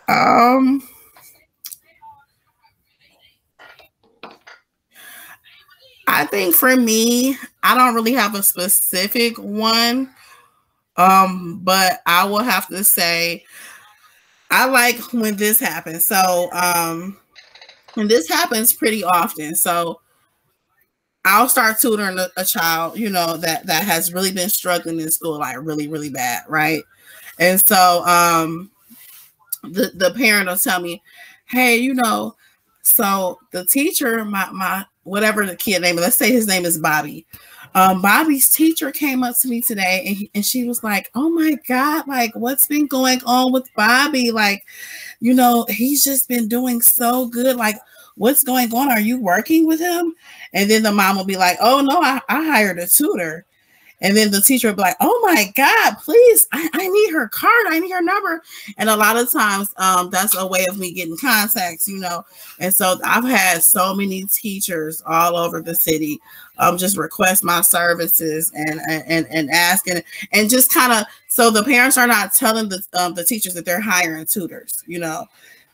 Um 0.09 0.81
I 6.07 6.25
think 6.25 6.55
for 6.55 6.75
me, 6.75 7.37
I 7.63 7.75
don't 7.75 7.95
really 7.95 8.13
have 8.13 8.35
a 8.35 8.43
specific 8.43 9.37
one. 9.37 10.13
Um, 10.97 11.61
but 11.63 12.01
I 12.05 12.25
will 12.25 12.43
have 12.43 12.67
to 12.67 12.83
say 12.83 13.45
I 14.49 14.65
like 14.65 14.99
when 15.13 15.37
this 15.37 15.59
happens. 15.59 16.03
So 16.05 16.49
um 16.51 17.17
and 17.95 18.09
this 18.09 18.27
happens 18.27 18.73
pretty 18.73 19.03
often. 19.03 19.55
So 19.55 20.01
I'll 21.23 21.49
start 21.49 21.79
tutoring 21.79 22.17
a, 22.17 22.29
a, 22.37 22.43
child, 22.43 22.97
you 22.97 23.09
know, 23.09 23.37
that 23.37 23.67
that 23.67 23.83
has 23.83 24.13
really 24.13 24.31
been 24.31 24.49
struggling 24.49 24.99
in 24.99 25.11
school, 25.11 25.37
like 25.39 25.57
really, 25.59 25.87
really 25.87 26.09
bad, 26.09 26.43
right? 26.47 26.83
And 27.39 27.61
so 27.67 28.03
um 28.05 28.71
the, 29.63 29.91
the 29.93 30.11
parent 30.15 30.47
will 30.49 30.57
tell 30.57 30.79
me, 30.79 31.03
hey, 31.45 31.77
you 31.77 31.93
know, 31.93 32.35
so 32.81 33.39
the 33.51 33.65
teacher, 33.65 34.25
my 34.25 34.49
my 34.51 34.85
whatever 35.03 35.45
the 35.45 35.55
kid 35.55 35.81
name, 35.81 35.95
let's 35.95 36.15
say 36.15 36.31
his 36.31 36.47
name 36.47 36.65
is 36.65 36.79
Bobby. 36.79 37.25
Um, 37.73 38.01
Bobby's 38.01 38.49
teacher 38.49 38.91
came 38.91 39.23
up 39.23 39.39
to 39.39 39.47
me 39.47 39.61
today 39.61 40.03
and, 40.05 40.17
he, 40.17 40.31
and 40.35 40.45
she 40.45 40.67
was 40.67 40.83
like, 40.83 41.09
Oh 41.15 41.29
my 41.29 41.55
God, 41.67 42.07
like 42.07 42.35
what's 42.35 42.67
been 42.67 42.85
going 42.85 43.21
on 43.25 43.53
with 43.53 43.69
Bobby? 43.75 44.31
Like, 44.31 44.65
you 45.19 45.33
know, 45.33 45.65
he's 45.69 46.03
just 46.03 46.27
been 46.27 46.47
doing 46.49 46.81
so 46.81 47.27
good. 47.27 47.55
Like, 47.55 47.77
what's 48.21 48.43
going 48.43 48.73
on? 48.73 48.91
Are 48.91 48.99
you 48.99 49.19
working 49.19 49.67
with 49.67 49.79
him? 49.79 50.13
And 50.53 50.69
then 50.69 50.83
the 50.83 50.91
mom 50.91 51.17
will 51.17 51.25
be 51.25 51.37
like, 51.37 51.57
Oh 51.59 51.81
no, 51.81 52.01
I, 52.01 52.21
I 52.29 52.45
hired 52.45 52.79
a 52.79 52.87
tutor. 52.87 53.45
And 54.01 54.17
then 54.17 54.31
the 54.31 54.41
teacher 54.41 54.67
will 54.67 54.75
be 54.75 54.81
like, 54.81 54.97
oh 54.99 55.21
my 55.23 55.51
God, 55.55 55.95
please, 56.03 56.47
I, 56.51 56.67
I 56.73 56.87
need 56.87 57.13
her 57.13 57.27
card. 57.27 57.67
I 57.67 57.79
need 57.79 57.91
her 57.91 58.01
number. 58.01 58.41
And 58.77 58.89
a 58.89 58.95
lot 58.95 59.15
of 59.15 59.31
times 59.31 59.73
um, 59.77 60.09
that's 60.09 60.35
a 60.35 60.47
way 60.47 60.65
of 60.69 60.77
me 60.79 60.91
getting 60.91 61.17
contacts, 61.17 61.87
you 61.87 61.99
know. 61.99 62.25
And 62.59 62.73
so 62.73 62.97
I've 63.03 63.23
had 63.23 63.61
so 63.61 63.93
many 63.93 64.23
teachers 64.23 65.03
all 65.05 65.37
over 65.37 65.61
the 65.61 65.75
city 65.75 66.19
um, 66.57 66.77
just 66.77 66.97
request 66.97 67.43
my 67.43 67.61
services 67.61 68.51
and 68.55 68.79
and 68.87 69.27
and 69.29 69.49
asking 69.51 70.01
and 70.31 70.49
just 70.49 70.73
kind 70.73 70.91
of 70.93 71.05
so 71.27 71.49
the 71.49 71.63
parents 71.63 71.97
are 71.97 72.07
not 72.07 72.33
telling 72.33 72.69
the 72.69 72.81
um, 72.93 73.13
the 73.13 73.23
teachers 73.23 73.53
that 73.53 73.65
they're 73.65 73.81
hiring 73.81 74.25
tutors, 74.25 74.83
you 74.87 74.99
know. 74.99 75.25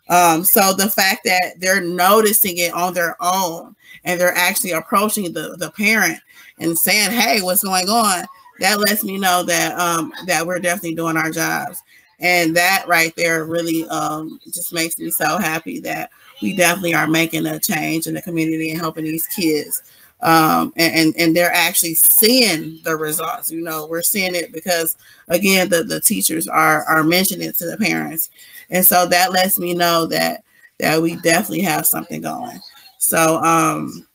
Um, 0.10 0.44
so 0.44 0.74
the 0.74 0.90
fact 0.90 1.22
that 1.26 1.56
they're 1.60 1.82
noticing 1.82 2.58
it 2.58 2.74
on 2.74 2.94
their 2.94 3.16
own 3.20 3.76
and 4.06 4.20
they're 4.20 4.36
actually 4.36 4.72
approaching 4.72 5.34
the, 5.34 5.56
the 5.58 5.72
parent 5.72 6.20
and 6.60 6.78
saying, 6.78 7.12
Hey, 7.12 7.42
what's 7.42 7.64
going 7.64 7.90
on? 7.90 8.26
That 8.60 8.80
lets 8.80 9.04
me 9.04 9.18
know 9.18 9.44
that 9.44 9.78
um 9.78 10.12
that 10.26 10.46
we're 10.46 10.60
definitely 10.60 10.96
doing 10.96 11.18
our 11.18 11.30
jobs. 11.30 11.84
And 12.20 12.56
that 12.56 12.86
right 12.88 13.14
there 13.16 13.46
really 13.46 13.88
um 13.90 14.40
just 14.46 14.74
makes 14.74 14.98
me 14.98 15.12
so 15.12 15.38
happy 15.38 15.80
that 15.82 16.10
we 16.42 16.56
definitely 16.56 16.96
are 16.96 17.08
making 17.08 17.46
a 17.46 17.60
change 17.60 18.08
in 18.08 18.14
the 18.16 18.22
community 18.22 18.72
and 18.72 18.80
helping 18.80 19.04
these 19.04 19.28
kids 19.28 19.84
um, 20.22 20.74
and, 20.78 20.96
and, 20.96 21.16
and 21.18 21.36
they're 21.36 21.54
actually 21.54 21.94
seeing 21.94 22.80
the 22.84 22.96
results. 22.96 23.52
You 23.52 23.62
know, 23.62 23.86
we're 23.88 24.02
seeing 24.02 24.34
it 24.36 24.52
because 24.52 24.98
again, 25.28 25.70
the, 25.70 25.84
the 25.84 26.00
teachers 26.02 26.48
are 26.48 26.84
are 26.86 27.04
mentioning 27.04 27.50
it 27.50 27.58
to 27.60 27.66
the 27.70 27.78
parents, 27.78 28.30
and 28.70 28.86
so 28.86 29.06
that 29.08 29.32
lets 29.32 29.60
me 29.60 29.74
know 29.74 30.06
that 30.08 30.44
that 30.80 31.02
we 31.02 31.16
definitely 31.18 31.62
have 31.62 31.86
something 31.86 32.22
going. 32.22 32.60
So, 33.00 33.38
um, 33.38 34.08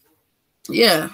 yeah, 0.68 1.08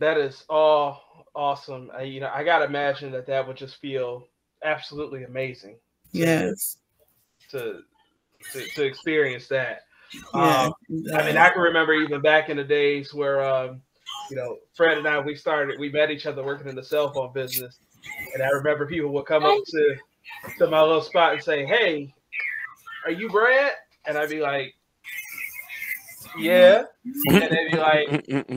that 0.00 0.18
is 0.18 0.44
all 0.48 1.26
awesome. 1.34 1.90
I, 1.96 2.02
you 2.02 2.20
know, 2.20 2.30
I 2.32 2.44
gotta 2.44 2.64
imagine 2.64 3.12
that 3.12 3.26
that 3.26 3.46
would 3.46 3.56
just 3.56 3.76
feel 3.76 4.28
absolutely 4.64 5.24
amazing. 5.24 5.76
Yes, 6.12 6.78
to 7.50 7.80
to, 8.52 8.66
to 8.68 8.84
experience 8.84 9.48
that. 9.48 9.82
Yeah, 10.34 10.64
um, 10.64 10.74
I 11.14 11.24
mean, 11.24 11.36
I 11.36 11.48
can 11.50 11.62
remember 11.62 11.94
even 11.94 12.20
back 12.20 12.50
in 12.50 12.56
the 12.56 12.64
days 12.64 13.14
where, 13.14 13.42
um, 13.42 13.80
you 14.30 14.36
know, 14.36 14.58
Fred 14.74 14.98
and 14.98 15.06
I, 15.06 15.18
we 15.20 15.34
started, 15.34 15.78
we 15.80 15.88
met 15.88 16.10
each 16.10 16.26
other 16.26 16.44
working 16.44 16.68
in 16.68 16.76
the 16.76 16.82
cell 16.82 17.12
phone 17.12 17.32
business. 17.32 17.78
And 18.34 18.42
I 18.42 18.48
remember 18.48 18.86
people 18.86 19.10
would 19.12 19.26
come 19.26 19.44
up 19.44 19.58
to 19.66 19.96
to 20.58 20.66
my 20.68 20.80
little 20.80 21.02
spot 21.02 21.34
and 21.34 21.42
say, 21.42 21.64
"Hey, 21.64 22.12
are 23.04 23.10
you 23.12 23.28
Brad?" 23.28 23.72
And 24.06 24.16
I'd 24.18 24.30
be 24.30 24.40
like, 24.40 24.74
"Yeah." 26.38 26.84
And 27.30 27.42
they'd 27.42 27.70
be 27.72 27.76
like, 27.78 28.08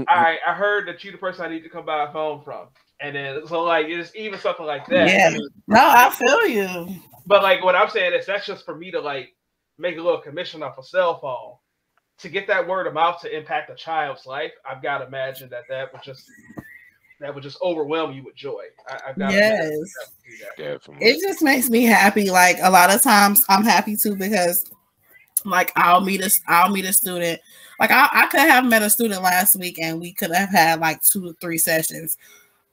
"All 0.10 0.22
right, 0.24 0.40
I 0.48 0.54
heard 0.54 0.88
that 0.88 1.04
you're 1.04 1.14
the 1.14 1.18
person 1.20 1.46
I 1.46 1.50
need 1.50 1.64
to 1.64 1.70
come 1.70 1.86
buy 1.86 2.04
a 2.08 2.12
phone 2.12 2.42
from." 2.44 2.68
And 3.02 3.16
then 3.16 3.46
so 3.48 3.64
like 3.64 3.88
it's 3.88 4.16
even 4.16 4.40
something 4.40 4.66
like 4.66 4.86
that. 4.88 5.10
Yeah. 5.10 5.28
I 5.28 5.34
mean, 5.34 5.48
No, 5.68 5.82
I 5.82 6.10
feel 6.10 6.48
you. 6.48 6.96
but 7.26 7.44
like 7.44 7.64
what 7.64 7.76
I'm 7.76 7.90
saying 7.90 8.14
is 8.14 8.26
that's 8.26 8.46
just 8.46 8.64
for 8.66 8.76
me 8.76 8.92
to 8.92 9.02
like 9.02 9.36
make 9.78 9.98
a 9.98 10.02
little 10.02 10.22
commission 10.22 10.64
off 10.64 10.78
a 10.78 10.84
cell 10.84 11.20
phone. 11.20 11.56
To 12.20 12.30
get 12.30 12.48
that 12.48 12.66
word 12.66 12.88
of 12.88 12.94
mouth 12.94 13.20
to 13.22 13.38
impact 13.38 13.70
a 13.70 13.76
child's 13.76 14.26
life, 14.26 14.54
I've 14.66 14.82
got 14.82 15.00
to 15.00 15.08
imagine 15.08 15.50
that 15.50 15.64
that 15.68 15.92
would 15.92 16.02
just 16.02 16.24
that 17.26 17.34
would 17.34 17.44
just 17.44 17.58
overwhelm 17.64 18.14
you 18.14 18.24
with 18.24 18.36
joy. 18.36 18.66
I, 18.88 19.00
I've 19.10 19.18
Yes. 19.18 19.72
to 19.72 19.80
do 20.24 20.38
that. 20.42 20.58
Definitely. 20.58 21.08
It 21.08 21.22
just 21.22 21.42
makes 21.42 21.72
me 21.72 21.84
happy. 21.84 22.30
Like 22.30 22.58
a 22.62 22.70
lot 22.70 22.94
of 22.94 23.02
times 23.02 23.44
I'm 23.50 23.64
happy 23.64 23.96
too 23.96 24.16
because 24.16 24.72
like 25.44 25.72
I'll 25.76 26.02
meet 26.02 26.22
a 26.22 26.32
I'll 26.48 26.70
meet 26.70 26.86
a 26.86 26.94
student. 26.94 27.42
Like 27.80 27.90
I, 27.90 28.08
I 28.12 28.28
could 28.28 28.42
have 28.42 28.66
met 28.66 28.84
a 28.84 28.92
student 28.92 29.24
last 29.24 29.56
week 29.56 29.80
and 29.82 30.00
we 30.00 30.14
could 30.14 30.32
have 30.32 30.50
had 30.50 30.80
like 30.80 31.02
two 31.02 31.30
or 31.30 31.34
three 31.42 31.58
sessions. 31.58 32.16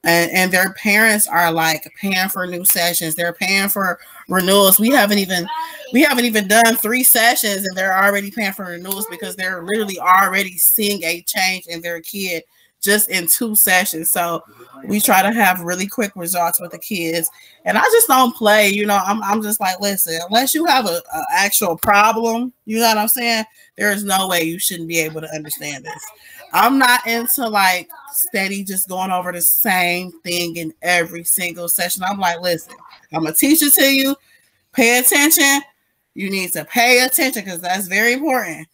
And, 0.05 0.31
and 0.33 0.53
their 0.53 0.73
parents 0.75 1.29
are 1.29 1.51
like 1.51 1.91
paying 1.99 2.29
for 2.29 2.47
new 2.47 2.65
sessions. 2.67 3.15
They're 3.15 3.33
paying 3.33 3.69
for 3.71 4.01
renewals. 4.29 4.79
We 4.79 4.91
haven't 4.91 5.19
even 5.19 5.49
we 5.95 6.03
haven't 6.03 6.27
even 6.27 6.47
done 6.47 6.77
three 6.77 7.05
sessions 7.05 7.65
and 7.67 7.75
they're 7.75 7.97
already 7.97 8.31
paying 8.31 8.53
for 8.53 8.67
renewals 8.67 9.07
because 9.11 9.35
they're 9.35 9.63
literally 9.63 9.99
already 9.99 10.59
seeing 10.59 11.03
a 11.05 11.23
change 11.23 11.69
in 11.69 11.81
their 11.81 12.03
kid 12.03 12.43
just 12.83 13.09
in 13.09 13.27
two 13.27 13.55
sessions. 13.55 14.11
So 14.11 14.43
we 14.85 15.01
try 15.01 15.23
to 15.23 15.33
have 15.33 15.61
really 15.61 15.87
quick 15.87 16.13
results 16.17 16.61
with 16.61 16.73
the 16.73 16.79
kids. 16.79 17.31
And 17.65 17.79
I 17.79 17.83
just 17.83 18.09
don't 18.09 18.35
play, 18.35 18.69
you 18.69 18.85
know. 18.85 19.01
I'm, 19.05 19.23
I'm 19.23 19.43
just 19.43 19.61
like, 19.61 19.81
listen, 19.81 20.19
unless 20.29 20.55
you 20.55 20.67
have 20.67 20.87
a, 20.87 21.01
a 21.15 21.25
actual 21.33 21.77
problem, 21.77 22.53
you 22.67 22.79
know 22.81 22.89
what 22.89 22.99
I'm 22.99 23.09
saying? 23.09 23.45
There 23.77 23.93
is 23.93 24.05
no 24.05 24.29
way 24.29 24.43
you 24.43 24.59
shouldn't 24.59 24.89
be 24.89 24.99
able 24.99 25.21
to 25.21 25.35
understand 25.35 25.85
this. 25.85 26.05
I'm 26.53 26.79
not 26.79 27.07
into 27.07 27.49
like 27.49 27.89
steady 28.13 28.63
just 28.63 28.89
going 28.89 29.11
over 29.11 29.33
the 29.33 29.41
same 29.41 30.13
thing 30.21 30.57
in 30.57 30.75
every 30.83 31.25
single 31.25 31.69
session. 31.69 32.03
I'm 32.03 32.19
like, 32.19 32.41
listen, 32.41 32.75
I'm 33.15 33.27
a 33.27 33.33
teacher 33.33 33.71
to 33.71 33.95
you. 33.95 34.17
Pay 34.73 34.99
attention. 34.99 35.63
You 36.15 36.31
need 36.31 36.53
to 36.53 36.65
pay 36.65 37.05
attention 37.05 37.45
because 37.45 37.61
that's 37.61 37.87
very 37.87 38.15
important. 38.15 38.69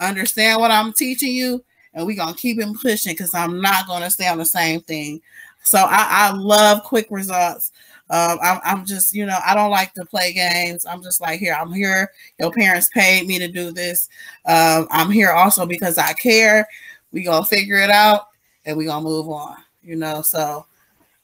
Understand 0.00 0.60
what 0.60 0.70
I'm 0.70 0.92
teaching 0.92 1.32
you, 1.32 1.64
and 1.94 2.06
we're 2.06 2.16
gonna 2.16 2.34
keep 2.34 2.60
him 2.60 2.74
pushing 2.74 3.12
because 3.12 3.34
I'm 3.34 3.60
not 3.60 3.86
gonna 3.86 4.10
stay 4.10 4.28
on 4.28 4.38
the 4.38 4.44
same 4.44 4.80
thing. 4.80 5.22
So 5.62 5.78
I, 5.78 6.06
I 6.10 6.32
love 6.32 6.82
quick 6.82 7.06
results. 7.10 7.72
Um, 8.10 8.38
I'm, 8.42 8.60
I'm 8.64 8.84
just, 8.84 9.14
you 9.14 9.24
know, 9.24 9.38
I 9.46 9.54
don't 9.54 9.70
like 9.70 9.94
to 9.94 10.04
play 10.04 10.34
games. 10.34 10.84
I'm 10.84 11.02
just 11.02 11.22
like, 11.22 11.40
here, 11.40 11.56
I'm 11.58 11.72
here. 11.72 12.10
Your 12.38 12.52
parents 12.52 12.90
paid 12.90 13.26
me 13.26 13.38
to 13.38 13.48
do 13.48 13.72
this. 13.72 14.10
Um, 14.44 14.86
I'm 14.90 15.10
here 15.10 15.30
also 15.30 15.64
because 15.64 15.96
I 15.96 16.12
care. 16.12 16.68
We 17.12 17.22
gonna 17.22 17.46
figure 17.46 17.78
it 17.78 17.90
out 17.90 18.28
and 18.66 18.76
we 18.76 18.84
gonna 18.84 19.04
move 19.04 19.28
on. 19.30 19.56
You 19.82 19.96
know, 19.96 20.20
so 20.22 20.66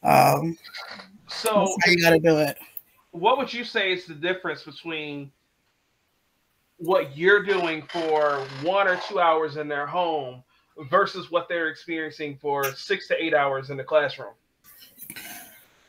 um, 0.02 0.56
So, 1.28 1.68
you 1.86 2.00
gotta 2.02 2.18
do 2.18 2.38
it. 2.38 2.56
what 3.10 3.36
would 3.38 3.52
you 3.52 3.64
say 3.64 3.92
is 3.92 4.06
the 4.06 4.14
difference 4.14 4.62
between 4.62 5.30
what 6.78 7.16
you're 7.16 7.42
doing 7.42 7.82
for 7.92 8.38
one 8.62 8.88
or 8.88 8.98
two 9.06 9.20
hours 9.20 9.56
in 9.58 9.68
their 9.68 9.86
home 9.86 10.42
versus 10.88 11.30
what 11.30 11.48
they're 11.48 11.68
experiencing 11.68 12.38
for 12.40 12.64
six 12.74 13.08
to 13.08 13.22
eight 13.22 13.34
hours 13.34 13.70
in 13.70 13.76
the 13.76 13.84
classroom? 13.84 14.32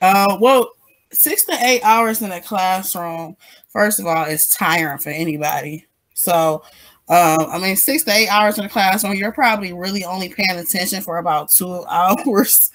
Uh, 0.02 0.38
well, 0.40 0.72
six 1.12 1.44
to 1.46 1.54
eight 1.62 1.82
hours 1.84 2.22
in 2.22 2.32
a 2.32 2.42
classroom, 2.42 3.38
first 3.70 4.00
of 4.00 4.08
all, 4.08 4.26
is 4.26 4.50
tiring 4.50 4.98
for 4.98 5.10
anybody. 5.10 5.86
So, 6.14 6.64
um, 7.10 7.48
I 7.52 7.60
mean, 7.60 7.76
six 7.76 8.04
to 8.04 8.12
eight 8.12 8.30
hours 8.30 8.58
in 8.58 8.66
a 8.66 8.70
classroom, 8.70 9.16
you're 9.16 9.32
probably 9.32 9.74
really 9.74 10.04
only 10.04 10.30
paying 10.30 10.60
attention 10.60 11.02
for 11.02 11.18
about 11.18 11.50
two 11.50 11.86
hours. 11.90 12.72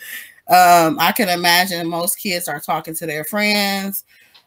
Um, 0.48 0.98
I 1.00 1.12
can 1.16 1.28
imagine 1.28 1.88
most 1.88 2.18
kids 2.18 2.46
are 2.48 2.60
talking 2.60 2.94
to 2.94 3.06
their 3.06 3.24
friends, 3.24 4.04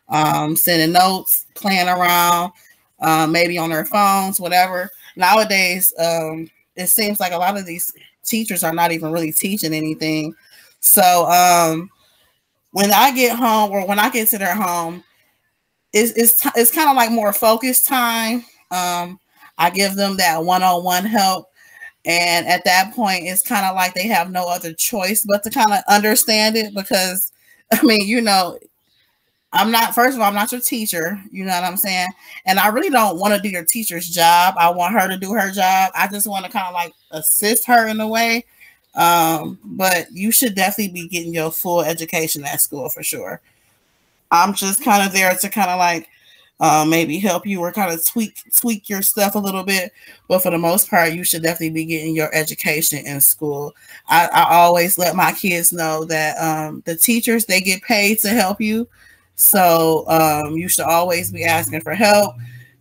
um, 0.07 0.55
sending 0.55 0.93
notes, 0.93 1.45
playing 1.55 1.89
around, 1.89 2.53
uh, 3.01 3.27
maybe 3.27 3.57
on 3.57 3.69
their 3.69 3.85
phones, 3.85 4.39
whatever. 4.39 4.89
Nowadays, 5.17 5.93
um, 5.99 6.49
it 6.79 6.87
seems 6.87 7.19
like 7.19 7.33
a 7.33 7.37
lot 7.37 7.57
of 7.57 7.65
these 7.65 7.93
teachers 8.23 8.63
are 8.63 8.73
not 8.73 8.91
even 8.91 9.11
really 9.11 9.31
teaching 9.31 9.73
anything. 9.73 10.33
So, 10.79 11.25
um, 11.29 11.89
when 12.71 12.91
I 12.93 13.11
get 13.11 13.37
home 13.37 13.71
or 13.71 13.85
when 13.87 13.99
I 13.99 14.09
get 14.09 14.29
to 14.29 14.37
their 14.37 14.55
home, 14.55 15.03
it's 15.93 16.11
it's, 16.11 16.45
it's 16.55 16.71
kind 16.71 16.89
of 16.89 16.95
like 16.95 17.11
more 17.11 17.33
focused 17.33 17.87
time. 17.87 18.45
Um, 18.71 19.19
I 19.57 19.69
give 19.71 19.95
them 19.95 20.17
that 20.17 20.43
one-on-one 20.43 21.05
help, 21.05 21.47
and 22.05 22.47
at 22.47 22.65
that 22.65 22.93
point, 22.95 23.25
it's 23.27 23.41
kind 23.43 23.65
of 23.65 23.75
like 23.75 23.93
they 23.95 24.07
have 24.07 24.31
no 24.31 24.47
other 24.47 24.73
choice 24.73 25.25
but 25.27 25.43
to 25.43 25.51
kind 25.51 25.71
of 25.71 25.79
understand 25.89 26.57
it 26.57 26.73
because, 26.75 27.31
I 27.73 27.83
mean, 27.83 28.07
you 28.07 28.21
know, 28.21 28.59
I'm 29.51 29.71
not. 29.71 29.95
First 29.95 30.15
of 30.15 30.21
all, 30.21 30.27
I'm 30.27 30.35
not 30.35 30.51
your 30.51 30.61
teacher. 30.61 31.19
You 31.31 31.43
know 31.43 31.51
what 31.51 31.63
I'm 31.63 31.77
saying? 31.77 32.07
And 32.45 32.59
I 32.59 32.67
really 32.67 32.89
don't 32.89 33.17
want 33.17 33.33
to 33.33 33.41
do 33.41 33.49
your 33.49 33.65
teacher's 33.65 34.07
job. 34.07 34.55
I 34.57 34.69
want 34.69 34.93
her 34.93 35.07
to 35.07 35.17
do 35.17 35.33
her 35.33 35.51
job. 35.51 35.91
I 35.95 36.07
just 36.07 36.27
want 36.27 36.45
to 36.45 36.51
kind 36.51 36.67
of 36.67 36.73
like 36.73 36.93
assist 37.11 37.65
her 37.65 37.87
in 37.87 37.99
a 37.99 38.07
way 38.07 38.45
um, 38.95 39.59
but 39.63 40.11
you 40.11 40.31
should 40.31 40.55
definitely 40.55 40.93
be 40.93 41.07
getting 41.07 41.33
your 41.33 41.51
full 41.51 41.81
education 41.81 42.43
at 42.45 42.61
school 42.61 42.89
for 42.89 43.03
sure. 43.03 43.41
I'm 44.31 44.53
just 44.53 44.83
kind 44.83 45.05
of 45.05 45.13
there 45.13 45.33
to 45.33 45.49
kind 45.49 45.69
of 45.69 45.79
like 45.79 46.07
uh, 46.59 46.85
maybe 46.87 47.17
help 47.19 47.45
you 47.47 47.61
or 47.61 47.71
kind 47.71 47.93
of 47.93 48.05
tweak 48.05 48.41
tweak 48.53 48.89
your 48.89 49.01
stuff 49.01 49.35
a 49.35 49.39
little 49.39 49.63
bit, 49.63 49.93
but 50.27 50.39
for 50.39 50.51
the 50.51 50.57
most 50.57 50.89
part, 50.89 51.13
you 51.13 51.23
should 51.23 51.43
definitely 51.43 51.69
be 51.69 51.85
getting 51.85 52.15
your 52.15 52.33
education 52.35 53.05
in 53.05 53.21
school. 53.21 53.73
I, 54.09 54.27
I 54.33 54.55
always 54.55 54.97
let 54.97 55.15
my 55.15 55.31
kids 55.31 55.71
know 55.71 56.03
that 56.05 56.37
um, 56.37 56.83
the 56.85 56.95
teachers 56.95 57.45
they 57.45 57.61
get 57.61 57.81
paid 57.83 58.19
to 58.19 58.29
help 58.29 58.59
you, 58.59 58.87
so 59.39 60.03
um, 60.09 60.57
you 60.57 60.67
should 60.67 60.83
always 60.83 61.31
be 61.31 61.45
asking 61.45 61.79
for 61.79 61.93
help. 61.93 62.35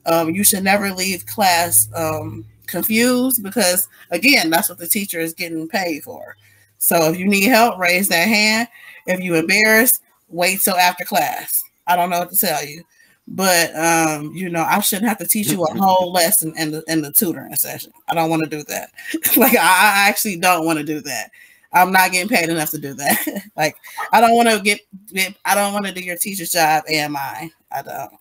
Um, 0.06 0.30
you 0.30 0.42
should 0.42 0.64
never 0.64 0.90
leave 0.90 1.24
class 1.24 1.88
um, 1.94 2.44
confused 2.66 3.44
because 3.44 3.86
again 4.10 4.50
that's 4.50 4.68
what 4.68 4.78
the 4.78 4.88
teacher 4.88 5.20
is 5.20 5.34
getting 5.34 5.68
paid 5.68 6.02
for. 6.02 6.36
So 6.78 7.12
if 7.12 7.18
you 7.18 7.28
need 7.28 7.44
help 7.44 7.78
raise 7.78 8.08
that 8.08 8.26
hand. 8.26 8.66
If 9.06 9.20
you 9.20 9.36
embarrassed 9.36 10.02
wait 10.28 10.60
till 10.60 10.74
after 10.74 11.04
class. 11.04 11.62
I 11.86 11.94
don't 11.94 12.10
know 12.10 12.18
what 12.18 12.30
to 12.32 12.36
tell 12.36 12.64
you. 12.64 12.82
But 13.28 13.74
um 13.76 14.32
you 14.34 14.48
know 14.48 14.62
i 14.62 14.80
shouldn't 14.80 15.08
have 15.08 15.18
to 15.18 15.28
teach 15.28 15.48
you 15.48 15.62
a 15.62 15.78
whole 15.78 16.10
lesson 16.10 16.54
in 16.58 16.72
the 16.72 16.82
in 16.88 17.02
the 17.02 17.12
tutoring 17.12 17.54
session. 17.54 17.92
I 18.08 18.14
don't 18.14 18.30
want 18.30 18.42
to 18.42 18.50
do 18.50 18.64
that. 18.64 18.90
Like 19.36 19.54
I, 19.54 19.60
I 19.60 20.08
actually 20.08 20.38
don't 20.38 20.66
want 20.66 20.80
to 20.80 20.84
do 20.84 21.00
that 21.02 21.30
i'm 21.72 21.92
not 21.92 22.12
getting 22.12 22.28
paid 22.28 22.48
enough 22.48 22.70
to 22.70 22.78
do 22.78 22.94
that 22.94 23.42
like 23.56 23.76
i 24.12 24.20
don't 24.20 24.34
want 24.34 24.48
to 24.48 24.60
get, 24.60 24.80
get 25.08 25.34
i 25.44 25.54
don't 25.54 25.72
want 25.72 25.86
to 25.86 25.92
do 25.92 26.00
your 26.00 26.16
teacher's 26.16 26.50
job 26.50 26.84
Am 26.88 27.16
I? 27.16 27.50
i 27.70 27.82
don't 27.82 28.12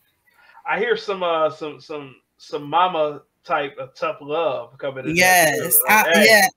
I 0.70 0.80
hear 0.80 0.98
some 0.98 1.24
uh 1.24 1.50
some 1.50 1.80
some 1.80 2.18
some 2.38 2.70
mama 2.70 3.22
type 3.46 3.78
of 3.78 3.96
tough 3.96 4.18
love 4.22 4.78
coming 4.78 5.06
in. 5.06 5.16
there, 5.16 5.54
Yes. 5.54 5.78
I, 5.88 6.04
Like, 6.04 6.14
hey, 6.14 6.26
yeah, 6.28 6.48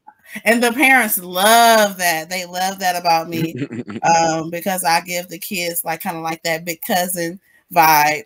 and 0.45 0.63
the 0.63 0.73
parents 0.73 1.19
love 1.19 1.97
that. 1.99 2.29
They 2.29 2.45
love 2.45 2.79
that 2.81 2.97
about 2.97 3.29
me 3.29 3.55
um, 4.03 4.51
because 4.51 4.85
I 4.85 5.01
give 5.01 5.29
the 5.29 5.39
kids 5.39 5.85
like 5.85 6.01
kind 6.03 6.17
of 6.17 6.23
like 6.23 6.43
that 6.43 6.65
big 6.65 6.81
cousin 6.83 7.41
vibe. 7.73 8.25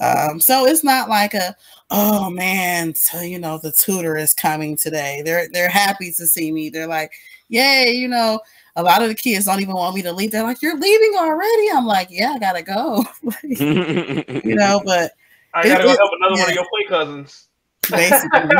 Um, 0.00 0.40
so 0.40 0.66
it's 0.66 0.82
not 0.82 1.08
like 1.08 1.34
a 1.34 1.54
oh 1.90 2.30
man, 2.30 2.94
so 2.94 3.20
you 3.20 3.38
know 3.38 3.58
the 3.58 3.72
tutor 3.72 4.16
is 4.16 4.34
coming 4.34 4.76
today. 4.76 5.22
They're 5.24 5.48
they're 5.52 5.68
happy 5.68 6.12
to 6.12 6.26
see 6.26 6.50
me. 6.52 6.70
They're 6.70 6.88
like, 6.88 7.12
yay, 7.48 7.92
you 7.92 8.08
know. 8.08 8.40
A 8.76 8.82
lot 8.82 9.02
of 9.02 9.08
the 9.08 9.14
kids 9.14 9.44
don't 9.44 9.60
even 9.60 9.74
want 9.74 9.94
me 9.94 10.02
to 10.02 10.12
leave. 10.12 10.32
They're 10.32 10.42
like, 10.42 10.60
"You're 10.60 10.78
leaving 10.78 11.14
already." 11.16 11.68
I'm 11.72 11.86
like, 11.86 12.08
"Yeah, 12.10 12.32
I 12.32 12.38
gotta 12.38 12.62
go." 12.62 13.04
you 13.42 14.56
know, 14.56 14.82
but 14.84 15.12
I 15.54 15.68
gotta 15.68 15.84
go 15.84 15.88
help 15.90 16.10
another 16.16 16.34
one 16.34 16.42
of 16.42 16.48
yeah. 16.48 16.54
your 16.54 16.66
play 16.68 16.84
cousins. 16.88 17.48
basically, 17.88 18.50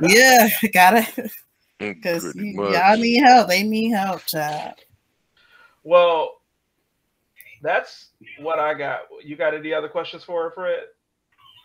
yeah, 0.14 0.48
gotta 0.72 1.30
because 1.78 2.34
y'all 2.34 2.96
need 2.96 3.20
help. 3.20 3.48
They 3.48 3.62
need 3.62 3.90
help, 3.90 4.24
child. 4.26 4.74
well, 5.82 6.42
that's 7.62 8.10
what 8.38 8.58
I 8.58 8.74
got. 8.74 9.02
You 9.24 9.36
got 9.36 9.54
any 9.54 9.72
other 9.72 9.88
questions 9.88 10.24
for 10.24 10.42
her, 10.44 10.50
Fred? 10.50 10.82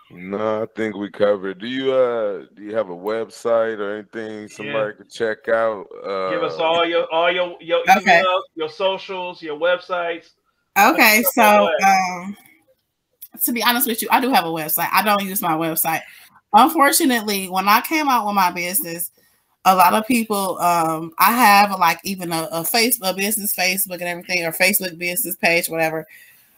No, 0.09 0.63
I 0.63 0.65
think 0.75 0.95
we 0.95 1.09
covered. 1.09 1.59
Do 1.59 1.67
you 1.67 1.91
uh 1.93 2.45
do 2.55 2.63
you 2.63 2.73
have 2.75 2.89
a 2.89 2.95
website 2.95 3.79
or 3.79 3.95
anything 3.95 4.47
somebody 4.47 4.95
could 4.95 5.11
check 5.11 5.49
out? 5.49 5.85
Uh 6.03 6.31
Give 6.31 6.43
us 6.43 6.59
all 6.59 6.85
your 6.85 7.11
all 7.11 7.31
your 7.31 7.57
your 7.61 7.81
Okay. 7.97 8.23
your 8.55 8.69
socials, 8.69 9.41
your 9.41 9.59
websites. 9.59 10.31
Okay, 10.77 11.19
Okay, 11.19 11.23
so 11.33 11.69
um, 11.85 12.37
to 13.43 13.51
be 13.51 13.63
honest 13.63 13.87
with 13.87 14.01
you, 14.01 14.07
I 14.11 14.21
do 14.21 14.29
have 14.29 14.45
a 14.45 14.49
website. 14.49 14.89
I 14.91 15.03
don't 15.03 15.25
use 15.25 15.41
my 15.41 15.53
website. 15.53 16.01
Unfortunately, 16.53 17.49
when 17.49 17.67
I 17.67 17.81
came 17.81 18.07
out 18.07 18.25
with 18.25 18.35
my 18.35 18.51
business, 18.51 19.11
a 19.67 19.75
lot 19.75 19.93
of 19.93 20.07
people 20.07 20.57
um 20.59 21.11
i 21.19 21.31
have 21.33 21.71
like 21.77 21.99
even 22.03 22.31
a, 22.31 22.47
a 22.51 22.61
facebook 22.61 23.17
business 23.17 23.53
facebook 23.53 23.95
and 23.95 24.03
everything 24.03 24.45
or 24.45 24.51
facebook 24.51 24.97
business 24.97 25.35
page 25.35 25.67
whatever 25.67 26.07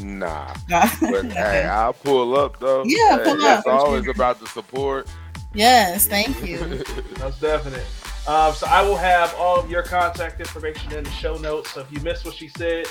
Nah. 0.00 0.54
but 0.68 1.26
hey, 1.26 1.64
I'll 1.64 1.92
pull 1.92 2.36
up 2.36 2.58
though. 2.58 2.84
Yeah, 2.86 3.20
pull 3.22 3.40
hey, 3.40 3.48
up. 3.48 3.58
It's 3.58 3.68
always 3.68 4.08
about 4.08 4.40
the 4.40 4.46
support. 4.46 5.08
Yes, 5.52 6.06
thank 6.06 6.42
you. 6.44 6.58
That's 7.18 7.38
definite. 7.38 7.84
Um, 8.26 8.54
so 8.54 8.66
I 8.66 8.82
will 8.82 8.96
have 8.96 9.34
all 9.34 9.60
of 9.60 9.70
your 9.70 9.82
contact 9.82 10.40
information 10.40 10.92
in 10.92 11.04
the 11.04 11.10
show 11.10 11.36
notes. 11.36 11.72
So 11.72 11.82
if 11.82 11.92
you 11.92 12.00
missed 12.00 12.24
what 12.24 12.34
she 12.34 12.48
said, 12.48 12.86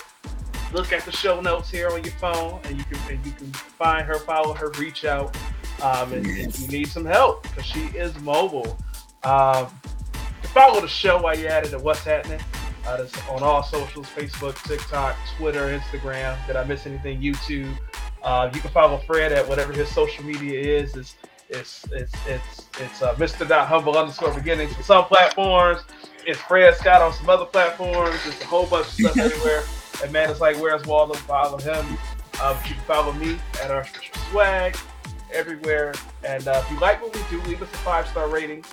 look 0.74 0.92
at 0.92 1.06
the 1.06 1.12
show 1.12 1.40
notes 1.40 1.70
here 1.70 1.90
on 1.90 2.04
your 2.04 2.14
phone, 2.14 2.60
and 2.66 2.78
you 2.78 2.84
can 2.84 3.16
and 3.16 3.26
you 3.26 3.32
can 3.32 3.52
find 3.54 4.06
her, 4.06 4.16
follow 4.20 4.54
her, 4.54 4.72
reach 4.80 5.06
out, 5.06 5.36
um, 5.82 6.12
and 6.14 6.26
if 6.26 6.60
you 6.60 6.68
need 6.68 6.88
some 6.88 7.06
help 7.06 7.44
because 7.44 7.66
she 7.66 7.82
is 7.98 8.18
mobile. 8.20 8.78
Um, 9.24 9.68
follow 10.54 10.82
the 10.82 10.88
show 10.88 11.22
while 11.22 11.38
you're 11.38 11.50
at 11.50 11.66
it, 11.66 11.74
and 11.74 11.84
what's 11.84 12.04
happening. 12.04 12.42
Uh, 12.86 12.98
that's 12.98 13.30
on 13.30 13.44
all 13.44 13.64
socials: 13.64 14.08
Facebook, 14.08 14.62
TikTok, 14.68 15.16
Twitter, 15.38 15.78
Instagram. 15.78 16.36
Did 16.48 16.56
I 16.56 16.64
miss 16.66 16.86
anything? 16.86 17.22
YouTube. 17.22 17.78
Uh, 18.22 18.50
you 18.54 18.60
can 18.60 18.72
follow 18.72 18.98
Fred 19.00 19.32
at 19.32 19.48
whatever 19.48 19.74
his 19.74 19.90
social 19.90 20.24
media 20.24 20.60
is. 20.60 20.96
Is 20.96 21.16
it's 21.50 21.86
it's 21.92 22.14
it's 22.28 22.70
it's 22.80 23.02
uh, 23.02 23.14
Mr. 23.16 23.66
Humble 23.66 23.98
underscore 23.98 24.34
beginnings 24.34 24.74
for 24.74 24.84
some 24.84 25.06
platforms. 25.06 25.82
It's 26.26 26.40
Fred 26.40 26.76
Scott 26.76 27.02
on 27.02 27.14
some 27.14 27.30
other 27.30 27.46
platforms. 27.46 28.20
It's 28.26 28.42
a 28.42 28.46
whole 28.46 28.66
bunch 28.66 28.88
of 28.88 28.94
stuff 28.94 29.18
everywhere. 29.18 29.64
And 30.02 30.12
man, 30.12 30.30
it's 30.30 30.41
like 30.41 30.58
where's 30.58 30.86
Waldo? 30.86 31.14
Follow 31.14 31.58
him. 31.58 31.86
Um, 32.41 32.58
you 32.68 32.74
can 32.74 32.84
follow 32.86 33.14
me 33.14 33.38
at 33.64 33.70
our 33.70 33.86
swag 34.30 34.78
everywhere. 35.32 35.94
And 36.24 36.48
uh, 36.48 36.62
if 36.64 36.72
you 36.72 36.80
like 36.80 37.02
what 37.02 37.16
we 37.16 37.22
do, 37.30 37.41
leave 37.48 37.62
us 37.62 37.70
a 37.72 37.78
five 37.78 38.08
star 38.08 38.28
rating 38.28 38.64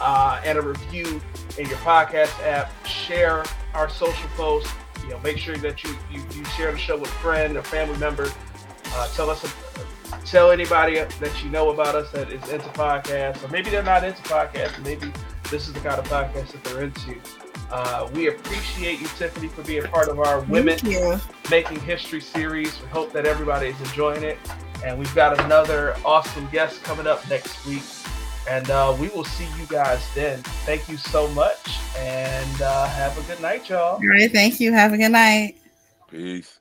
uh, 0.00 0.40
and 0.44 0.58
a 0.58 0.62
review 0.62 1.20
in 1.58 1.66
your 1.66 1.78
podcast 1.78 2.40
app. 2.46 2.72
Share 2.86 3.44
our 3.74 3.88
social 3.88 4.28
posts. 4.30 4.72
You 5.02 5.10
know, 5.10 5.20
make 5.20 5.36
sure 5.36 5.56
that 5.58 5.84
you 5.84 5.90
you, 6.10 6.22
you 6.34 6.44
share 6.46 6.72
the 6.72 6.78
show 6.78 6.96
with 6.96 7.10
a 7.10 7.14
friend 7.14 7.56
or 7.56 7.62
family 7.62 7.98
member. 7.98 8.30
Uh, 8.86 9.08
tell 9.08 9.28
us 9.28 9.44
tell 10.24 10.50
anybody 10.50 10.96
that 10.96 11.44
you 11.44 11.50
know 11.50 11.70
about 11.70 11.94
us 11.94 12.10
that 12.12 12.30
is 12.32 12.48
into 12.48 12.68
podcasts, 12.70 13.42
or 13.44 13.48
maybe 13.48 13.70
they're 13.70 13.82
not 13.82 14.04
into 14.04 14.22
podcasts, 14.22 14.82
maybe 14.82 15.12
this 15.50 15.66
is 15.68 15.74
the 15.74 15.80
kind 15.80 15.98
of 15.98 16.06
podcast 16.08 16.52
that 16.52 16.64
they're 16.64 16.82
into. 16.84 17.20
Uh, 17.70 18.08
we 18.14 18.28
appreciate 18.28 19.00
you, 19.00 19.06
Tiffani, 19.08 19.50
for 19.50 19.62
being 19.62 19.82
part 19.84 20.08
of 20.08 20.18
our 20.20 20.40
Women 20.40 20.78
Making 21.50 21.80
History 21.80 22.20
series. 22.20 22.80
We 22.80 22.88
hope 22.88 23.12
that 23.12 23.26
everybody 23.26 23.68
is 23.68 23.80
enjoying 23.80 24.22
it. 24.22 24.38
And 24.84 24.98
we've 24.98 25.14
got 25.14 25.40
another 25.40 25.96
awesome 26.04 26.48
guest 26.52 26.82
coming 26.84 27.06
up 27.06 27.28
next 27.28 27.64
week. 27.66 27.82
And 28.48 28.70
uh, 28.70 28.94
we 29.00 29.08
will 29.08 29.24
see 29.24 29.48
you 29.58 29.66
guys 29.66 30.06
then. 30.14 30.42
Thank 30.66 30.88
you 30.88 30.96
so 30.96 31.28
much. 31.28 31.78
And 31.96 32.62
uh, 32.62 32.86
have 32.88 33.16
a 33.18 33.22
good 33.22 33.40
night, 33.40 33.68
y'all. 33.70 33.96
All 33.96 34.06
right. 34.06 34.30
Thank 34.30 34.60
you. 34.60 34.72
Have 34.72 34.92
a 34.92 34.98
good 34.98 35.12
night. 35.12 35.56
Peace. 36.10 36.60